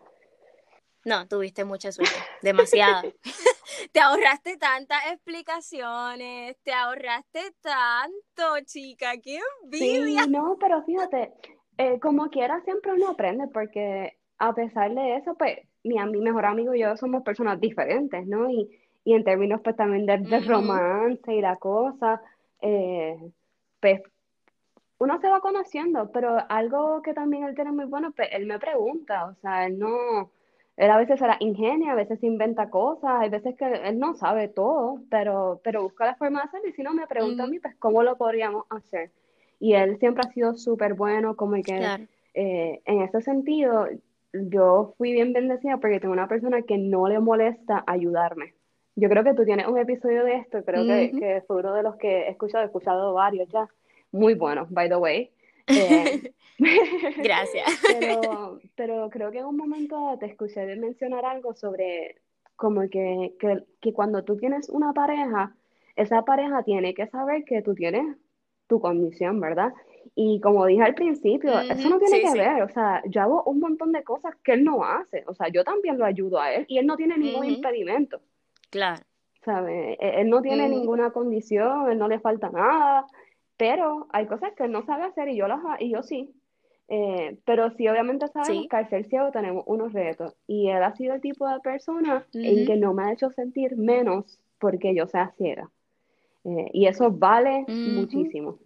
No, 1.05 1.25
tuviste 1.27 1.63
mucha 1.63 1.91
suerte, 1.91 2.13
demasiada. 2.41 3.03
te 3.93 4.01
ahorraste 4.01 4.57
tantas 4.57 5.05
explicaciones, 5.13 6.57
te 6.63 6.73
ahorraste 6.73 7.53
tanto, 7.61 8.59
chica, 8.65 9.13
qué 9.23 9.39
envidia. 9.63 10.23
Sí, 10.23 10.29
no, 10.29 10.57
pero 10.59 10.83
fíjate, 10.83 11.31
eh, 11.77 11.97
como 12.01 12.29
quiera 12.29 12.59
siempre 12.65 12.91
uno 12.91 13.11
aprende, 13.11 13.47
porque 13.47 14.17
a 14.37 14.53
pesar 14.53 14.93
de 14.93 15.15
eso, 15.15 15.33
pues 15.35 15.59
mi, 15.83 15.95
mi 16.09 16.19
mejor 16.19 16.45
amigo 16.45 16.75
y 16.75 16.81
yo 16.81 16.97
somos 16.97 17.23
personas 17.23 17.61
diferentes, 17.61 18.27
¿no? 18.27 18.49
Y, 18.49 18.69
y 19.05 19.13
en 19.13 19.23
términos 19.23 19.61
pues 19.63 19.77
también 19.77 20.05
de, 20.05 20.39
romance 20.41 21.33
y 21.33 21.39
la 21.39 21.55
cosa, 21.55 22.21
eh, 22.61 23.17
pues 23.79 24.01
uno 24.97 25.21
se 25.21 25.29
va 25.29 25.39
conociendo, 25.39 26.11
pero 26.11 26.37
algo 26.49 27.01
que 27.01 27.13
también 27.13 27.43
él 27.43 27.55
tiene 27.55 27.71
muy 27.71 27.85
bueno, 27.85 28.11
pues 28.11 28.29
él 28.31 28.45
me 28.45 28.59
pregunta, 28.59 29.27
o 29.27 29.35
sea, 29.35 29.67
él 29.67 29.79
no 29.79 30.31
él 30.77 30.91
a 30.91 30.97
veces 30.97 31.19
será 31.19 31.37
ingenio, 31.39 31.91
a 31.91 31.95
veces 31.95 32.21
inventa 32.21 32.69
cosas, 32.69 33.11
hay 33.21 33.29
veces 33.29 33.55
que 33.55 33.65
él 33.65 33.97
no 33.97 34.13
sabe 34.15 34.49
todo, 34.49 34.99
pero, 35.09 35.61
pero 35.63 35.83
busca 35.83 36.05
la 36.05 36.15
forma 36.15 36.41
de 36.41 36.47
hacerlo 36.47 36.67
y 36.67 36.73
si 36.73 36.83
no 36.83 36.93
me 36.93 37.07
pregunta 37.07 37.43
a 37.43 37.47
mí, 37.47 37.59
pues 37.59 37.75
cómo 37.77 38.03
lo 38.03 38.17
podríamos 38.17 38.65
hacer. 38.69 39.11
Y 39.59 39.73
él 39.73 39.97
siempre 39.99 40.23
ha 40.27 40.33
sido 40.33 40.55
súper 40.55 40.95
bueno, 40.95 41.37
como 41.37 41.61
que 41.63 42.07
eh, 42.33 42.81
en 42.83 43.01
ese 43.01 43.21
sentido 43.21 43.87
yo 44.33 44.93
fui 44.97 45.13
bien 45.13 45.31
bendecida 45.31 45.77
porque 45.77 46.01
tengo 46.01 46.13
una 46.13 46.27
persona 46.27 46.63
que 46.63 46.77
no 46.77 47.07
le 47.07 47.19
molesta 47.19 47.85
ayudarme. 47.87 48.53
Yo 48.95 49.10
creo 49.10 49.23
que 49.23 49.34
tú 49.34 49.43
tienes 49.43 49.67
un 49.67 49.77
episodio 49.77 50.23
de 50.23 50.38
esto, 50.38 50.63
creo 50.63 50.86
que, 50.86 51.12
que 51.19 51.43
fue 51.45 51.58
uno 51.58 51.73
de 51.73 51.84
los 51.84 51.97
que 51.97 52.27
he 52.27 52.29
escuchado, 52.29 52.63
he 52.63 52.67
escuchado 52.67 53.13
varios 53.13 53.49
ya, 53.49 53.67
muy 54.12 54.34
bueno, 54.34 54.67
by 54.69 54.89
the 54.89 54.95
way. 54.95 55.31
Eh, 55.67 56.31
Gracias. 57.23 57.65
pero, 57.99 58.60
pero 58.75 59.10
creo 59.10 59.31
que 59.31 59.39
en 59.39 59.45
un 59.45 59.58
momento 59.58 60.15
te 60.19 60.27
escuché 60.27 60.63
mencionar 60.75 61.25
algo 61.25 61.55
sobre 61.55 62.21
como 62.55 62.81
que, 62.88 63.34
que, 63.39 63.63
que, 63.81 63.91
cuando 63.91 64.23
tú 64.23 64.38
tienes 64.38 64.69
una 64.69 64.93
pareja, 64.93 65.55
esa 65.95 66.21
pareja 66.21 66.62
tiene 66.63 66.93
que 66.93 67.08
saber 67.08 67.43
que 67.45 67.63
tú 67.63 67.73
tienes 67.73 68.15
tu 68.67 68.79
condición, 68.79 69.39
¿verdad? 69.39 69.73
Y 70.13 70.39
como 70.39 70.65
dije 70.65 70.84
al 70.84 70.93
principio, 70.93 71.60
eso 71.60 71.89
no 71.89 71.99
tiene 71.99 72.21
que 72.21 72.38
ver, 72.38 72.62
o 72.62 72.69
sea, 72.69 73.01
yo 73.08 73.21
hago 73.21 73.43
un 73.45 73.60
montón 73.60 73.91
de 73.91 74.03
cosas 74.03 74.36
que 74.43 74.53
él 74.53 74.63
no 74.63 74.84
hace, 74.84 75.23
o 75.27 75.34
sea, 75.34 75.49
yo 75.49 75.63
también 75.63 75.97
lo 75.97 76.05
ayudo 76.05 76.39
a 76.39 76.53
él 76.53 76.65
y 76.69 76.77
él 76.77 76.86
no 76.86 76.95
tiene 76.95 77.17
ningún 77.17 77.45
impedimento. 77.45 78.21
Claro. 78.69 79.04
¿Sabe? 79.43 79.93
E, 79.99 80.21
él 80.21 80.30
no 80.30 80.41
tiene 80.41 80.67
ninguna 80.69 81.12
condición, 81.12 81.91
él 81.91 81.97
no 81.97 82.08
le 82.08 82.19
falta 82.19 82.49
nada, 82.49 83.06
pero 83.58 84.08
hay 84.12 84.25
cosas 84.25 84.54
que 84.54 84.65
él 84.65 84.71
no 84.71 84.86
sabe 84.86 85.04
hacer 85.04 85.30
y 85.30 85.38
yo 85.38 85.47
las 85.47 85.60
y 85.80 85.91
yo 85.91 86.04
sí. 86.04 86.34
Eh, 86.88 87.39
pero 87.45 87.71
sí, 87.71 87.88
obviamente 87.88 88.28
sabemos 88.28 88.67
que 88.69 88.75
al 88.75 88.89
ser 88.89 89.06
ciego 89.06 89.32
tenemos 89.32 89.63
unos 89.67 89.93
retos. 89.93 90.36
Y 90.47 90.69
él 90.69 90.84
ha 90.84 90.95
sido 90.95 91.15
el 91.15 91.21
tipo 91.21 91.47
de 91.47 91.60
persona 91.60 92.25
en 92.34 92.65
que 92.65 92.75
no 92.75 92.93
me 92.93 93.04
ha 93.04 93.13
hecho 93.13 93.32
sentir 93.32 93.75
menos 93.75 94.39
porque 94.60 94.93
yo 94.95 95.08
sea 95.08 95.34
ciega. 95.38 95.69
Eh, 96.43 96.69
y 96.73 96.86
eso 96.86 97.10
vale 97.12 97.65
muchísimo. 97.67 98.60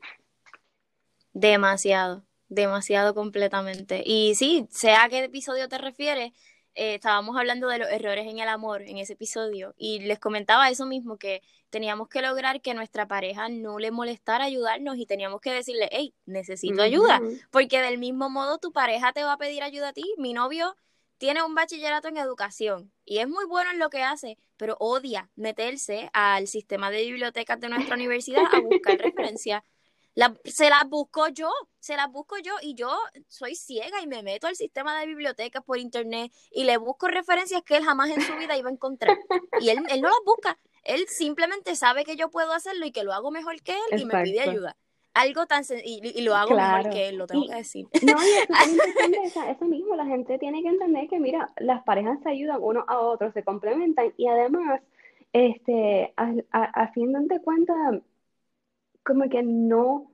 Demasiado, 1.34 2.24
demasiado 2.50 3.14
completamente. 3.14 4.04
Y 4.06 4.36
sí, 4.36 4.68
sea 4.70 5.06
a 5.06 5.10
qué 5.10 5.24
episodio 5.24 5.70
te 5.70 5.78
refieres, 5.78 6.34
eh, 6.80 6.96
estábamos 6.96 7.36
hablando 7.36 7.68
de 7.68 7.78
los 7.78 7.90
errores 7.90 8.26
en 8.26 8.40
el 8.40 8.48
amor 8.48 8.84
en 8.84 9.00
ese 9.00 9.12
episodio 9.12 9.76
y 9.78 10.00
les 10.00 10.18
comentaba 10.18 10.70
eso 10.70 10.86
mismo, 10.86 11.18
que 11.18 11.42
teníamos 11.70 12.08
que 12.08 12.22
lograr 12.22 12.62
que 12.62 12.74
nuestra 12.74 13.06
pareja 13.06 13.50
no 13.50 13.80
le 13.80 13.92
molestara 13.92 14.46
ayudarnos 14.46 14.98
y 14.98 15.06
teníamos 15.06 15.42
que 15.42 15.52
decirle, 15.52 15.90
hey, 15.92 16.14
necesito 16.26 16.82
ayuda, 16.82 17.20
porque 17.52 17.82
del 17.82 17.98
mismo 17.98 18.30
modo 18.30 18.60
tu 18.60 18.72
pareja 18.72 19.12
te 19.12 19.26
va 19.26 19.34
a 19.34 19.38
pedir 19.38 19.62
ayuda 19.62 19.90
a 19.90 19.94
ti. 19.94 20.06
Mi 20.18 20.32
novio 20.32 20.78
tiene 21.18 21.44
un 21.44 21.54
bachillerato 21.54 22.08
en 22.08 22.16
educación 22.16 22.94
y 23.04 23.18
es 23.18 23.28
muy 23.28 23.44
bueno 23.46 23.72
en 23.72 23.80
lo 23.80 23.90
que 23.90 24.04
hace, 24.04 24.38
pero 24.56 24.78
odia 24.80 25.30
meterse 25.36 26.10
al 26.14 26.48
sistema 26.48 26.92
de 26.92 27.04
bibliotecas 27.04 27.60
de 27.60 27.68
nuestra 27.68 27.96
universidad 27.96 28.46
a 28.54 28.62
buscar 28.62 28.98
referencias 29.00 29.64
se 30.44 30.70
las 30.70 30.88
busco 30.90 31.28
yo, 31.30 31.50
se 31.80 31.96
las 31.96 32.12
busco 32.12 32.38
yo 32.38 32.54
y 32.62 32.76
yo 32.76 32.92
soy 33.28 33.56
ciega 33.56 34.02
y 34.02 34.08
me 34.08 34.24
meto 34.24 34.48
al 34.48 34.56
sistema 34.56 35.00
de 35.00 35.08
bibliotecas 35.08 35.64
por 35.64 35.78
internet 35.78 36.32
y 36.52 36.64
le 36.64 36.78
busco 36.78 37.08
referencias 37.08 37.64
que 37.64 37.78
él 37.78 37.84
jamás 37.84 38.10
en 38.10 38.22
su 38.22 38.36
vida 38.36 38.58
iba 38.58 38.70
a 38.70 38.74
encontrar. 38.74 39.18
Y 39.62 39.70
él, 39.70 39.80
él 39.90 40.02
no 40.02 40.10
las 40.10 40.20
busca, 40.26 40.58
él 40.84 41.08
simplemente 41.08 41.76
sabe 41.76 42.04
que 42.04 42.16
yo 42.16 42.30
puedo 42.30 42.52
hacerlo 42.54 42.86
y 42.86 42.92
que 42.92 43.04
lo 43.04 43.14
hago 43.14 43.32
mejor 43.32 43.62
que 43.62 43.74
él 43.74 44.02
y 44.02 44.06
me 44.06 44.24
pide 44.24 44.42
ayuda. 44.42 44.76
Algo 45.14 45.48
tan 45.48 45.64
y, 45.84 46.02
y 46.04 46.22
lo 46.22 46.36
hago 46.36 46.56
mejor 46.56 46.92
que 46.92 47.10
él, 47.10 47.18
lo 47.18 47.28
tengo 47.28 47.46
que 47.48 47.56
decir. 47.56 47.88
No, 48.04 48.16
y 48.24 49.26
eso, 49.26 49.44
eso 49.50 49.66
mismo, 49.66 49.96
la 49.96 50.06
gente 50.06 50.38
tiene 50.38 50.62
que 50.62 50.70
entender 50.70 51.10
que, 51.10 51.20
mira, 51.20 51.52
las 51.58 51.84
parejas 51.84 52.20
se 52.24 52.30
ayudan 52.30 52.60
uno 52.62 52.86
a 52.88 53.00
otro, 53.00 53.32
se 53.34 53.44
complementan 53.44 54.14
y 54.18 54.28
además, 54.28 54.82
este, 55.34 56.14
a, 56.16 56.32
a, 56.52 56.88
fin 56.94 57.12
de 57.28 57.42
cuentas, 57.42 58.02
como 59.10 59.28
que 59.28 59.42
no, 59.44 60.12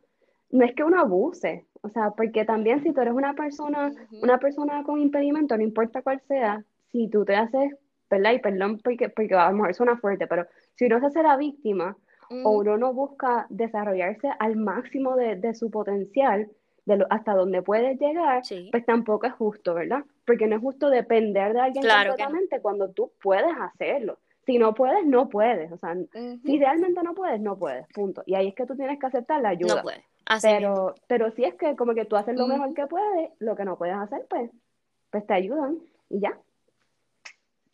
no 0.51 0.65
es 0.65 0.73
que 0.73 0.83
uno 0.83 0.99
abuse, 0.99 1.65
o 1.81 1.89
sea, 1.89 2.11
porque 2.11 2.45
también 2.45 2.81
si 2.81 2.93
tú 2.93 3.01
eres 3.01 3.13
una 3.13 3.33
persona, 3.33 3.91
una 4.23 4.39
persona 4.39 4.83
con 4.83 4.99
impedimento, 4.99 5.55
no 5.57 5.63
importa 5.63 6.01
cuál 6.01 6.21
sea, 6.27 6.63
si 6.91 7.09
tú 7.09 7.25
te 7.25 7.35
haces, 7.35 7.75
¿verdad? 8.09 8.31
Y 8.31 8.39
perdón 8.39 8.79
porque, 8.83 9.09
porque 9.09 9.35
a 9.35 9.49
lo 9.49 9.57
mejor 9.57 9.73
suena 9.75 9.97
fuerte, 9.97 10.27
pero 10.27 10.47
si 10.75 10.85
uno 10.85 10.99
se 10.99 11.07
hace 11.07 11.21
la 11.21 11.35
víctima 11.37 11.97
o 12.43 12.57
uno 12.57 12.77
no 12.77 12.93
busca 12.93 13.45
desarrollarse 13.49 14.29
al 14.39 14.55
máximo 14.55 15.15
de, 15.15 15.53
su 15.53 15.69
potencial, 15.69 16.49
de 16.85 17.05
hasta 17.09 17.35
donde 17.35 17.61
puedes 17.61 17.99
llegar, 17.99 18.41
pues 18.71 18.85
tampoco 18.85 19.27
es 19.27 19.33
justo, 19.33 19.73
¿verdad? 19.73 20.05
Porque 20.25 20.47
no 20.47 20.55
es 20.55 20.61
justo 20.61 20.89
depender 20.89 21.53
de 21.53 21.59
alguien 21.59 21.85
completamente 21.85 22.61
cuando 22.61 22.89
tú 22.89 23.11
puedes 23.21 23.53
hacerlo. 23.59 24.17
Si 24.45 24.57
no 24.57 24.73
puedes, 24.73 25.05
no 25.05 25.29
puedes. 25.29 25.71
O 25.71 25.77
sea, 25.77 25.95
si 26.43 26.59
realmente 26.59 27.01
no 27.03 27.15
puedes, 27.15 27.41
no 27.41 27.57
puedes. 27.57 27.87
Punto. 27.93 28.23
Y 28.25 28.35
ahí 28.35 28.49
es 28.49 28.55
que 28.55 28.65
tú 28.65 28.75
tienes 28.75 28.99
que 28.99 29.07
aceptar 29.07 29.41
la 29.41 29.49
ayuda. 29.49 29.75
No 29.75 29.81
puedes. 29.81 30.03
pero, 30.41 30.95
pero 31.07 31.31
si 31.31 31.43
es 31.43 31.55
que 31.55 31.75
como 31.75 31.93
que 31.93 32.05
tú 32.05 32.15
haces 32.15 32.35
lo 32.35 32.47
mejor 32.47 32.73
que 32.73 32.87
puedes, 32.87 33.31
lo 33.39 33.55
que 33.55 33.65
no 33.65 33.77
puedes 33.77 33.95
hacer, 33.95 34.25
pues, 34.29 34.51
pues 35.09 35.25
te 35.25 35.33
ayudan 35.33 35.79
y 36.09 36.19
ya. 36.19 36.37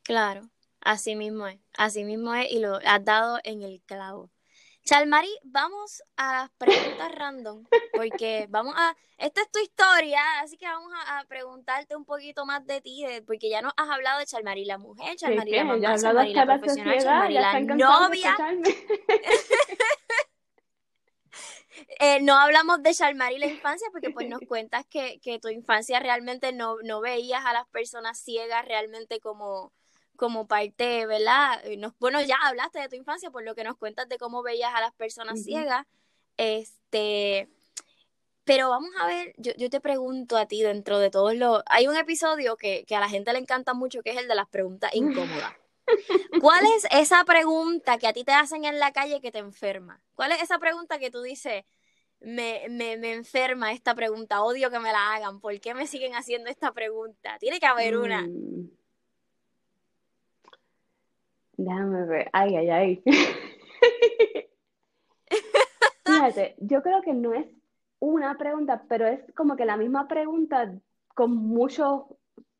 Claro, 0.03 0.41
así 0.81 1.15
mismo 1.15 1.47
es. 1.47 1.59
Así 1.77 2.03
mismo 2.03 2.33
es 2.33 2.51
y 2.51 2.59
lo 2.59 2.75
has 2.85 3.03
dado 3.03 3.39
en 3.43 3.61
el 3.61 3.81
clavo. 3.85 4.29
Chalmari, 4.83 5.29
vamos 5.43 6.03
a 6.17 6.33
las 6.33 6.49
preguntas 6.51 7.11
random, 7.15 7.65
porque 7.93 8.47
vamos 8.49 8.73
a, 8.75 8.95
esta 9.17 9.41
es 9.41 9.51
tu 9.51 9.59
historia, 9.59 10.19
así 10.41 10.57
que 10.57 10.65
vamos 10.65 10.91
a, 11.07 11.23
preguntarte 11.25 11.95
un 11.95 12.05
poquito 12.05 12.45
más 12.45 12.65
de 12.65 12.81
ti, 12.81 13.05
porque 13.25 13.49
ya 13.49 13.61
nos 13.61 13.73
has 13.77 13.89
hablado 13.89 14.19
de 14.19 14.25
Chalmari 14.25 14.65
la 14.65 14.77
mujer, 14.77 15.15
Chalmari 15.15 15.51
la 15.51 15.63
mamá, 15.63 15.97
Chalmari 15.97 16.33
la 16.33 16.45
profesional, 16.45 16.99
Chalmari 16.99 17.33
la 17.33 17.59
novia. 17.59 18.35
Eh, 21.99 22.19
no 22.21 22.35
hablamos 22.37 22.83
de 22.83 22.93
Chalmari 22.93 23.37
la 23.37 23.47
infancia 23.47 23.87
porque 23.91 24.09
pues 24.09 24.27
nos 24.27 24.39
cuentas 24.47 24.85
que, 24.87 25.19
que 25.21 25.39
tu 25.39 25.49
infancia 25.49 25.99
realmente 25.99 26.51
no, 26.51 26.77
no 26.83 27.01
veías 27.01 27.45
a 27.45 27.53
las 27.53 27.67
personas 27.69 28.19
ciegas 28.19 28.65
realmente 28.65 29.19
como, 29.19 29.71
como 30.21 30.45
parte, 30.45 31.07
¿verdad? 31.07 31.63
Nos, 31.79 31.97
bueno, 31.97 32.21
ya 32.21 32.37
hablaste 32.43 32.79
de 32.79 32.87
tu 32.87 32.95
infancia 32.95 33.31
por 33.31 33.43
lo 33.43 33.55
que 33.55 33.63
nos 33.63 33.75
cuentas 33.75 34.07
de 34.07 34.19
cómo 34.19 34.43
veías 34.43 34.71
a 34.71 34.79
las 34.79 34.93
personas 34.93 35.43
ciegas. 35.43 35.87
Este, 36.37 37.49
pero 38.43 38.69
vamos 38.69 38.91
a 38.99 39.07
ver, 39.07 39.33
yo, 39.37 39.51
yo, 39.57 39.71
te 39.71 39.81
pregunto 39.81 40.37
a 40.37 40.45
ti 40.45 40.61
dentro 40.61 40.99
de 40.99 41.09
todos 41.09 41.33
los... 41.33 41.63
Hay 41.65 41.87
un 41.87 41.97
episodio 41.97 42.55
que, 42.55 42.85
que 42.85 42.95
a 42.95 42.99
la 42.99 43.09
gente 43.09 43.33
le 43.33 43.39
encanta 43.39 43.73
mucho, 43.73 44.03
que 44.03 44.11
es 44.11 44.17
el 44.17 44.27
de 44.27 44.35
las 44.35 44.47
preguntas 44.47 44.91
incómodas. 44.93 45.55
¿Cuál 46.39 46.65
es 46.77 46.85
esa 46.91 47.25
pregunta 47.25 47.97
que 47.97 48.05
a 48.05 48.13
ti 48.13 48.23
te 48.23 48.33
hacen 48.33 48.63
en 48.65 48.77
la 48.77 48.91
calle 48.91 49.21
que 49.21 49.31
te 49.31 49.39
enferma? 49.39 50.03
¿Cuál 50.13 50.33
es 50.33 50.43
esa 50.43 50.59
pregunta 50.59 50.99
que 50.99 51.09
tú 51.09 51.23
dices, 51.23 51.63
me, 52.19 52.67
me, 52.69 52.95
me 52.97 53.13
enferma 53.13 53.71
esta 53.71 53.95
pregunta, 53.95 54.43
odio 54.43 54.69
que 54.69 54.77
me 54.77 54.91
la 54.91 55.15
hagan, 55.15 55.39
¿por 55.39 55.59
qué 55.59 55.73
me 55.73 55.87
siguen 55.87 56.13
haciendo 56.13 56.51
esta 56.51 56.73
pregunta? 56.73 57.39
Tiene 57.39 57.59
que 57.59 57.65
haber 57.65 57.97
una. 57.97 58.21
Mm. 58.21 58.80
Déjame 61.63 62.05
ver. 62.05 62.29
Ay, 62.33 62.55
ay, 62.55 62.69
ay. 62.69 63.03
Fíjate, 66.05 66.55
yo 66.59 66.81
creo 66.81 67.01
que 67.01 67.13
no 67.13 67.33
es 67.33 67.45
una 67.99 68.35
pregunta, 68.37 68.83
pero 68.89 69.05
es 69.07 69.19
como 69.35 69.55
que 69.55 69.65
la 69.65 69.77
misma 69.77 70.07
pregunta 70.07 70.73
con 71.13 71.35
mucho, 71.35 72.17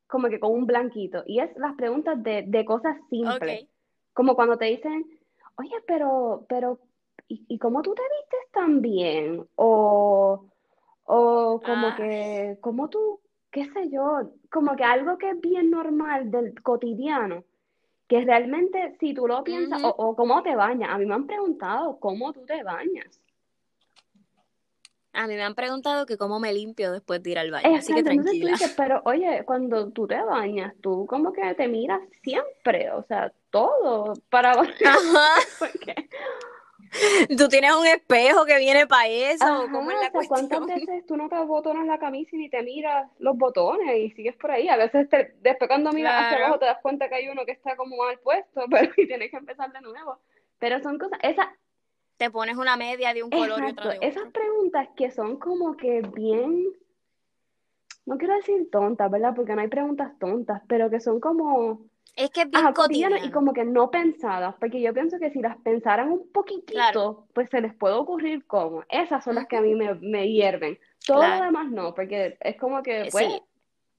como 0.08 0.30
que 0.30 0.40
con 0.40 0.52
un 0.52 0.68
blanquito. 0.68 1.24
Y 1.26 1.40
es 1.40 1.50
las 1.58 1.74
preguntas 1.76 2.22
de, 2.22 2.44
de 2.48 2.64
cosas 2.64 2.96
simples. 3.10 3.68
Como 4.14 4.36
cuando 4.36 4.58
te 4.58 4.66
dicen, 4.66 5.06
oye, 5.56 5.76
pero, 5.88 6.46
pero, 6.48 6.80
¿y, 7.28 7.44
¿y, 7.48 7.58
cómo 7.58 7.82
tú 7.82 7.96
te 7.96 8.04
vistes 8.04 8.52
tan 8.52 8.82
bien? 8.82 9.48
O, 9.56 10.46
o 11.06 11.62
como 11.66 11.88
ah. 11.88 11.96
que, 11.98 12.58
¿cómo 12.62 12.90
tú, 12.90 13.20
qué 13.50 13.66
sé 13.72 13.90
yo? 13.90 14.32
Como 14.52 14.76
que 14.76 14.84
algo 14.84 15.18
que 15.18 15.32
es 15.32 15.42
bien 15.42 15.72
normal 15.72 16.30
del 16.30 16.62
cotidiano 16.62 17.44
que 18.12 18.26
realmente 18.26 18.98
si 19.00 19.14
tú 19.14 19.26
lo 19.26 19.42
piensas, 19.42 19.80
o, 19.82 20.18
cómo 20.18 20.44
te 20.44 20.54
bañas, 20.54 20.90
a 20.92 20.98
mí 20.98 21.06
me 21.06 21.14
han 21.14 21.28
preguntado 21.28 21.98
cómo 21.98 22.34
tú 22.34 22.46
te 22.46 22.62
bañas. 22.62 23.22
A 25.14 25.28
mí 25.28 25.36
me 25.36 25.44
han 25.44 25.56
preguntado 25.56 26.06
que 26.06 26.18
cómo 26.18 26.38
me 26.38 26.52
limpio 26.52 26.92
después 26.92 27.24
de 27.24 27.30
ir 27.30 27.40
al 27.40 27.52
baño, 27.52 27.74
así 27.74 27.94
que 27.94 28.04
tranquila. 28.04 28.58
pero 28.76 29.02
oye, 29.06 29.46
cuando 29.46 29.92
tú 29.92 30.08
te 30.08 30.22
bañas, 30.22 30.74
tú 30.82 31.06
como 31.08 31.32
que 31.32 31.54
te 31.54 31.70
miras 31.70 32.02
siempre, 32.22 32.92
o 32.92 33.02
sea, 33.04 33.32
todo 33.50 34.12
para 34.30 34.56
¿Tú 37.38 37.48
tienes 37.48 37.74
un 37.74 37.86
espejo 37.86 38.46
que 38.46 38.58
viene 38.58 38.86
para 38.86 39.08
eso? 39.08 39.46
¿Cómo 39.72 39.92
es 39.92 39.98
la 40.02 40.12
¿Cuántas 40.28 40.66
veces 40.66 41.06
tú 41.06 41.16
no 41.18 41.30
te 41.30 41.38
botonas 41.40 41.86
la 41.86 41.98
camisa 41.98 42.36
y 42.36 42.40
ni 42.40 42.50
te 42.50 42.62
miras 42.64 43.10
los 43.20 43.38
botones 43.38 43.98
y 43.98 44.12
sigues 44.12 44.36
por 44.36 44.52
ahí? 44.52 44.68
A 44.68 44.78
veces 44.78 45.10
te, 45.10 45.36
después 45.42 45.70
cuando 45.70 45.92
miras 45.94 46.26
hacia 46.26 46.38
abajo 46.38 46.60
te 46.60 46.66
das 46.66 46.80
cuenta 46.82 47.08
que 47.08 47.16
hay 47.16 47.30
uno 47.30 47.46
que 47.46 47.54
está 47.54 47.76
como 47.76 47.98
mal 47.98 48.20
puesto, 48.20 48.66
pero 48.70 48.92
y 48.98 49.08
tienes 49.08 49.32
que 49.32 49.38
empezar 49.38 49.72
de 49.72 49.82
nuevo. 49.82 50.18
Pero 50.60 50.80
son 50.82 50.98
cosas, 50.98 51.20
esas... 51.24 51.48
Te 52.18 52.30
pones 52.30 52.58
una 52.58 52.78
media 52.78 53.16
de 53.16 53.24
un 53.24 53.32
color 53.32 53.62
y 53.62 53.72
otra 53.72 53.92
de 53.92 53.98
otro. 53.98 54.08
Esas 54.08 54.32
preguntas 54.32 54.90
que 54.96 55.12
son 55.12 55.38
como 55.38 55.76
que 55.76 56.02
bien... 56.02 56.68
No 58.06 58.18
quiero 58.18 58.36
decir 58.36 58.70
tontas, 58.72 59.10
¿verdad? 59.10 59.34
Porque 59.36 59.56
no 59.56 59.62
hay 59.62 59.68
preguntas 59.68 60.12
tontas, 60.20 60.62
pero 60.68 60.90
que 60.90 61.00
son 61.00 61.20
como 61.20 61.86
es 62.16 62.30
que 62.30 62.42
es 62.42 62.50
bien 62.50 62.74
cotidiano. 62.74 63.18
Y 63.18 63.32
como 63.32 63.54
que 63.54 63.64
no 63.64 63.90
pensadas, 63.90 64.56
porque 64.60 64.82
yo 64.82 64.94
pienso 64.94 65.18
que 65.20 65.32
si 65.32 65.42
las 65.42 65.58
pensaran 65.58 66.12
un 66.12 66.32
poquitito, 66.32 67.28
pues 67.34 67.50
se 67.50 67.62
les 67.62 67.74
puede 67.74 67.96
ocurrir 67.96 68.46
cómo. 68.46 68.84
Esas 68.90 69.24
son 69.24 69.36
las 69.36 69.48
que 69.48 69.58
a 69.58 69.62
mí 69.62 69.76
me, 69.76 69.94
me 69.96 70.30
hierven. 70.30 70.80
Todo 71.06 71.28
lo 71.28 71.42
demás 71.42 71.72
no, 71.72 71.94
porque 71.96 72.38
es 72.40 72.58
como 72.58 72.84
que, 72.84 73.08
pues... 73.12 73.26
Sí. 73.26 73.42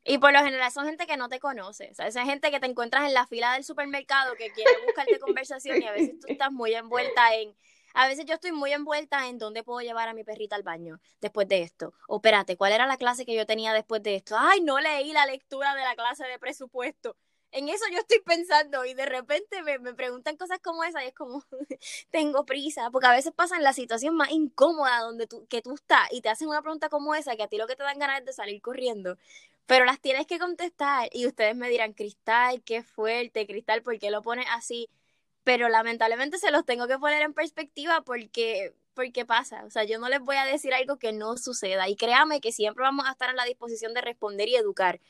Y 0.04 0.18
por 0.18 0.32
lo 0.32 0.40
general 0.40 0.70
son 0.72 0.86
gente 0.86 1.06
que 1.06 1.16
no 1.16 1.28
te 1.28 1.38
conoce, 1.38 1.90
o 1.92 1.94
sea, 1.94 2.08
esa 2.08 2.24
gente 2.24 2.50
que 2.50 2.58
te 2.58 2.66
encuentras 2.66 3.06
en 3.06 3.14
la 3.14 3.24
fila 3.24 3.52
del 3.52 3.62
supermercado 3.62 4.34
que 4.34 4.50
quiere 4.50 4.72
buscarte 4.84 5.18
conversación 5.20 5.80
y 5.80 5.86
a 5.86 5.92
veces 5.92 6.18
tú 6.18 6.26
estás 6.26 6.50
muy 6.50 6.74
envuelta 6.74 7.32
en, 7.36 7.54
a 7.94 8.08
veces 8.08 8.26
yo 8.26 8.34
estoy 8.34 8.50
muy 8.50 8.72
envuelta 8.72 9.28
en 9.28 9.38
dónde 9.38 9.62
puedo 9.62 9.80
llevar 9.80 10.08
a 10.08 10.14
mi 10.14 10.24
perrita 10.24 10.56
al 10.56 10.64
baño 10.64 11.00
después 11.20 11.46
de 11.46 11.62
esto. 11.62 11.94
O 12.08 12.16
espérate, 12.16 12.56
¿cuál 12.56 12.72
era 12.72 12.86
la 12.86 12.96
clase 12.96 13.24
que 13.24 13.36
yo 13.36 13.46
tenía 13.46 13.72
después 13.72 14.02
de 14.02 14.16
esto? 14.16 14.34
Ay, 14.36 14.60
no 14.60 14.80
leí 14.80 15.12
la 15.12 15.24
lectura 15.24 15.74
de 15.76 15.82
la 15.82 15.94
clase 15.94 16.26
de 16.26 16.38
presupuesto 16.38 17.16
en 17.52 17.68
eso 17.68 17.84
yo 17.92 17.98
estoy 17.98 18.20
pensando 18.20 18.84
y 18.84 18.94
de 18.94 19.06
repente 19.06 19.62
me, 19.62 19.94
preguntan 19.94 20.36
cosas 20.36 20.58
como 20.60 20.84
esa 20.84 21.04
y 21.04 21.08
es 21.08 21.14
como, 21.14 21.44
tengo 22.10 22.44
prisa, 22.44 22.90
porque 22.90 23.06
a 23.06 23.12
veces 23.12 23.32
pasan 23.32 23.62
la 23.62 23.72
situación 23.74 24.16
más 24.16 24.30
incómoda 24.30 25.00
donde 25.00 25.26
tú, 25.26 25.46
que 25.48 25.62
tú 25.62 25.74
estás 25.74 26.08
y 26.10 26.22
te 26.22 26.30
hacen 26.30 26.48
una 26.48 26.62
pregunta 26.62 26.88
como 26.88 27.14
esa 27.14 27.36
que 27.36 27.42
a 27.42 27.48
ti 27.48 27.58
lo 27.58 27.66
que 27.66 27.76
te 27.76 27.82
dan 27.82 27.98
ganas 27.98 28.20
es 28.20 28.26
de 28.26 28.32
salir 28.32 28.60
corriendo, 28.62 29.18
pero 29.66 29.84
las 29.84 30.00
tienes 30.00 30.26
que 30.26 30.38
contestar 30.38 31.08
y 31.12 31.26
ustedes 31.26 31.54
me 31.54 31.68
dirán, 31.68 31.92
Cristal, 31.92 32.62
qué 32.64 32.82
fuerte, 32.82 33.46
Cristal, 33.46 33.82
¿por 33.82 33.98
qué 33.98 34.10
lo 34.10 34.22
pones 34.22 34.46
así? 34.50 34.88
Pero 35.44 35.68
lamentablemente 35.68 36.38
se 36.38 36.50
los 36.50 36.64
tengo 36.64 36.86
que 36.88 36.98
poner 36.98 37.22
en 37.22 37.34
perspectiva 37.34 38.02
porque 38.02 38.74
porque 38.94 39.24
pasa, 39.24 39.64
o 39.64 39.70
sea, 39.70 39.84
yo 39.84 39.98
no 39.98 40.08
les 40.10 40.20
voy 40.20 40.36
a 40.36 40.44
decir 40.44 40.74
algo 40.74 40.98
que 40.98 41.12
no 41.12 41.38
suceda 41.38 41.88
y 41.88 41.96
créame 41.96 42.42
que 42.42 42.52
siempre 42.52 42.82
vamos 42.82 43.06
a 43.06 43.12
estar 43.12 43.30
a 43.30 43.32
la 43.32 43.44
disposición 43.44 43.94
de 43.94 44.02
responder 44.02 44.48
y 44.48 44.56
educar 44.56 45.00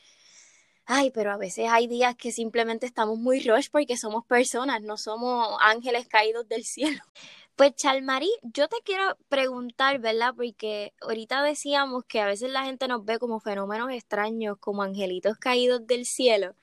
ay, 0.87 1.11
pero 1.11 1.33
a 1.33 1.37
veces 1.37 1.69
hay 1.71 1.87
días 1.87 2.17
que 2.17 2.33
simplemente 2.33 2.87
estamos 2.87 3.19
muy 3.19 3.41
rush 3.41 3.69
porque 3.71 3.97
somos 3.97 4.25
personas, 4.27 4.83
no 4.83 4.97
somos 4.97 5.57
ángeles 5.61 6.09
caídos 6.09 6.49
del 6.49 6.65
cielo. 6.65 7.01
Pues 7.55 7.75
Chalmarí, 7.77 8.31
yo 8.43 8.67
te 8.69 8.77
quiero 8.83 9.17
preguntar, 9.29 9.99
¿verdad? 9.99 10.33
Porque 10.35 10.95
ahorita 11.03 11.43
decíamos 11.43 12.03
que 12.07 12.19
a 12.21 12.27
veces 12.27 12.51
la 12.51 12.65
gente 12.65 12.89
nos 12.89 13.05
ve 13.05 13.19
como 13.19 13.41
fenómenos 13.41 13.93
extraños, 13.93 14.57
como 14.59 14.83
angelitos 14.83 15.37
caídos 15.37 15.87
del 15.87 16.07
cielo. 16.07 16.57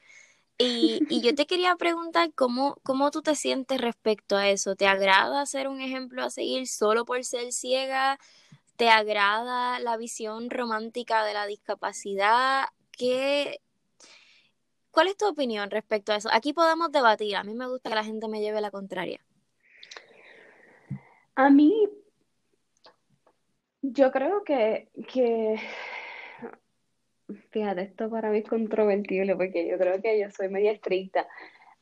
Y, 0.57 1.03
y 1.09 1.21
yo 1.21 1.33
te 1.35 1.47
quería 1.47 1.75
preguntar 1.77 2.33
cómo, 2.35 2.77
cómo 2.83 3.11
tú 3.11 3.21
te 3.21 3.35
sientes 3.35 3.79
respecto 3.81 4.35
a 4.37 4.49
eso. 4.49 4.75
¿Te 4.75 4.87
agrada 4.87 5.45
ser 5.45 5.67
un 5.67 5.81
ejemplo 5.81 6.23
a 6.23 6.31
seguir 6.31 6.67
solo 6.67 7.05
por 7.05 7.23
ser 7.23 7.51
ciega? 7.53 8.19
¿Te 8.77 8.89
agrada 8.89 9.79
la 9.79 9.97
visión 9.97 10.49
romántica 10.49 11.23
de 11.25 11.33
la 11.33 11.45
discapacidad? 11.45 12.65
¿Qué, 12.91 13.61
¿Cuál 14.91 15.07
es 15.07 15.17
tu 15.17 15.27
opinión 15.27 15.69
respecto 15.69 16.11
a 16.11 16.15
eso? 16.15 16.29
Aquí 16.31 16.53
podemos 16.53 16.91
debatir. 16.91 17.35
A 17.35 17.43
mí 17.43 17.53
me 17.53 17.67
gusta 17.67 17.89
que 17.89 17.95
la 17.95 18.03
gente 18.03 18.27
me 18.27 18.41
lleve 18.41 18.61
la 18.61 18.71
contraria. 18.71 19.19
A 21.35 21.49
mí, 21.49 21.87
yo 23.81 24.11
creo 24.11 24.43
que, 24.43 24.89
que, 25.07 25.57
fíjate, 27.51 27.83
esto 27.83 28.09
para 28.09 28.29
mí 28.29 28.39
es 28.39 28.49
controvertible 28.49 29.35
porque 29.35 29.67
yo 29.67 29.77
creo 29.77 30.01
que 30.01 30.19
yo 30.19 30.29
soy 30.31 30.49
media 30.49 30.71
estricta. 30.71 31.27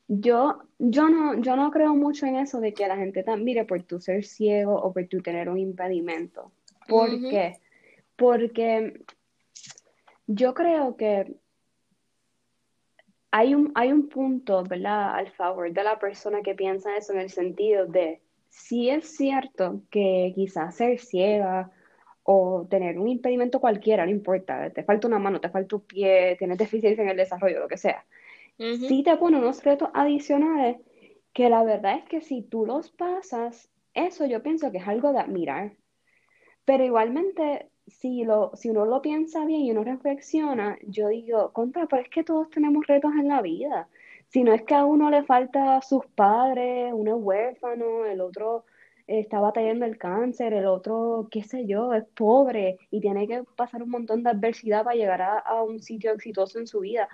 Yo, 0.08 0.64
yo 0.78 1.10
no, 1.10 1.41
yo 1.41 1.55
no 1.55 1.72
creo 1.72 1.95
mucho 1.95 2.26
en 2.26 2.36
eso 2.36 2.60
de 2.60 2.74
que 2.74 2.88
la 2.88 2.97
gente 2.97 3.24
te 3.24 3.36
mire 3.36 3.66
por 3.66 3.82
tu 3.84 3.99
ser 3.99 4.24
ciego 4.24 4.76
o 4.76 4.93
por 4.93 5.08
tu 5.08 5.22
tener 5.22 5.49
un 5.49 5.58
impedimento. 5.58 6.51
¿Por 6.88 7.10
qué? 7.10 7.60
Porque 8.16 9.01
yo 10.28 10.53
creo 10.53 10.95
que 10.95 11.36
hay 13.32 13.55
un, 13.55 13.71
hay 13.75 13.91
un 13.91 14.09
punto, 14.09 14.63
¿verdad?, 14.63 15.15
al 15.15 15.30
favor 15.32 15.71
de 15.71 15.84
la 15.84 15.99
persona 15.99 16.41
que 16.41 16.55
piensa 16.55 16.95
eso 16.95 17.13
en 17.13 17.19
el 17.19 17.30
sentido 17.30 17.86
de, 17.86 18.21
si 18.49 18.89
es 18.89 19.15
cierto 19.15 19.82
que 19.89 20.32
quizás 20.36 20.75
ser 20.75 20.99
ciega 20.99 21.71
o 22.23 22.65
tener 22.69 22.99
un 22.99 23.07
impedimento 23.07 23.59
cualquiera, 23.59 24.05
no 24.05 24.11
importa, 24.11 24.69
te 24.69 24.84
falta 24.84 25.07
una 25.07 25.19
mano, 25.19 25.39
te 25.39 25.49
falta 25.49 25.75
un 25.75 25.82
pie, 25.84 26.36
tienes 26.38 26.57
deficiencia 26.57 27.03
en 27.03 27.09
el 27.09 27.17
desarrollo, 27.17 27.59
lo 27.59 27.67
que 27.67 27.78
sea, 27.78 28.05
si 28.57 29.03
te 29.03 29.15
pone 29.17 29.38
unos 29.38 29.63
retos 29.63 29.89
adicionales 29.93 30.78
que 31.32 31.49
la 31.49 31.63
verdad 31.63 31.99
es 31.99 32.05
que 32.05 32.21
si 32.21 32.41
tú 32.41 32.65
los 32.65 32.89
pasas, 32.89 33.69
eso 33.93 34.25
yo 34.25 34.41
pienso 34.41 34.71
que 34.71 34.80
es 34.80 34.88
algo 34.88 35.13
de 35.13 35.19
admirar. 35.19 35.73
Pero 36.65 36.84
igualmente 36.84 37.69
si, 37.88 38.24
lo, 38.24 38.52
si 38.56 38.70
uno 38.70 38.86
lo 38.86 39.02
piensa 39.02 39.46
bien 39.46 39.62
y 39.62 39.72
uno 39.72 39.84
reflexiona, 39.84 40.78
yo 40.84 41.10
digo, 41.10 41.52
contra, 41.54 41.88
pero 41.88 42.02
es 42.04 42.10
que 42.10 42.24
todos 42.24 42.50
tenemos 42.50 42.86
retos 42.88 43.12
en 43.14 43.28
la 43.28 43.42
vida. 43.42 43.90
Si 44.30 44.44
no 44.44 44.54
es 44.54 44.64
que 44.64 44.76
a 44.76 44.86
uno 44.86 45.10
le 45.10 45.24
falta 45.24 45.78
a 45.78 45.82
sus 45.82 46.06
padres, 46.08 46.92
uno 46.94 47.18
es 47.18 47.24
huérfano, 47.24 48.06
el 48.06 48.22
otro 48.22 48.66
está 49.08 49.40
batallando 49.40 49.86
el 49.86 49.98
cáncer, 49.98 50.54
el 50.54 50.66
otro, 50.66 51.28
qué 51.32 51.44
sé 51.44 51.66
yo, 51.66 51.94
es 51.94 52.04
pobre 52.16 52.78
y 52.92 53.00
tiene 53.00 53.28
que 53.28 53.44
pasar 53.56 53.82
un 53.84 53.90
montón 53.90 54.24
de 54.24 54.30
adversidad 54.32 54.84
para 54.84 54.98
llegar 54.98 55.22
a, 55.22 55.64
un 55.64 55.82
sitio 55.82 56.12
exitoso 56.12 56.60
en 56.60 56.68
su 56.68 56.82
vida. 56.82 57.08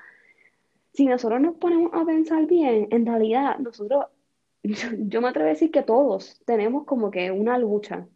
Si 0.93 1.05
nosotros 1.05 1.41
nos 1.41 1.55
ponemos 1.57 1.91
a 1.93 2.05
pensar 2.05 2.45
bien, 2.47 2.87
en 2.91 3.05
realidad 3.05 3.57
nosotros 3.59 4.05
yo, 4.63 5.21
me 5.21 5.27
atrevo 5.29 5.47
a 5.47 5.51
decir 5.51 5.71
que 5.71 5.83
todos 5.83 6.41
tenemos 6.45 6.85
como 6.85 7.11
que 7.11 7.31
una 7.31 7.57
lucha. 7.57 8.07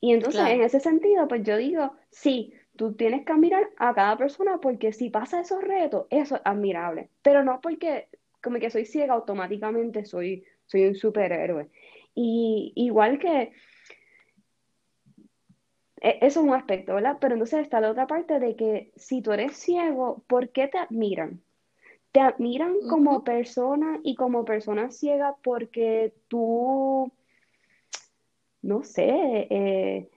Y 0.00 0.12
entonces, 0.12 0.40
en 0.40 0.62
ese 0.62 0.80
sentido, 0.80 1.28
pues 1.28 1.42
yo 1.42 1.56
digo, 1.56 1.92
sí, 2.10 2.54
tú 2.76 2.94
tienes 2.94 3.26
que 3.26 3.32
admirar 3.32 3.68
a 3.76 3.94
cada 3.94 4.16
persona 4.16 4.58
porque 4.58 4.92
si 4.92 5.10
pasa 5.10 5.40
esos 5.40 5.62
retos, 5.62 6.06
eso 6.10 6.36
es 6.36 6.42
admirable. 6.44 7.10
Pero 7.22 7.44
no 7.44 7.60
porque 7.60 8.08
como 8.42 8.58
que 8.58 8.70
soy 8.70 8.86
ciega 8.86 9.14
automáticamente 9.14 10.04
soy, 10.04 10.44
soy 10.66 10.86
un 10.86 10.94
superhéroe. 10.94 11.68
Y 12.14 12.72
igual 12.76 13.18
que 13.18 13.52
e, 16.00 16.18
eso 16.22 16.40
es 16.40 16.46
un 16.46 16.54
aspecto, 16.54 16.94
¿verdad? 16.94 17.18
Pero 17.20 17.34
entonces 17.34 17.60
está 17.60 17.80
la 17.80 17.90
otra 17.90 18.06
parte 18.06 18.38
de 18.38 18.56
que 18.56 18.92
si 18.96 19.22
tú 19.22 19.32
eres 19.32 19.56
ciego, 19.56 20.22
¿por 20.26 20.50
qué 20.50 20.68
te 20.68 20.78
admiran? 20.78 21.42
Te 22.12 22.20
admiran 22.20 22.74
como 22.88 23.22
persona 23.22 24.00
y 24.02 24.16
como 24.16 24.44
persona 24.44 24.90
ciega 24.90 25.36
porque 25.42 26.12
tú, 26.26 27.12
no 28.62 28.84
sé, 28.84 29.08
eh, 29.50 30.08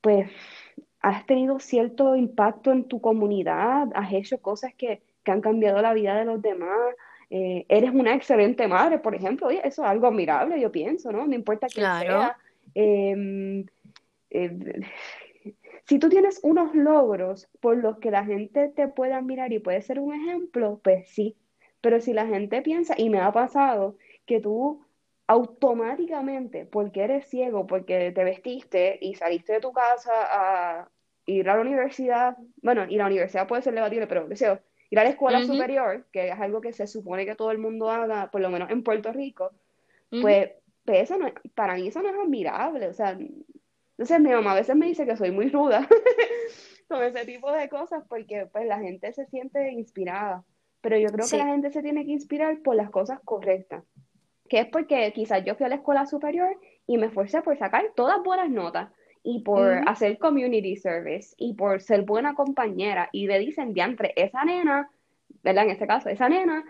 pues 0.00 0.30
has 1.00 1.26
tenido 1.26 1.58
cierto 1.60 2.16
impacto 2.16 2.72
en 2.72 2.84
tu 2.84 3.00
comunidad, 3.00 3.88
has 3.94 4.12
hecho 4.12 4.38
cosas 4.38 4.72
que, 4.74 5.02
han 5.26 5.40
cambiado 5.40 5.80
la 5.80 5.94
vida 5.94 6.16
de 6.16 6.26
los 6.26 6.42
demás, 6.42 6.94
eh, 7.30 7.64
eres 7.68 7.92
una 7.92 8.14
excelente 8.14 8.68
madre, 8.68 8.98
por 8.98 9.14
ejemplo, 9.14 9.46
Oye, 9.46 9.60
eso 9.64 9.82
es 9.82 9.88
algo 9.88 10.06
admirable, 10.06 10.60
yo 10.60 10.70
pienso, 10.70 11.10
¿no? 11.12 11.26
No 11.26 11.34
importa 11.34 11.66
quién 11.66 11.86
sea. 12.00 12.36
Em, 12.74 13.64
eh, 14.30 14.80
si 15.84 15.98
tú 15.98 16.10
tienes 16.10 16.40
unos 16.42 16.74
logros 16.74 17.48
por 17.60 17.78
los 17.78 17.98
que 17.98 18.10
la 18.10 18.24
gente 18.24 18.68
te 18.68 18.88
pueda 18.88 19.22
mirar 19.22 19.52
y 19.52 19.60
puede 19.60 19.80
ser 19.80 19.98
un 19.98 20.14
ejemplo, 20.14 20.80
pues 20.84 21.08
sí. 21.08 21.36
Pero 21.80 22.00
si 22.00 22.12
la 22.12 22.26
gente 22.26 22.62
piensa, 22.62 22.94
y 22.96 23.08
me 23.08 23.20
ha 23.20 23.32
pasado, 23.32 23.96
que 24.26 24.40
tú 24.40 24.84
automáticamente, 25.26 26.66
porque 26.66 27.02
eres 27.04 27.26
ciego, 27.26 27.66
porque 27.66 28.12
te 28.12 28.24
vestiste 28.24 28.98
y 29.00 29.14
saliste 29.14 29.54
de 29.54 29.60
tu 29.60 29.72
casa 29.72 30.12
a 30.12 30.88
ir 31.26 31.48
a 31.48 31.56
la 31.56 31.62
universidad, 31.62 32.36
bueno, 32.62 32.84
y 32.88 32.96
la 32.96 33.06
universidad 33.06 33.48
puede 33.48 33.62
ser 33.62 33.74
debatible, 33.74 34.06
pero 34.06 34.28
deseo, 34.28 34.60
ir 34.90 34.98
a 34.98 35.04
la 35.04 35.10
escuela 35.10 35.42
superior, 35.42 36.06
que 36.12 36.28
es 36.28 36.38
algo 36.38 36.60
que 36.60 36.72
se 36.72 36.86
supone 36.86 37.24
que 37.24 37.34
todo 37.34 37.50
el 37.50 37.58
mundo 37.58 37.90
haga, 37.90 38.30
por 38.30 38.42
lo 38.42 38.50
menos 38.50 38.70
en 38.70 38.82
Puerto 38.82 39.12
Rico, 39.12 39.50
pues, 40.10 40.50
pues, 40.84 41.00
eso 41.00 41.16
no, 41.16 41.32
para 41.54 41.74
mí 41.74 41.88
eso 41.88 42.02
no 42.02 42.10
es 42.10 42.16
admirable, 42.16 42.88
o 42.88 42.92
sea, 42.92 43.16
entonces 43.96 44.20
mi 44.20 44.30
mamá 44.30 44.52
a 44.52 44.56
veces 44.56 44.76
me 44.76 44.86
dice 44.86 45.06
que 45.06 45.16
soy 45.16 45.30
muy 45.30 45.48
ruda 45.48 45.88
con 46.88 47.02
ese 47.02 47.24
tipo 47.24 47.50
de 47.50 47.68
cosas 47.68 48.04
porque 48.08 48.46
pues 48.52 48.66
la 48.66 48.78
gente 48.78 49.12
se 49.12 49.24
siente 49.26 49.72
inspirada, 49.72 50.44
pero 50.82 50.98
yo 50.98 51.08
creo 51.08 51.26
que 51.26 51.38
la 51.38 51.46
gente 51.46 51.70
se 51.70 51.82
tiene 51.82 52.04
que 52.04 52.10
inspirar 52.10 52.60
por 52.60 52.76
las 52.76 52.90
cosas 52.90 53.20
correctas 53.24 53.84
que 54.48 54.60
es 54.60 54.66
porque 54.66 55.12
quizás 55.14 55.44
yo 55.44 55.54
fui 55.54 55.66
a 55.66 55.68
la 55.68 55.76
escuela 55.76 56.06
superior 56.06 56.56
y 56.86 56.98
me 56.98 57.06
esforcé 57.06 57.42
por 57.42 57.56
sacar 57.56 57.84
todas 57.94 58.22
buenas 58.22 58.50
notas 58.50 58.90
y 59.22 59.40
por 59.40 59.88
hacer 59.88 60.18
community 60.18 60.76
service 60.76 61.34
y 61.38 61.54
por 61.54 61.80
ser 61.80 62.02
buena 62.02 62.34
compañera 62.34 63.08
y 63.10 63.26
le 63.26 63.38
dicen, 63.38 63.72
diantre, 63.72 64.12
esa 64.16 64.44
nena, 64.44 64.90
¿verdad? 65.42 65.64
En 65.64 65.70
este 65.70 65.86
caso, 65.86 66.10
esa 66.10 66.28
nena 66.28 66.62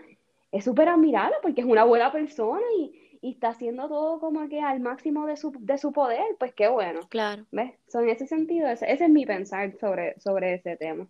es 0.51 0.63
súper 0.63 0.87
admirable 0.87 1.35
porque 1.41 1.61
es 1.61 1.67
una 1.67 1.83
buena 1.83 2.11
persona 2.11 2.63
y, 2.77 3.01
está 3.21 3.47
haciendo 3.49 3.87
todo 3.87 4.19
como 4.19 4.47
que 4.49 4.61
al 4.61 4.79
máximo 4.81 5.25
de 5.25 5.35
su, 5.35 5.51
de 5.57 5.79
su 5.79 5.91
poder, 5.91 6.23
pues 6.37 6.53
qué 6.53 6.67
bueno. 6.67 6.99
Claro. 7.09 7.43
¿Ves? 7.51 7.73
So, 7.87 8.01
en 8.01 8.09
ese 8.09 8.27
sentido, 8.27 8.67
ese, 8.67 8.91
ese 8.91 9.05
es 9.05 9.09
mi 9.09 9.25
pensar 9.25 9.73
sobre, 9.79 10.13
sobre 10.19 10.53
ese 10.53 10.77
tema 10.77 11.07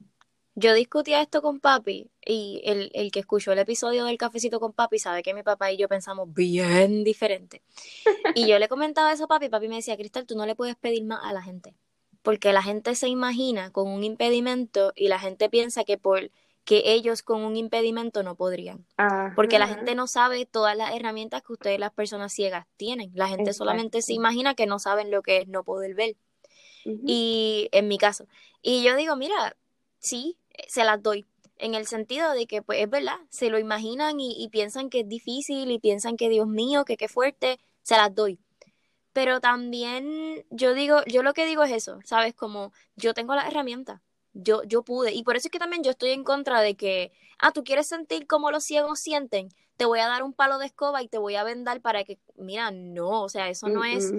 yo 0.55 0.73
discutía 0.73 1.21
esto 1.21 1.41
con 1.41 1.59
papi 1.59 2.09
y 2.25 2.61
el, 2.63 2.89
el, 2.93 3.11
que 3.11 3.19
escuchó 3.19 3.51
el 3.51 3.59
episodio 3.59 4.05
del 4.05 4.17
cafecito 4.17 4.59
con 4.59 4.71
papi 4.71 4.99
sabe 4.99 5.21
que 5.21 5.33
mi 5.33 5.43
papá 5.43 5.71
y 5.71 5.77
yo 5.77 5.89
pensamos 5.89 6.33
bien 6.33 7.03
diferente. 7.03 7.61
Y 8.35 8.47
yo 8.47 8.57
le 8.57 8.69
comentaba 8.69 9.11
eso 9.11 9.25
a 9.25 9.27
papi 9.27 9.45
y 9.45 9.49
papi 9.49 9.67
me 9.67 9.75
decía, 9.75 9.97
Cristal, 9.97 10.25
tú 10.25 10.35
no 10.35 10.45
le 10.45 10.55
puedes 10.55 10.75
pedir 10.75 11.03
más 11.03 11.19
a 11.23 11.33
la 11.33 11.41
gente. 11.41 11.75
Porque 12.21 12.53
la 12.53 12.63
gente 12.63 12.95
se 12.95 13.07
imagina 13.09 13.71
con 13.71 13.87
un 13.89 14.03
impedimento 14.03 14.93
y 14.95 15.09
la 15.09 15.19
gente 15.19 15.49
piensa 15.49 15.83
que 15.83 15.97
por 15.97 16.31
que 16.63 16.81
ellos 16.85 17.21
con 17.21 17.43
un 17.43 17.55
impedimento 17.57 18.23
no 18.23 18.35
podrían. 18.35 18.85
Porque 19.35 19.59
la 19.59 19.67
gente 19.67 19.93
no 19.93 20.07
sabe 20.07 20.47
todas 20.47 20.75
las 20.75 20.95
herramientas 20.95 21.43
que 21.43 21.53
ustedes 21.53 21.79
las 21.79 21.93
personas 21.93 22.33
ciegas 22.33 22.65
tienen. 22.75 23.11
La 23.13 23.27
gente 23.27 23.53
solamente 23.53 24.01
se 24.01 24.13
imagina 24.13 24.55
que 24.55 24.65
no 24.65 24.79
saben 24.79 25.11
lo 25.11 25.21
que 25.21 25.41
es 25.41 25.47
no 25.47 25.63
poder 25.63 25.93
ver. 25.93 26.15
Y 26.83 27.69
en 27.71 27.87
mi 27.87 27.99
caso. 27.99 28.25
Y 28.63 28.83
yo 28.83 28.95
digo, 28.95 29.15
mira, 29.15 29.55
sí, 29.99 30.37
se 30.67 30.83
las 30.83 31.01
doy. 31.01 31.25
En 31.57 31.73
el 31.73 31.87
sentido 31.87 32.31
de 32.31 32.47
que, 32.47 32.61
pues 32.61 32.81
es 32.81 32.89
verdad, 32.89 33.17
se 33.29 33.49
lo 33.49 33.59
imaginan 33.59 34.19
y, 34.19 34.47
piensan 34.49 34.89
que 34.89 35.01
es 35.01 35.09
difícil 35.09 35.71
y 35.71 35.79
piensan 35.79 36.17
que, 36.17 36.29
Dios 36.29 36.47
mío, 36.47 36.83
que 36.85 36.97
qué 36.97 37.07
fuerte, 37.07 37.59
se 37.81 37.95
las 37.95 38.13
doy. 38.13 38.39
Pero 39.13 39.39
también 39.39 40.45
yo 40.49 40.73
digo, 40.73 40.99
yo 41.07 41.23
lo 41.23 41.33
que 41.33 41.45
digo 41.45 41.63
es 41.63 41.71
eso, 41.71 41.99
¿sabes? 42.03 42.33
Como 42.33 42.73
yo 42.97 43.13
tengo 43.13 43.35
las 43.35 43.47
herramientas, 43.47 44.01
yo, 44.33 44.63
yo 44.63 44.83
pude. 44.83 45.13
Y 45.13 45.23
por 45.23 45.37
eso 45.37 45.47
es 45.47 45.51
que 45.51 45.59
también 45.59 45.83
yo 45.83 45.91
estoy 45.91 46.09
en 46.09 46.25
contra 46.25 46.59
de 46.59 46.75
que, 46.75 47.13
ah, 47.39 47.53
tú 47.53 47.63
quieres 47.63 47.87
sentir 47.87 48.27
como 48.27 48.51
los 48.51 48.65
ciegos 48.65 48.99
sienten, 48.99 49.49
te 49.77 49.85
voy 49.85 49.99
a 49.99 50.07
dar 50.07 50.23
un 50.23 50.33
palo 50.33 50.57
de 50.57 50.65
escoba 50.65 51.01
y 51.01 51.07
te 51.07 51.17
voy 51.17 51.35
a 51.35 51.43
vendar 51.45 51.81
para 51.81 52.03
que, 52.03 52.19
mira, 52.35 52.71
no, 52.71 53.23
o 53.23 53.29
sea, 53.29 53.49
eso 53.49 53.69
no 53.69 53.85
es, 53.85 54.13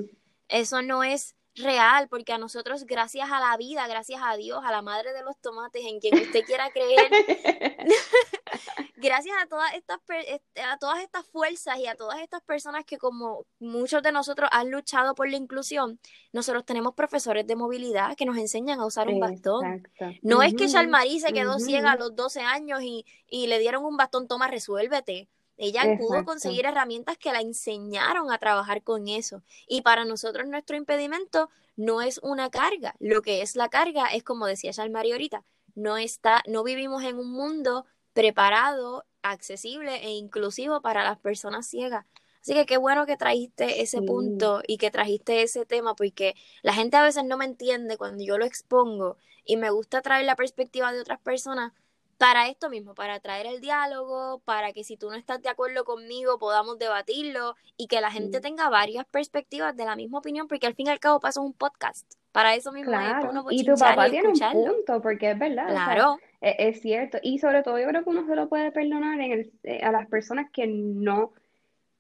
eso 0.49 0.83
no 0.83 1.05
es 1.05 1.36
real, 1.57 2.09
porque 2.09 2.33
a 2.33 2.39
nosotros, 2.39 2.85
gracias 2.85 3.31
a 3.31 3.41
la 3.41 3.57
vida, 3.57 3.87
gracias 3.89 4.21
a 4.23 4.37
Dios, 4.37 4.61
a 4.65 4.71
la 4.71 4.83
madre 4.83 5.13
de 5.13 5.23
los 5.23 5.37
tomates, 5.39 5.85
en 5.85 6.01
quien 6.01 6.15
usted 6.15 6.45
quiera 6.45 6.71
creer, 6.71 7.11
gracias 8.97 9.37
a 9.43 9.47
todas 9.47 9.75
estas 9.75 9.99
este, 10.27 10.63
a 10.63 10.77
todas 10.79 11.01
estas 11.03 11.27
fuerzas 11.27 11.79
y 11.79 11.87
a 11.87 11.95
todas 11.95 12.21
estas 12.21 12.43
personas 12.43 12.85
que 12.85 12.99
como 12.99 13.47
muchos 13.59 14.03
de 14.03 14.13
nosotros 14.13 14.49
han 14.53 14.71
luchado 14.71 15.15
por 15.15 15.29
la 15.29 15.37
inclusión, 15.37 15.99
nosotros 16.33 16.65
tenemos 16.65 16.95
profesores 16.95 17.47
de 17.47 17.57
movilidad 17.57 18.17
que 18.17 18.27
nos 18.27 18.37
enseñan 18.37 18.81
a 18.81 18.87
usar 18.87 19.09
un 19.09 19.21
bastón. 19.21 19.87
No 20.23 20.43
es 20.43 20.55
que 20.55 20.69
Shalmarí 20.69 21.21
se 21.21 21.33
quedó 21.33 21.59
ciega 21.59 21.93
a 21.93 21.97
los 21.97 22.15
12 22.15 22.41
años 22.41 22.83
y, 22.83 23.05
y 23.29 23.47
le 23.47 23.59
dieron 23.59 23.85
un 23.85 23.97
bastón, 23.97 24.29
toma, 24.29 24.49
resuélvete. 24.49 25.29
Ella 25.57 25.97
pudo 25.99 26.25
conseguir 26.25 26.67
herramientas 26.67 27.17
que 27.17 27.33
la 27.33 27.41
enseñaron 27.41 28.31
a 28.31 28.39
trabajar 28.39 28.83
con 28.83 29.09
eso. 29.09 29.43
Y 29.67 29.83
para 29.83 30.05
nosotros 30.05 30.47
nuestro 30.47 30.77
impedimento 30.77 31.49
no 31.77 32.03
es 32.03 32.19
una 32.23 32.51
carga. 32.51 32.95
Lo 32.99 33.23
que 33.23 33.43
es 33.43 33.57
la 33.57 33.69
carga 33.69 34.07
es 34.07 34.23
como 34.23 34.47
decía 34.47 34.73
Shalmari 34.73 35.13
ahorita, 35.13 35.45
no 35.75 35.97
está, 35.97 36.43
no 36.47 36.63
vivimos 36.65 37.05
en 37.05 37.19
un 37.19 37.31
mundo 37.31 37.87
preparado, 38.13 39.05
accesible 39.23 40.05
e 40.05 40.11
inclusivo 40.11 40.81
para 40.81 41.05
las 41.05 41.19
personas 41.19 41.67
ciegas. 41.67 42.07
Así 42.41 42.55
que 42.55 42.65
qué 42.65 42.77
bueno 42.77 43.07
que 43.07 43.17
trajiste 43.17 43.83
ese 43.83 44.01
punto 44.03 44.63
y 44.67 44.79
que 44.79 44.93
trajiste 44.93 45.43
ese 45.43 45.67
tema, 45.67 45.97
porque 45.97 46.37
la 46.63 46.73
gente 46.73 46.97
a 46.97 47.03
veces 47.03 47.25
no 47.25 47.37
me 47.37 47.45
entiende 47.45 47.97
cuando 47.97 48.23
yo 48.23 48.39
lo 48.39 48.45
expongo 48.45 49.17
y 49.45 49.57
me 49.57 49.71
gusta 49.71 50.01
traer 50.01 50.27
la 50.27 50.37
perspectiva 50.37 50.93
de 50.93 51.01
otras 51.01 51.19
personas 51.19 51.73
para 52.19 52.49
esto 52.49 52.71
mismo, 52.71 52.95
para 52.95 53.21
traer 53.21 53.47
el 53.47 53.61
diálogo, 53.61 54.41
para 54.45 54.73
que 54.73 54.85
si 54.85 54.97
tú 54.97 55.11
no 55.11 55.17
estás 55.17 55.43
de 55.43 55.49
acuerdo 55.49 55.85
conmigo 55.85 56.39
podamos 56.39 56.79
debatirlo 56.79 57.57
y 57.77 57.89
que 57.89 58.01
la 58.01 58.11
gente 58.11 58.41
tenga 58.41 58.69
varias 58.71 59.07
perspectivas 59.07 59.77
de 59.77 59.85
la 59.85 59.97
misma 59.97 60.19
opinión, 60.19 60.49
porque 60.49 60.67
al 60.67 60.75
fin 60.75 60.87
y 60.87 60.91
al 60.91 61.01
cabo 61.01 61.21
pasa 61.21 61.41
un 61.41 61.53
podcast. 61.53 62.11
Para 62.33 62.55
eso 62.55 62.71
mismo 62.71 62.91
claro. 62.91 63.47
y 63.51 63.65
tu 63.65 63.75
papá 63.77 64.11
tiene 64.11 64.29
un 64.29 64.39
punto, 64.39 65.01
porque 65.01 65.31
es 65.31 65.39
verdad. 65.39 65.69
Claro. 65.69 66.19
E, 66.43 66.69
es, 66.69 66.83
cierto. 66.83 67.19
Y 67.23 67.39
sobre 67.39 67.63
todo 67.63 67.79
yo 67.79 67.89
creo 67.89 68.05
que 68.05 68.11
uno 68.11 68.27
se 68.27 68.37
lo 68.37 68.51
puede 68.51 68.73
perdonar 68.73 69.19
en 69.21 69.51
eh, 69.63 69.81
a 69.83 69.91
las 69.91 70.07
personas 70.09 70.51
que 70.53 70.67
no, 70.67 71.33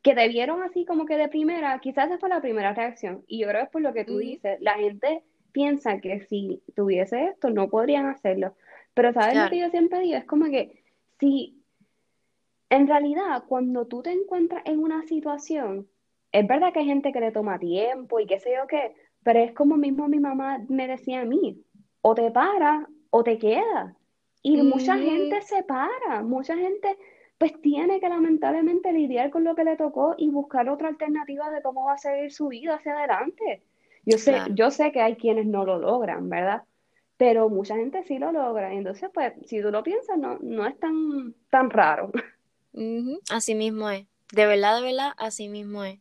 que 0.02 0.14
te 0.14 0.28
vieron 0.28 0.62
así 0.62 0.84
como 0.84 1.06
que 1.06 1.16
de 1.16 1.28
primera, 1.28 1.78
quizás 1.78 2.08
esa 2.08 2.18
fue 2.18 2.28
la 2.28 2.42
primera 2.42 2.74
reacción. 2.74 3.24
Y 3.26 3.40
yo 3.40 3.48
creo 3.48 3.60
que 3.60 3.64
es 3.64 3.70
por 3.70 3.80
lo 3.80 3.94
que 3.94 4.04
tú 4.04 4.18
dices, 4.18 4.58
la 4.60 4.74
gente 4.74 5.22
piensa 5.52 6.00
que 6.02 6.20
si 6.20 6.62
tuviese 6.74 7.28
esto 7.28 7.48
no 7.48 7.70
podrían 7.70 8.04
hacerlo. 8.04 8.54
Pero 8.96 9.12
¿sabes 9.12 9.36
lo 9.36 9.50
que 9.50 9.58
yo 9.58 9.68
siempre 9.68 10.00
digo? 10.00 10.16
Es 10.16 10.24
como 10.24 10.46
que 10.46 10.82
si 11.20 11.62
en 12.70 12.86
realidad 12.86 13.44
cuando 13.46 13.86
tú 13.86 14.02
te 14.02 14.10
encuentras 14.10 14.62
en 14.64 14.78
una 14.78 15.02
situación, 15.02 15.86
es 16.32 16.46
verdad 16.48 16.72
que 16.72 16.78
hay 16.78 16.86
gente 16.86 17.12
que 17.12 17.20
le 17.20 17.30
toma 17.30 17.58
tiempo 17.58 18.18
y 18.20 18.26
qué 18.26 18.40
sé 18.40 18.54
yo 18.56 18.66
qué, 18.66 18.94
pero 19.22 19.40
es 19.40 19.52
como 19.52 19.76
mismo 19.76 20.08
mi 20.08 20.18
mamá 20.18 20.64
me 20.70 20.88
decía 20.88 21.20
a 21.20 21.24
mí, 21.26 21.62
o 22.00 22.14
te 22.14 22.30
para 22.30 22.88
o 23.10 23.22
te 23.22 23.36
queda. 23.36 23.94
Y 24.42 24.62
mucha 24.62 24.96
gente 24.96 25.42
se 25.42 25.62
para, 25.62 26.22
mucha 26.22 26.56
gente 26.56 26.96
pues 27.36 27.60
tiene 27.60 28.00
que 28.00 28.08
lamentablemente 28.08 28.94
lidiar 28.94 29.28
con 29.28 29.44
lo 29.44 29.54
que 29.54 29.64
le 29.64 29.76
tocó 29.76 30.14
y 30.16 30.30
buscar 30.30 30.70
otra 30.70 30.88
alternativa 30.88 31.50
de 31.50 31.60
cómo 31.60 31.84
va 31.84 31.92
a 31.92 31.98
seguir 31.98 32.32
su 32.32 32.48
vida 32.48 32.76
hacia 32.76 32.96
adelante. 32.96 33.62
Yo 34.06 34.16
sé, 34.16 34.38
yo 34.54 34.70
sé 34.70 34.90
que 34.90 35.02
hay 35.02 35.16
quienes 35.16 35.44
no 35.44 35.66
lo 35.66 35.78
logran, 35.78 36.30
¿verdad? 36.30 36.62
Pero 37.16 37.48
mucha 37.48 37.76
gente 37.76 38.02
sí 38.04 38.18
lo 38.18 38.32
logra. 38.32 38.72
Entonces, 38.72 39.10
pues, 39.12 39.32
si 39.46 39.62
tú 39.62 39.70
lo 39.70 39.82
piensas, 39.82 40.18
no, 40.18 40.38
no 40.40 40.66
es 40.66 40.78
tan, 40.78 41.34
tan 41.50 41.70
raro. 41.70 42.10
Así 43.30 43.54
mismo 43.54 43.88
es. 43.90 44.06
De 44.32 44.46
verdad, 44.46 44.76
de 44.76 44.82
verdad, 44.82 45.12
así 45.16 45.48
mismo 45.48 45.84
es. 45.84 46.00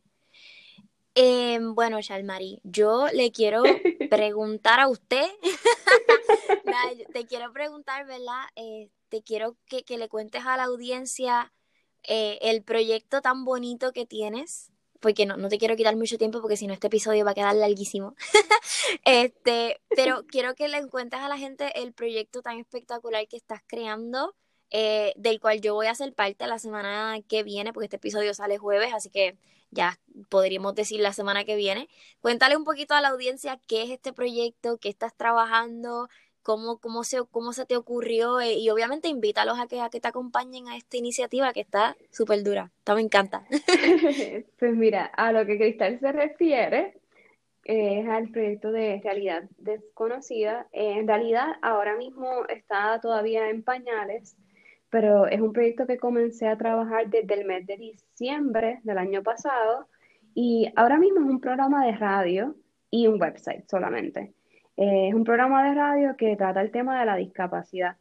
Eh, 1.14 1.60
bueno, 1.62 2.02
Shalmari, 2.02 2.60
yo 2.64 3.08
le 3.14 3.32
quiero 3.32 3.64
preguntar 4.10 4.82
a 4.82 4.90
usted, 4.90 5.26
te 7.14 7.26
quiero 7.26 7.54
preguntar, 7.54 8.06
¿verdad? 8.06 8.42
Eh, 8.56 8.90
te 9.08 9.22
quiero 9.22 9.56
que, 9.68 9.84
que, 9.84 9.98
le 9.98 10.10
cuentes 10.10 10.46
a 10.46 10.58
la 10.58 10.64
audiencia 10.64 11.54
eh, 12.04 12.40
el 12.42 12.64
proyecto 12.64 13.22
tan 13.22 13.46
bonito 13.46 13.94
que 13.94 14.06
tienes, 14.06 14.74
porque 15.06 15.28
no, 15.28 15.38
no 15.38 15.50
te 15.50 15.60
quiero 15.60 15.76
quitar 15.76 15.96
mucho 15.96 16.18
tiempo 16.18 16.42
porque 16.42 16.58
si 16.58 16.66
no 16.66 16.74
este 16.74 16.88
episodio 16.88 17.24
va 17.24 17.32
a 17.32 17.36
quedar 17.36 17.54
larguísimo. 17.54 18.16
este, 19.06 19.80
pero 19.96 20.26
quiero 20.28 20.56
que 20.56 20.68
le 20.68 20.84
cuentes 20.88 21.20
a 21.20 21.30
la 21.30 21.38
gente 21.38 21.80
el 21.80 21.94
proyecto 21.94 22.42
tan 22.42 22.58
espectacular 22.58 23.28
que 23.28 23.38
estás 23.38 23.62
creando, 23.68 24.36
eh, 24.72 25.14
del 25.16 25.40
cual 25.40 25.62
yo 25.62 25.76
voy 25.76 25.86
a 25.86 25.94
ser 25.94 26.16
parte 26.16 26.48
la 26.48 26.58
semana 26.58 27.20
que 27.30 27.44
viene, 27.44 27.72
porque 27.72 27.86
este 27.86 27.98
episodio 27.98 28.34
sale 28.34 28.58
jueves, 28.58 28.96
así 28.96 29.12
que 29.12 29.38
ya 29.70 30.00
podríamos 30.30 30.74
decir 30.74 31.00
la 31.02 31.14
semana 31.14 31.46
que 31.46 31.56
viene. 31.56 31.88
Cuéntale 32.20 32.58
un 32.58 32.64
poquito 32.64 32.96
a 32.96 33.02
la 33.02 33.10
audiencia 33.10 33.60
qué 33.68 33.84
es 33.84 33.92
este 33.92 34.12
proyecto, 34.12 34.80
qué 34.80 34.90
estás 34.90 35.16
trabajando, 35.16 36.10
cómo, 36.46 36.78
cómo, 36.78 37.04
se, 37.04 37.18
cómo 37.32 37.54
se 37.54 37.66
te 37.66 37.76
ocurrió 37.76 38.40
eh, 38.40 38.54
y 38.54 38.70
obviamente 38.70 39.08
invítalos 39.08 39.60
a 39.60 39.66
que, 39.66 39.82
a 39.82 39.90
que 39.90 40.00
te 40.00 40.08
acompañen 40.08 40.68
a 40.68 40.78
esta 40.78 40.96
iniciativa 40.96 41.52
que 41.54 41.62
está 41.62 41.98
súper 42.12 42.44
dura. 42.44 42.72
Está, 42.78 42.94
me 42.94 43.02
encanta. 43.02 43.44
pues 44.60 44.76
mira, 44.76 45.06
a 45.06 45.32
lo 45.32 45.44
que 45.48 45.58
Cristal 45.58 46.00
se 46.00 46.12
refiere 46.12 47.00
es 47.64 48.08
al 48.08 48.30
proyecto 48.30 48.72
de 48.72 49.02
realidad 49.04 49.44
desconocida. 49.58 50.68
en 50.72 51.08
realidad 51.08 51.56
ahora 51.64 51.98
mismo 51.98 52.46
está 52.48 53.02
todavía 53.02 53.50
en 53.50 53.64
pañales, 53.64 54.38
pero 54.92 55.26
es 55.26 55.42
un 55.42 55.52
proyecto 55.52 55.88
que 55.88 55.98
comencé 55.98 56.48
a 56.48 56.58
trabajar 56.58 57.10
desde 57.10 57.34
el 57.34 57.46
mes 57.46 57.66
de 57.66 57.78
diciembre 57.78 58.82
del 58.84 59.00
año 59.00 59.24
pasado 59.24 59.88
y 60.36 60.72
ahora 60.76 61.00
mismo 61.00 61.22
es 61.22 61.26
un 61.26 61.42
programa 61.42 61.88
de 61.88 61.94
radio 61.94 62.56
y 62.92 63.08
un 63.08 63.20
website 63.20 63.68
solamente. 63.68 64.36
Eh, 64.78 65.10
es 65.10 65.14
un 65.14 65.24
programa 65.24 65.68
de 65.68 65.76
radio 65.76 66.16
que 66.18 66.36
trata 66.36 66.62
el 66.62 66.72
tema 66.72 67.00
de 67.00 67.06
la 67.06 67.16
discapacidad. 67.16 67.98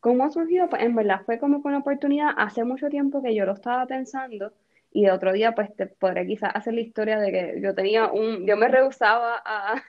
¿Cómo 0.00 0.30
surgió? 0.30 0.68
Pues 0.68 0.82
en 0.82 0.94
verdad 0.94 1.22
fue 1.24 1.38
como 1.38 1.60
una 1.64 1.78
oportunidad 1.78 2.30
hace 2.36 2.64
mucho 2.64 2.88
tiempo 2.88 3.22
que 3.22 3.34
yo 3.34 3.44
lo 3.44 3.52
estaba 3.52 3.86
pensando 3.86 4.52
y 4.92 5.04
de 5.04 5.10
otro 5.10 5.32
día 5.32 5.52
pues 5.52 5.74
te 5.74 5.86
podré 5.86 6.26
quizás 6.26 6.50
hacer 6.54 6.74
la 6.74 6.80
historia 6.80 7.18
de 7.18 7.32
que 7.32 7.60
yo 7.62 7.74
tenía 7.74 8.12
un, 8.12 8.46
yo 8.46 8.56
me 8.56 8.68
rehusaba 8.68 9.42
a, 9.44 9.82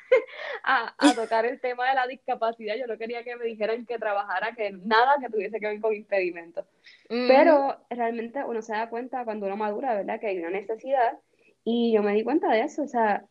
a, 0.64 1.14
tocar 1.16 1.46
el 1.46 1.60
tema 1.60 1.90
de 1.90 1.96
la 1.96 2.08
discapacidad, 2.08 2.76
yo 2.78 2.88
no 2.88 2.98
quería 2.98 3.24
que 3.24 3.36
me 3.36 3.46
dijeran 3.46 3.86
que 3.86 4.00
trabajara, 4.00 4.54
que 4.56 4.72
nada 4.72 5.16
que 5.20 5.30
tuviese 5.30 5.60
que 5.60 5.68
ver 5.68 5.82
con 5.82 5.94
impedimentos. 5.94 6.66
Pero 7.10 7.78
realmente 7.90 8.44
uno 8.46 8.62
se 8.62 8.74
da 8.74 8.90
cuenta 8.90 9.26
cuando 9.26 9.46
uno 9.46 9.58
madura, 9.58 9.94
¿verdad? 9.94 10.20
Que 10.20 10.28
hay 10.28 10.40
una 10.40 10.50
necesidad 10.50 11.18
y 11.66 11.94
yo 11.94 12.02
me 12.02 12.14
di 12.14 12.24
cuenta 12.24 12.50
de 12.50 12.62
eso, 12.62 12.84
o 12.84 12.88
sea, 12.88 13.26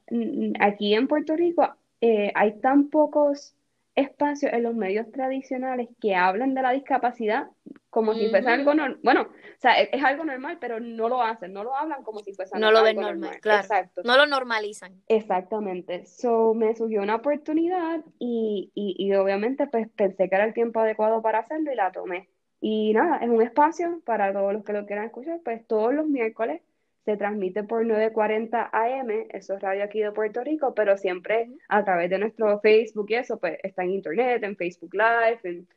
aquí 0.60 0.94
en 0.94 1.08
Puerto 1.08 1.36
Rico 1.36 1.74
eh, 2.02 2.32
hay 2.34 2.58
tan 2.60 2.90
pocos 2.90 3.54
espacios 3.94 4.52
en 4.52 4.64
los 4.64 4.74
medios 4.74 5.10
tradicionales 5.12 5.88
que 6.00 6.16
hablan 6.16 6.52
de 6.52 6.62
la 6.62 6.72
discapacidad 6.72 7.46
como 7.90 8.14
si 8.14 8.28
fuese 8.28 8.48
algo 8.48 8.74
normal. 8.74 8.98
Bueno, 9.04 9.22
o 9.22 9.60
sea, 9.60 9.80
e-, 9.80 9.88
es, 9.92 10.02
algo 10.02 10.24
normal, 10.24 10.58
pero 10.60 10.80
no 10.80 11.08
lo 11.08 11.22
hacen, 11.22 11.52
no 11.52 11.62
lo 11.62 11.76
hablan 11.76 12.02
como 12.02 12.20
si 12.20 12.32
fuese 12.32 12.58
no 12.58 12.72
lo 12.72 12.82
ven 12.82 12.96
normal, 12.96 13.38
Claro. 13.40 13.60
Exacto. 13.60 14.02
No 14.04 14.16
lo 14.16 14.26
normalizan. 14.26 15.00
Exactamente. 15.06 16.04
So, 16.06 16.54
me 16.54 16.74
surgió 16.74 17.02
una 17.02 17.16
oportunidad 17.16 18.02
y, 18.18 18.72
y, 18.74 18.96
y 18.98 19.14
obviamente 19.14 19.68
pues 19.68 19.88
pensé 19.90 20.28
que 20.28 20.34
era 20.34 20.44
el 20.44 20.54
tiempo 20.54 20.80
adecuado 20.80 21.22
para 21.22 21.38
hacerlo 21.38 21.72
y 21.72 21.76
la 21.76 21.92
tomé. 21.92 22.28
Y 22.60 22.94
nada, 22.94 23.18
es 23.18 23.28
un 23.28 23.42
espacio 23.42 24.00
para 24.04 24.32
todos 24.32 24.52
los 24.52 24.64
que 24.64 24.72
lo 24.72 24.86
quieran 24.86 25.04
escuchar, 25.04 25.40
pues 25.44 25.64
todos 25.68 25.94
los 25.94 26.08
miércoles 26.08 26.62
se 27.04 27.16
transmite 27.16 27.64
por 27.64 27.84
940 27.84 28.70
AM, 28.72 29.26
eso 29.30 29.54
es 29.54 29.60
radio 29.60 29.84
aquí 29.84 30.00
de 30.00 30.12
Puerto 30.12 30.42
Rico, 30.44 30.74
pero 30.74 30.96
siempre 30.96 31.50
a 31.68 31.84
través 31.84 32.10
de 32.10 32.18
nuestro 32.18 32.60
Facebook 32.60 33.06
y 33.08 33.14
eso, 33.14 33.38
pues 33.38 33.58
está 33.62 33.82
en 33.82 33.90
internet, 33.90 34.42
en 34.44 34.56
Facebook 34.56 34.94
Live, 34.94 35.40
en 35.44 35.68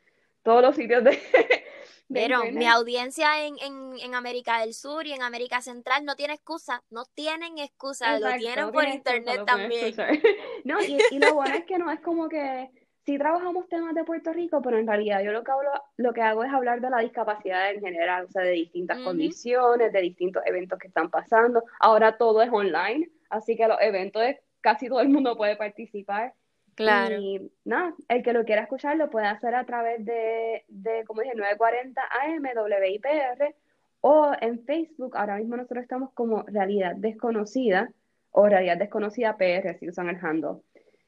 todos 0.44 0.62
los 0.62 0.76
sitios 0.76 1.04
de... 1.04 1.18
pero 2.14 2.44
mi 2.52 2.68
audiencia 2.68 3.46
en, 3.48 3.56
en, 3.60 4.00
en, 4.00 4.14
América 4.14 4.60
del 4.60 4.76
Sur 4.76 5.08
y 5.08 5.14
en 5.14 5.24
América 5.24 5.62
Central 5.62 6.06
no 6.06 6.16
tiene 6.16 6.36
excusa, 6.36 6.84
no 6.92 7.06
tienen 7.16 7.58
excusa, 7.58 8.20
lo 8.20 8.32
tienen 8.38 8.72
por 8.72 8.88
internet 8.88 9.42
también. 9.48 9.96
no, 10.64 10.80
y, 10.84 11.00
y 11.10 11.18
lo 11.18 11.34
bueno 11.34 11.56
es 11.56 11.66
que 11.66 11.80
no 11.80 11.90
es 11.90 12.00
como 12.02 12.30
que 12.30 12.70
sí 13.06 13.18
trabajamos 13.18 13.68
temas 13.70 13.94
de 13.94 14.04
Puerto 14.04 14.34
Rico, 14.34 14.62
pero 14.62 14.80
en 14.80 14.88
realidad 14.88 15.22
yo 15.22 15.32
lo 15.32 15.44
que, 15.44 15.52
hablo, 15.52 15.70
lo 15.98 16.14
que 16.14 16.22
hago 16.22 16.44
es 16.44 16.52
hablar 16.52 16.82
de 16.82 16.90
la 16.90 17.00
discapacidad 17.00 17.72
en 17.72 17.82
general, 17.82 18.26
o 18.26 18.32
sea, 18.32 18.42
de 18.42 18.52
distintas 18.52 19.00
condiciones, 19.00 19.94
de 19.94 20.02
distintos 20.02 20.42
eventos 20.46 20.80
que 20.80 20.88
están 20.88 21.10
pasando. 21.10 21.64
Ahora 21.80 22.18
todo 22.18 22.42
es 22.42 22.50
online, 22.52 23.10
así 23.30 23.56
que 23.56 23.68
los 23.68 23.78
eventos 23.80 24.24
casi 24.62 24.88
todo 24.88 25.02
el 25.02 25.10
mundo 25.10 25.38
puede 25.38 25.56
participar. 25.56 26.34
Claro. 26.74 27.16
Y 27.16 27.52
nada, 27.64 27.94
el 28.10 28.24
que 28.24 28.34
lo 28.34 28.44
quiera 28.44 28.64
escuchar 28.64 28.98
lo 28.98 29.10
puede 29.10 29.28
hacer 29.28 29.56
a 29.56 29.66
través 29.66 30.04
de, 30.04 30.66
de 30.68 31.06
como 31.06 31.22
dije, 31.22 31.36
940 31.36 32.02
AM, 32.02 32.44
WIPR, 32.44 33.56
o 34.02 34.32
en 34.42 34.66
Facebook. 34.66 35.16
Ahora 35.16 35.38
mismo 35.38 35.56
nosotros 35.56 35.84
estamos 35.84 36.12
como 36.14 36.44
Realidad 36.44 36.96
Desconocida, 36.96 37.92
o 38.32 38.50
Realidad 38.50 38.78
Desconocida 38.78 39.38
PR, 39.38 39.78
si 39.80 39.88
usan 39.88 40.10
el 40.10 40.18
handle. 40.18 40.58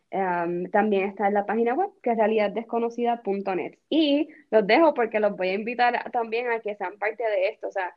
Em, 0.10 0.70
también 0.72 1.10
está 1.10 1.28
en 1.28 1.34
la 1.34 1.46
página 1.46 1.74
web 1.74 1.90
que 2.02 2.12
es 2.12 2.18
realidaddesconocida.net. 2.18 3.78
Y 3.90 4.30
los 4.52 4.66
dejo 4.66 4.94
porque 4.94 5.20
los 5.20 5.36
voy 5.36 5.50
a 5.50 5.54
invitar 5.54 6.12
también 6.12 6.50
a 6.50 6.60
que 6.62 6.76
sean 6.76 6.98
parte 6.98 7.24
de 7.24 7.50
esto. 7.50 7.68
O 7.68 7.72
sea, 7.72 7.96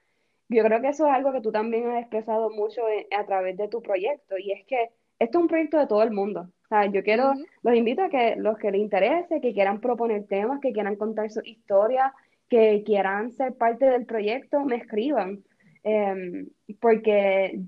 yo 0.49 0.65
creo 0.65 0.81
que 0.81 0.89
eso 0.89 1.07
es 1.07 1.13
algo 1.13 1.33
que 1.33 1.41
tú 1.41 1.53
también 1.53 1.89
has 1.89 2.01
expresado 2.01 2.51
mucho 2.51 2.83
a 3.17 3.27
través 3.27 3.57
de 3.57 3.69
tu 3.69 3.83
proyecto 3.83 4.37
y 4.39 4.53
es 4.53 4.67
que 4.67 4.91
esto 5.21 5.39
es 5.39 5.43
un 5.43 5.49
proyecto 5.49 5.79
de 5.79 5.87
todo 5.87 6.03
el 6.03 6.11
mundo. 6.11 6.51
O 6.65 6.69
sea, 6.69 6.87
yo 6.87 7.03
quiero, 7.05 7.35
los 7.63 7.75
invito 7.75 8.03
a 8.03 8.09
que 8.09 8.37
los 8.37 8.59
que 8.59 8.71
les 8.71 8.81
interese, 8.81 9.41
que 9.41 9.53
quieran 9.53 9.81
proponer 9.81 10.27
temas, 10.27 10.61
que 10.61 10.73
quieran 10.73 10.97
contar 10.97 11.31
su 11.31 11.41
historia, 11.45 12.13
que 12.49 12.83
quieran 12.85 13.31
ser 13.33 13.55
parte 13.55 13.87
del 13.87 14.07
proyecto, 14.07 14.61
me 14.65 14.77
escriban. 14.77 15.45
Em, 15.83 16.49
porque 16.81 17.61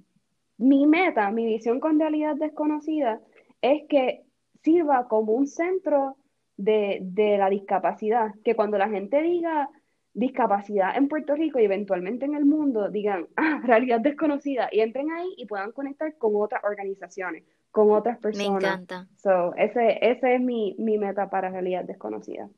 mi 0.58 0.86
meta, 0.86 1.30
mi 1.30 1.46
visión 1.46 1.80
con 1.80 1.98
realidad 2.00 2.36
desconocida 2.36 3.20
es 3.60 3.82
que 3.88 4.24
sirva 4.62 5.08
como 5.08 5.32
un 5.32 5.46
centro 5.46 6.16
de, 6.56 7.36
la 7.38 7.48
discapacidad, 7.50 8.32
que 8.44 8.54
cuando 8.54 8.78
la 8.78 8.88
gente 8.88 9.20
diga 9.22 9.68
discapacidad 10.14 10.96
en 10.96 11.08
Puerto 11.08 11.34
Rico 11.34 11.58
y 11.58 11.64
eventualmente 11.64 12.26
en 12.26 12.34
el 12.34 12.44
mundo, 12.44 12.90
digan, 12.90 13.28
ah, 13.36 13.60
realidad 13.64 14.00
desconocida, 14.00 14.68
y 14.70 14.80
entren 14.80 15.10
ahí 15.10 15.28
y 15.36 15.46
puedan 15.46 15.72
conectar 15.72 16.16
con 16.18 16.32
otras 16.36 16.62
organizaciones, 16.64 17.44
con 17.70 17.90
otras 17.90 18.18
personas. 18.18 18.62
Me 18.62 18.68
encanta. 18.68 19.08
So, 19.16 19.54
ese, 19.56 19.98
ese 20.02 20.34
es 20.34 20.40
mi, 20.40 20.74
mi 20.78 20.98
meta 20.98 21.30
para 21.30 21.50
realidad 21.50 21.84
desconocida. 21.84 22.48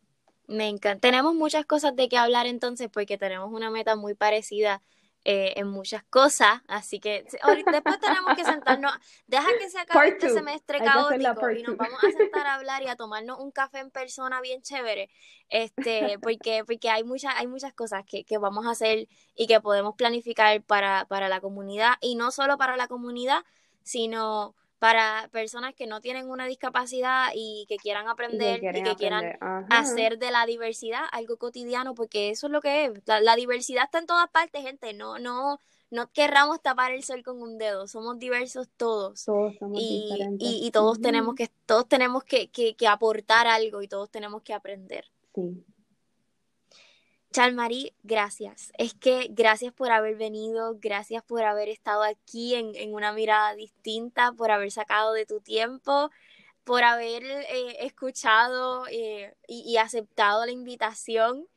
Me 0.46 0.68
encanta. 0.68 1.00
Tenemos 1.00 1.34
muchas 1.34 1.64
cosas 1.64 1.96
de 1.96 2.08
qué 2.08 2.18
hablar 2.18 2.46
entonces 2.46 2.90
porque 2.92 3.16
tenemos 3.16 3.52
una 3.52 3.70
meta 3.70 3.96
muy 3.96 4.14
parecida 4.14 4.82
eh, 5.26 5.54
en 5.56 5.68
muchas 5.68 6.04
cosas, 6.04 6.60
así 6.68 7.00
que 7.00 7.24
ahorita, 7.40 7.70
después 7.70 7.98
tenemos 7.98 8.34
que 8.36 8.44
sentarnos, 8.44 8.92
deja 9.26 9.48
que 9.58 9.70
se 9.70 9.78
acabe 9.78 10.08
este 10.08 10.28
semestre 10.28 10.80
caótico 10.80 11.50
y 11.50 11.62
nos 11.62 11.78
vamos 11.78 12.04
a 12.04 12.10
sentar 12.10 12.46
a 12.46 12.54
hablar 12.56 12.82
y 12.82 12.88
a 12.88 12.96
tomarnos 12.96 13.38
un 13.38 13.50
café 13.50 13.78
en 13.78 13.90
persona 13.90 14.42
bien 14.42 14.60
chévere, 14.60 15.08
este, 15.48 16.18
porque, 16.20 16.64
porque 16.66 16.90
hay 16.90 17.04
muchas, 17.04 17.34
hay 17.36 17.46
muchas 17.46 17.72
cosas 17.72 18.04
que, 18.06 18.24
que 18.24 18.36
vamos 18.36 18.66
a 18.66 18.72
hacer 18.72 19.08
y 19.34 19.46
que 19.46 19.60
podemos 19.62 19.94
planificar 19.96 20.62
para, 20.62 21.06
para 21.06 21.30
la 21.30 21.40
comunidad, 21.40 21.94
y 22.02 22.16
no 22.16 22.30
solo 22.30 22.58
para 22.58 22.76
la 22.76 22.86
comunidad, 22.86 23.44
sino 23.82 24.54
para 24.78 25.28
personas 25.32 25.74
que 25.74 25.86
no 25.86 26.00
tienen 26.00 26.28
una 26.28 26.46
discapacidad 26.46 27.28
y 27.34 27.64
que 27.68 27.76
quieran 27.76 28.08
aprender 28.08 28.62
y, 28.62 28.82
que 28.82 28.96
quieran 28.96 29.38
hacer 29.70 30.18
de 30.18 30.30
la 30.30 30.46
diversidad 30.46 31.02
algo 31.12 31.36
cotidiano, 31.36 31.94
porque 31.94 32.30
eso 32.30 32.48
es 32.48 32.52
lo 32.52 32.60
que 32.60 32.86
es. 32.86 32.92
La, 33.06 33.36
diversidad 33.36 33.84
está 33.84 33.98
en 33.98 34.06
todas 34.06 34.28
partes, 34.30 34.62
gente. 34.62 34.92
No, 34.92 35.18
no, 35.18 35.58
no 35.90 36.10
querramos 36.12 36.60
tapar 36.60 36.92
el 36.92 37.02
sol 37.02 37.22
con 37.22 37.40
un 37.40 37.56
dedo. 37.56 37.86
Somos 37.86 38.18
diversos 38.18 38.68
todos. 38.76 39.24
Todos 39.24 39.56
somos 39.58 39.80
y, 39.80 40.02
diferentes. 40.02 40.48
Y, 40.50 40.70
todos 40.70 41.00
tenemos 41.00 41.34
que, 41.34 41.50
todos 41.66 41.88
tenemos 41.88 42.24
que, 42.24 42.50
que, 42.50 42.74
que 42.76 42.86
aportar 42.86 43.46
algo 43.46 43.80
y 43.80 43.88
todos 43.88 44.10
tenemos 44.10 44.42
que 44.42 44.52
aprender. 44.52 45.06
Sí. 45.34 45.64
Chalmarí, 47.34 47.92
gracias. 48.04 48.72
Es 48.78 48.94
que 48.94 49.26
gracias 49.28 49.72
por 49.72 49.90
haber 49.90 50.14
venido, 50.14 50.78
gracias 50.80 51.24
por 51.24 51.42
haber 51.42 51.68
estado 51.68 52.04
aquí 52.04 52.54
en, 52.54 52.94
una 52.94 53.12
mirada 53.12 53.56
distinta, 53.56 54.30
por 54.30 54.52
haber 54.52 54.70
sacado 54.70 55.12
de 55.12 55.26
tu 55.26 55.40
tiempo, 55.40 56.12
por 56.62 56.84
haber 56.84 57.24
eh, 57.24 57.78
escuchado 57.80 58.84
eh, 58.88 59.34
y, 59.48 59.76
aceptado 59.78 60.46
la 60.46 60.52
invitación 60.52 61.48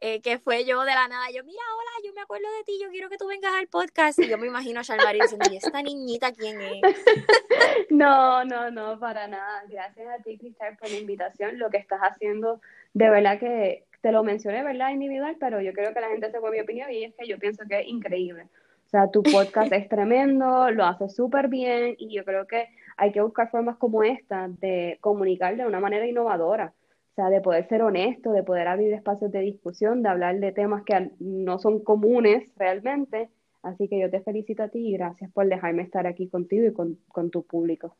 eh, 0.00 0.20
que 0.22 0.38
fue 0.38 0.64
yo 0.64 0.84
de 0.84 0.94
la 0.94 1.08
nada. 1.08 1.28
Yo, 1.32 1.42
mira, 1.42 1.62
hola, 1.78 2.06
yo 2.06 2.12
me 2.14 2.20
acuerdo 2.20 2.46
de 2.56 2.62
ti, 2.62 2.78
yo 2.80 2.88
quiero 2.90 3.08
que 3.08 3.18
tú 3.18 3.26
vengas 3.26 3.54
al 3.54 3.66
podcast. 3.66 4.20
Y 4.20 4.28
yo 4.28 4.38
me 4.38 4.46
imagino 4.46 4.78
a 4.78 4.84
Chalmarí 4.84 5.18
diciendo, 5.20 5.48
¿y 5.50 5.56
esta 5.56 5.82
niñita 5.82 6.32
quién 6.32 6.60
es? 6.60 6.80
No, 7.90 8.44
no, 8.44 8.70
no, 8.70 9.00
para 9.00 9.26
nada. 9.26 9.64
Gracias 9.68 10.06
a 10.08 10.22
ti, 10.22 10.38
Cristal, 10.38 10.76
por 10.76 10.88
la 10.88 10.96
invitación. 10.96 11.58
Lo 11.58 11.70
que 11.70 11.78
estás 11.78 12.00
haciendo, 12.02 12.60
de 12.92 13.10
verdad 13.10 13.40
que 13.40 13.84
te 14.04 14.12
lo 14.12 14.22
mencioné, 14.22 14.62
¿verdad? 14.62 14.90
Individual, 14.90 15.38
pero 15.40 15.62
yo 15.62 15.72
creo 15.72 15.94
que 15.94 16.00
la 16.02 16.10
gente 16.10 16.30
se 16.30 16.38
fue 16.38 16.50
mi 16.50 16.60
opinión 16.60 16.92
y 16.92 17.04
es 17.04 17.14
que 17.14 17.26
yo 17.26 17.38
pienso 17.38 17.64
que 17.66 17.80
es 17.80 17.88
increíble. 17.88 18.42
O 18.86 18.88
sea, 18.90 19.10
tu 19.10 19.22
podcast 19.22 19.72
es 19.72 19.88
tremendo, 19.88 20.70
lo 20.70 20.84
haces 20.84 21.16
súper 21.16 21.48
bien 21.48 21.96
y 21.96 22.14
yo 22.14 22.22
creo 22.22 22.46
que 22.46 22.68
hay 22.98 23.12
que 23.12 23.22
buscar 23.22 23.50
formas 23.50 23.78
como 23.78 24.02
esta 24.02 24.48
de 24.60 24.98
comunicar 25.00 25.56
de 25.56 25.64
una 25.64 25.80
manera 25.80 26.06
innovadora. 26.06 26.74
O 27.12 27.14
sea, 27.14 27.30
de 27.30 27.40
poder 27.40 27.66
ser 27.66 27.80
honesto, 27.80 28.32
de 28.32 28.42
poder 28.42 28.68
abrir 28.68 28.92
espacios 28.92 29.32
de 29.32 29.40
discusión, 29.40 30.02
de 30.02 30.10
hablar 30.10 30.38
de 30.38 30.52
temas 30.52 30.82
que 30.84 31.12
no 31.18 31.58
son 31.58 31.82
comunes 31.82 32.46
realmente 32.56 33.30
Así 33.64 33.88
que 33.88 33.98
yo 33.98 34.10
te 34.10 34.20
felicito 34.20 34.62
a 34.62 34.68
ti 34.68 34.88
y 34.88 34.92
gracias 34.92 35.32
por 35.32 35.48
dejarme 35.48 35.82
estar 35.82 36.06
aquí 36.06 36.28
contigo 36.28 36.66
y 36.66 36.74
con, 36.74 36.98
con 37.08 37.30
tu 37.30 37.46
público. 37.46 37.96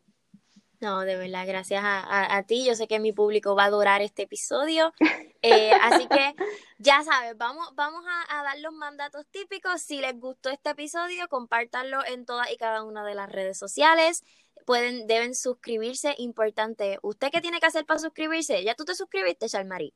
No, 0.80 1.00
de 1.00 1.16
verdad, 1.16 1.46
gracias 1.46 1.82
a, 1.84 2.42
ti. 2.46 2.64
Yo 2.64 2.74
sé 2.74 2.86
que 2.86 2.98
mi 2.98 3.12
público 3.12 3.54
va 3.54 3.64
a 3.64 3.66
adorar 3.66 4.02
este 4.02 4.22
episodio. 4.22 4.92
Eh, 5.46 5.72
así 5.72 6.08
que 6.08 6.34
ya 6.78 7.02
sabes, 7.02 7.36
vamos, 7.36 7.74
vamos 7.74 8.02
a, 8.30 8.42
dar 8.44 8.58
los 8.60 8.72
mandatos 8.72 9.26
típicos. 9.30 9.82
Si 9.82 10.00
les 10.00 10.18
gustó 10.18 10.48
este 10.48 10.70
episodio, 10.70 11.28
compártanlo 11.28 11.98
en 12.06 12.24
todas 12.24 12.50
y 12.50 12.56
cada 12.56 12.82
una 12.82 13.04
de 13.04 13.14
las 13.14 13.30
redes 13.30 13.58
sociales. 13.58 14.24
Pueden, 14.64 15.06
deben 15.06 15.34
suscribirse, 15.34 16.14
importante. 16.16 16.98
¿Usted 17.02 17.28
qué 17.30 17.42
tiene 17.42 17.60
que 17.60 17.66
hacer 17.66 17.84
para 17.84 18.00
suscribirse? 18.00 18.64
¿Ya 18.64 18.74
tú 18.74 18.86
te 18.86 18.94
suscribiste, 18.94 19.46
Charmarie? 19.46 19.92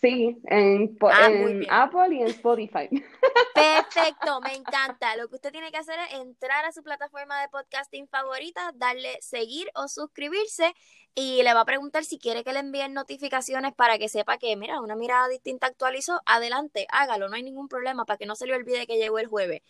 Sí, 0.00 0.38
en, 0.44 0.96
ah, 1.02 1.82
Apple 1.82 2.14
y 2.14 2.22
en 2.22 2.28
Spotify. 2.28 2.88
Perfecto, 3.54 4.40
me 4.40 4.54
encanta. 4.54 5.16
Lo 5.16 5.28
que 5.28 5.36
usted 5.36 5.50
tiene 5.50 5.72
que 5.72 5.78
hacer 5.78 5.98
es 6.08 6.20
entrar 6.20 6.64
a 6.64 6.72
su 6.72 6.82
plataforma 6.82 7.40
de 7.40 7.48
podcasting 7.48 8.06
favorita, 8.08 8.70
darle 8.76 9.18
seguir 9.20 9.68
o 9.74 9.88
suscribirse 9.88 10.72
y 11.14 11.42
le 11.42 11.52
va 11.52 11.62
a 11.62 11.64
preguntar 11.64 12.04
si 12.04 12.18
quiere 12.18 12.44
que 12.44 12.52
le 12.52 12.60
envíen 12.60 12.94
notificaciones 12.94 13.74
para 13.74 13.98
que 13.98 14.08
sepa 14.08 14.38
que, 14.38 14.54
mira, 14.56 14.80
una 14.80 14.94
mirada 14.94 15.26
distinta 15.28 15.66
actualizó. 15.66 16.20
Adelante, 16.26 16.86
hágalo, 16.90 17.28
no 17.28 17.34
hay 17.34 17.42
ningún 17.42 17.66
problema 17.66 18.04
para 18.04 18.18
que 18.18 18.26
no 18.26 18.36
se 18.36 18.46
le 18.46 18.54
olvide 18.54 18.86
que 18.86 18.98
llegó 18.98 19.18
el 19.18 19.26
jueves. 19.26 19.62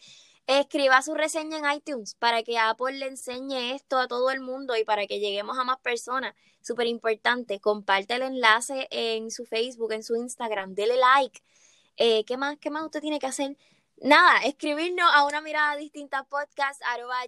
Escriba 0.48 1.02
su 1.02 1.12
reseña 1.12 1.58
en 1.58 1.70
iTunes 1.76 2.14
para 2.14 2.42
que 2.42 2.56
Apple 2.56 2.96
le 2.96 3.06
enseñe 3.06 3.74
esto 3.74 3.98
a 3.98 4.08
todo 4.08 4.30
el 4.30 4.40
mundo 4.40 4.74
y 4.78 4.84
para 4.84 5.06
que 5.06 5.20
lleguemos 5.20 5.58
a 5.58 5.64
más 5.64 5.78
personas. 5.80 6.34
Súper 6.62 6.86
importante. 6.86 7.60
Comparte 7.60 8.14
el 8.14 8.22
enlace 8.22 8.88
en 8.90 9.30
su 9.30 9.44
Facebook, 9.44 9.92
en 9.92 10.02
su 10.02 10.16
Instagram. 10.16 10.74
Dele 10.74 10.96
like. 10.96 11.42
Eh, 11.98 12.24
¿Qué 12.24 12.38
más? 12.38 12.56
¿Qué 12.58 12.70
más 12.70 12.82
usted 12.82 13.02
tiene 13.02 13.18
que 13.18 13.26
hacer? 13.26 13.58
Nada, 13.98 14.38
escribirnos 14.44 15.10
a 15.12 15.26
una 15.26 15.42
mirada 15.42 15.76
distinta 15.76 16.24
podcast 16.24 16.80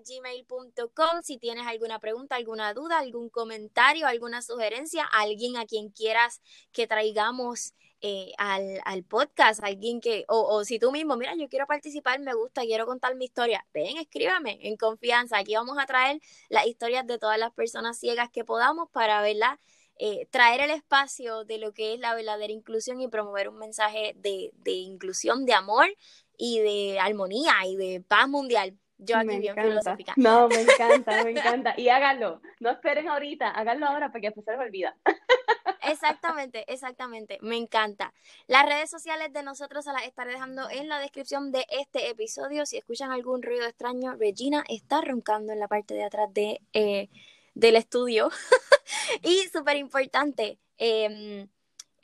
gmail.com 0.09 1.23
si 1.23 1.37
tienes 1.37 1.67
alguna 1.67 1.99
pregunta, 1.99 2.37
alguna 2.37 2.73
duda, 2.73 3.01
algún 3.01 3.29
comentario, 3.29 4.07
alguna 4.07 4.41
sugerencia, 4.41 5.05
alguien 5.05 5.59
a 5.59 5.67
quien 5.67 5.91
quieras 5.91 6.41
que 6.73 6.87
traigamos 6.87 7.75
eh, 8.03 8.33
al, 8.39 8.81
al, 8.85 9.05
podcast, 9.05 9.63
alguien 9.63 10.01
que, 10.01 10.25
o, 10.29 10.41
o, 10.41 10.65
si 10.65 10.79
tú 10.79 10.91
mismo, 10.91 11.17
mira, 11.17 11.35
yo 11.37 11.49
quiero 11.49 11.67
participar, 11.67 12.19
me 12.21 12.35
gusta, 12.35 12.63
quiero 12.63 12.87
contar 12.87 13.15
mi 13.15 13.27
historia, 13.27 13.67
ven, 13.75 13.99
escríbame 13.99 14.59
en 14.63 14.77
confianza. 14.77 15.39
Aquí 15.39 15.55
vamos 15.55 15.77
a 15.79 15.87
traer 15.87 16.21
las 16.49 16.67
historias 16.67 17.07
de 17.07 17.19
todas 17.19 17.39
las 17.39 17.53
personas 17.53 17.99
ciegas 17.99 18.31
que 18.31 18.45
podamos 18.45 18.89
para, 18.91 19.21
¿verdad? 19.23 19.59
Eh, 19.99 20.27
traer 20.31 20.63
el 20.63 20.71
espacio 20.71 21.45
de 21.45 21.59
lo 21.59 21.75
que 21.75 21.93
es 21.93 22.01
la 22.01 22.15
verdadera 22.15 22.53
inclusión 22.53 23.03
y 23.03 23.09
promover 23.09 23.51
un 23.51 23.59
mensaje 23.59 24.15
de, 24.17 24.51
de 24.55 24.73
inclusión, 24.73 25.45
de 25.45 25.53
amor 25.53 25.87
y 26.39 26.61
de 26.61 26.99
armonía 26.99 27.53
y 27.67 27.77
de 27.77 28.01
paz 28.01 28.27
mundial. 28.27 28.79
Yo 29.03 29.17
aquí 29.17 29.39
bien 29.39 29.55
filosófica. 29.55 30.13
No, 30.17 30.49
me 30.49 30.61
encanta, 30.63 31.25
me 31.25 31.31
encanta. 31.31 31.75
Y 31.77 31.89
háganlo. 31.89 32.41
No 32.61 32.71
esperen 32.71 33.09
ahorita, 33.09 33.49
háganlo 33.51 33.87
ahora 33.87 34.11
porque 34.13 34.29
después 34.29 34.45
se 34.45 34.53
les 34.53 34.61
olvida. 34.61 34.97
Exactamente, 35.91 36.65
exactamente. 36.73 37.39
Me 37.41 37.57
encanta. 37.57 38.13
Las 38.47 38.67
redes 38.67 38.91
sociales 38.91 39.33
de 39.33 39.43
nosotros 39.43 39.85
se 39.85 39.93
las 39.93 40.05
estaré 40.05 40.33
dejando 40.33 40.69
en 40.71 40.89
la 40.89 40.99
descripción 40.99 41.53
de 41.53 41.67
este 41.69 42.09
episodio. 42.11 42.67
Si 42.67 42.77
escuchan 42.77 43.11
algún 43.11 43.43
ruido 43.43 43.67
extraño, 43.67 44.15
Regina 44.17 44.65
está 44.69 45.01
roncando 45.01 45.53
en 45.53 45.61
la 45.61 45.69
parte 45.69 45.95
de 45.95 46.05
atrás 46.05 46.33
de, 46.33 46.61
eh, 46.73 47.09
del 47.55 47.77
estudio. 47.77 48.31
y 49.23 49.49
súper 49.53 49.77
importante, 49.77 50.59
eh, 50.79 51.47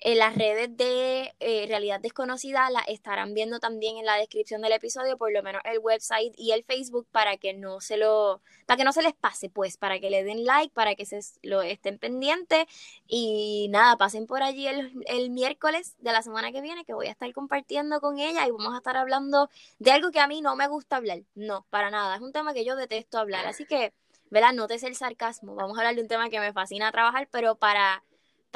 en 0.01 0.19
las 0.19 0.37
redes 0.37 0.77
de 0.77 1.35
eh, 1.41 1.67
Realidad 1.69 2.01
Desconocida 2.01 2.69
la 2.71 2.81
estarán 2.81 3.35
viendo 3.35 3.59
también 3.61 3.97
en 3.97 4.05
la 4.05 4.17
descripción 4.17 4.61
del 4.61 4.73
episodio, 4.73 5.17
por 5.17 5.33
lo 5.33 5.43
menos 5.43 5.63
el 5.65 5.79
website 5.79 6.35
y 6.37 6.53
el 6.53 6.65
Facebook 6.65 7.07
para 7.11 7.37
que 7.39 7.55
no 7.55 7.81
se 7.81 7.97
lo, 7.97 8.43
para 8.67 8.77
que 8.77 8.85
no 8.85 8.93
se 8.93 9.03
les 9.03 9.15
pase, 9.15 9.49
pues, 9.49 9.77
para 9.77 9.99
que 9.99 10.11
le 10.11 10.23
den 10.23 10.45
like, 10.45 10.73
para 10.75 10.95
que 10.95 11.07
se 11.07 11.21
lo 11.43 11.63
estén 11.63 11.99
pendientes 11.99 12.67
y 13.07 13.69
nada, 13.71 13.97
pasen 13.97 14.27
por 14.27 14.43
allí 14.43 14.67
el, 14.67 14.93
el 15.07 15.31
miércoles 15.31 15.97
de 15.99 16.13
la 16.13 16.23
semana 16.23 16.53
que 16.53 16.61
viene 16.61 16.85
que 16.85 16.95
voy 16.95 17.07
a 17.07 17.13
estar 17.13 17.33
compartiendo 17.33 18.01
con 18.01 18.19
ella 18.19 18.47
y 18.47 18.51
vamos 18.51 18.75
a 18.75 18.79
estar 18.79 18.97
hablando 18.97 19.49
de 19.79 19.93
algo 19.93 20.11
que 20.11 20.21
a 20.21 20.29
mí 20.29 20.43
no 20.43 20.57
me 20.57 20.69
gusta 20.69 20.97
hablar, 20.97 21.23
no, 21.35 21.67
para 21.71 21.91
nada, 21.91 22.17
es 22.17 22.23
un 22.23 22.33
tema 22.33 22.53
que 22.53 22.65
yo 22.65 22.77
detesto 22.77 23.19
hablar, 23.19 23.47
así 23.47 23.65
que, 23.65 23.95
¿verdad? 24.29 24.53
Nótese 24.53 24.89
el 24.89 24.95
sarcasmo, 24.97 25.55
vamos 25.55 25.79
a 25.79 25.81
hablar 25.81 25.95
de 25.95 26.03
un 26.03 26.09
tema 26.09 26.29
que 26.29 26.41
me 26.41 26.53
fascina 26.53 26.93
trabajar, 26.93 27.29
pero 27.31 27.57
para 27.57 28.03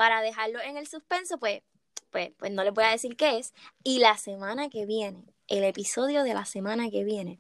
para 0.01 0.23
dejarlo 0.23 0.63
en 0.63 0.79
el 0.79 0.87
suspenso, 0.87 1.37
pues, 1.37 1.61
pues, 2.09 2.31
pues 2.39 2.51
no 2.51 2.65
les 2.65 2.73
voy 2.73 2.85
a 2.85 2.91
decir 2.91 3.19
qué 3.19 3.37
es. 3.37 3.53
Y 3.85 3.99
la 3.99 4.17
semana 4.17 4.71
que 4.71 4.87
viene, 4.87 5.23
el 5.47 5.63
episodio 5.63 6.23
de 6.23 6.33
la 6.33 6.47
semana 6.47 6.91
que 6.91 7.05
viene, 7.05 7.39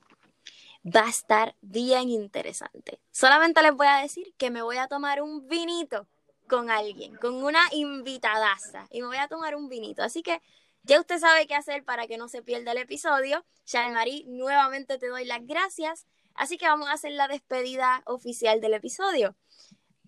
va 0.84 1.06
a 1.06 1.08
estar 1.08 1.56
bien 1.62 2.10
interesante. 2.10 3.00
Solamente 3.12 3.62
les 3.62 3.74
voy 3.74 3.86
a 3.86 4.02
decir 4.02 4.34
que 4.36 4.50
me 4.50 4.60
voy 4.60 4.76
a 4.76 4.88
tomar 4.88 5.22
un 5.22 5.48
vinito 5.48 6.06
con 6.50 6.68
alguien, 6.68 7.16
con 7.16 7.42
una 7.42 7.62
invitadaza, 7.72 8.86
y 8.90 9.00
me 9.00 9.06
voy 9.06 9.16
a 9.16 9.28
tomar 9.28 9.56
un 9.56 9.70
vinito. 9.70 10.02
Así 10.02 10.22
que 10.22 10.42
ya 10.82 11.00
usted 11.00 11.18
sabe 11.18 11.46
qué 11.46 11.54
hacer 11.54 11.82
para 11.82 12.06
que 12.08 12.18
no 12.18 12.28
se 12.28 12.42
pierda 12.42 12.72
el 12.72 12.78
episodio. 12.78 13.42
Marie, 13.72 14.24
nuevamente 14.26 14.98
te 14.98 15.08
doy 15.08 15.24
las 15.24 15.46
gracias. 15.46 16.04
Así 16.34 16.58
que 16.58 16.66
vamos 16.66 16.90
a 16.90 16.92
hacer 16.92 17.12
la 17.12 17.26
despedida 17.26 18.02
oficial 18.04 18.60
del 18.60 18.74
episodio. 18.74 19.34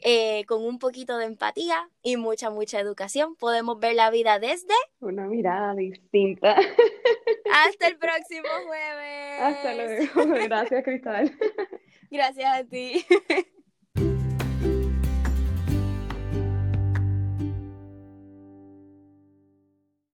Eh, 0.05 0.45
con 0.47 0.65
un 0.65 0.81
poquito 0.81 1.17
de 1.17 1.27
empatía 1.27 1.89
y 2.03 2.17
mucha, 2.17 2.51
mucha 2.51 2.81
educación, 2.81 3.37
podemos 3.37 3.79
ver 3.79 3.95
la 3.95 4.11
vida 4.11 4.41
desde 4.41 4.75
una 5.01 5.29
mirada 5.29 5.75
distinta. 5.75 6.57
Hasta 7.53 7.87
el 7.87 7.99
próximo 7.99 8.49
jueves. 8.67 9.41
Hasta 9.41 9.75
luego. 9.75 10.35
Gracias, 10.45 10.85
Cristal. 10.85 11.33
Gracias 12.11 12.61
a 12.61 12.65
ti. 12.65 13.05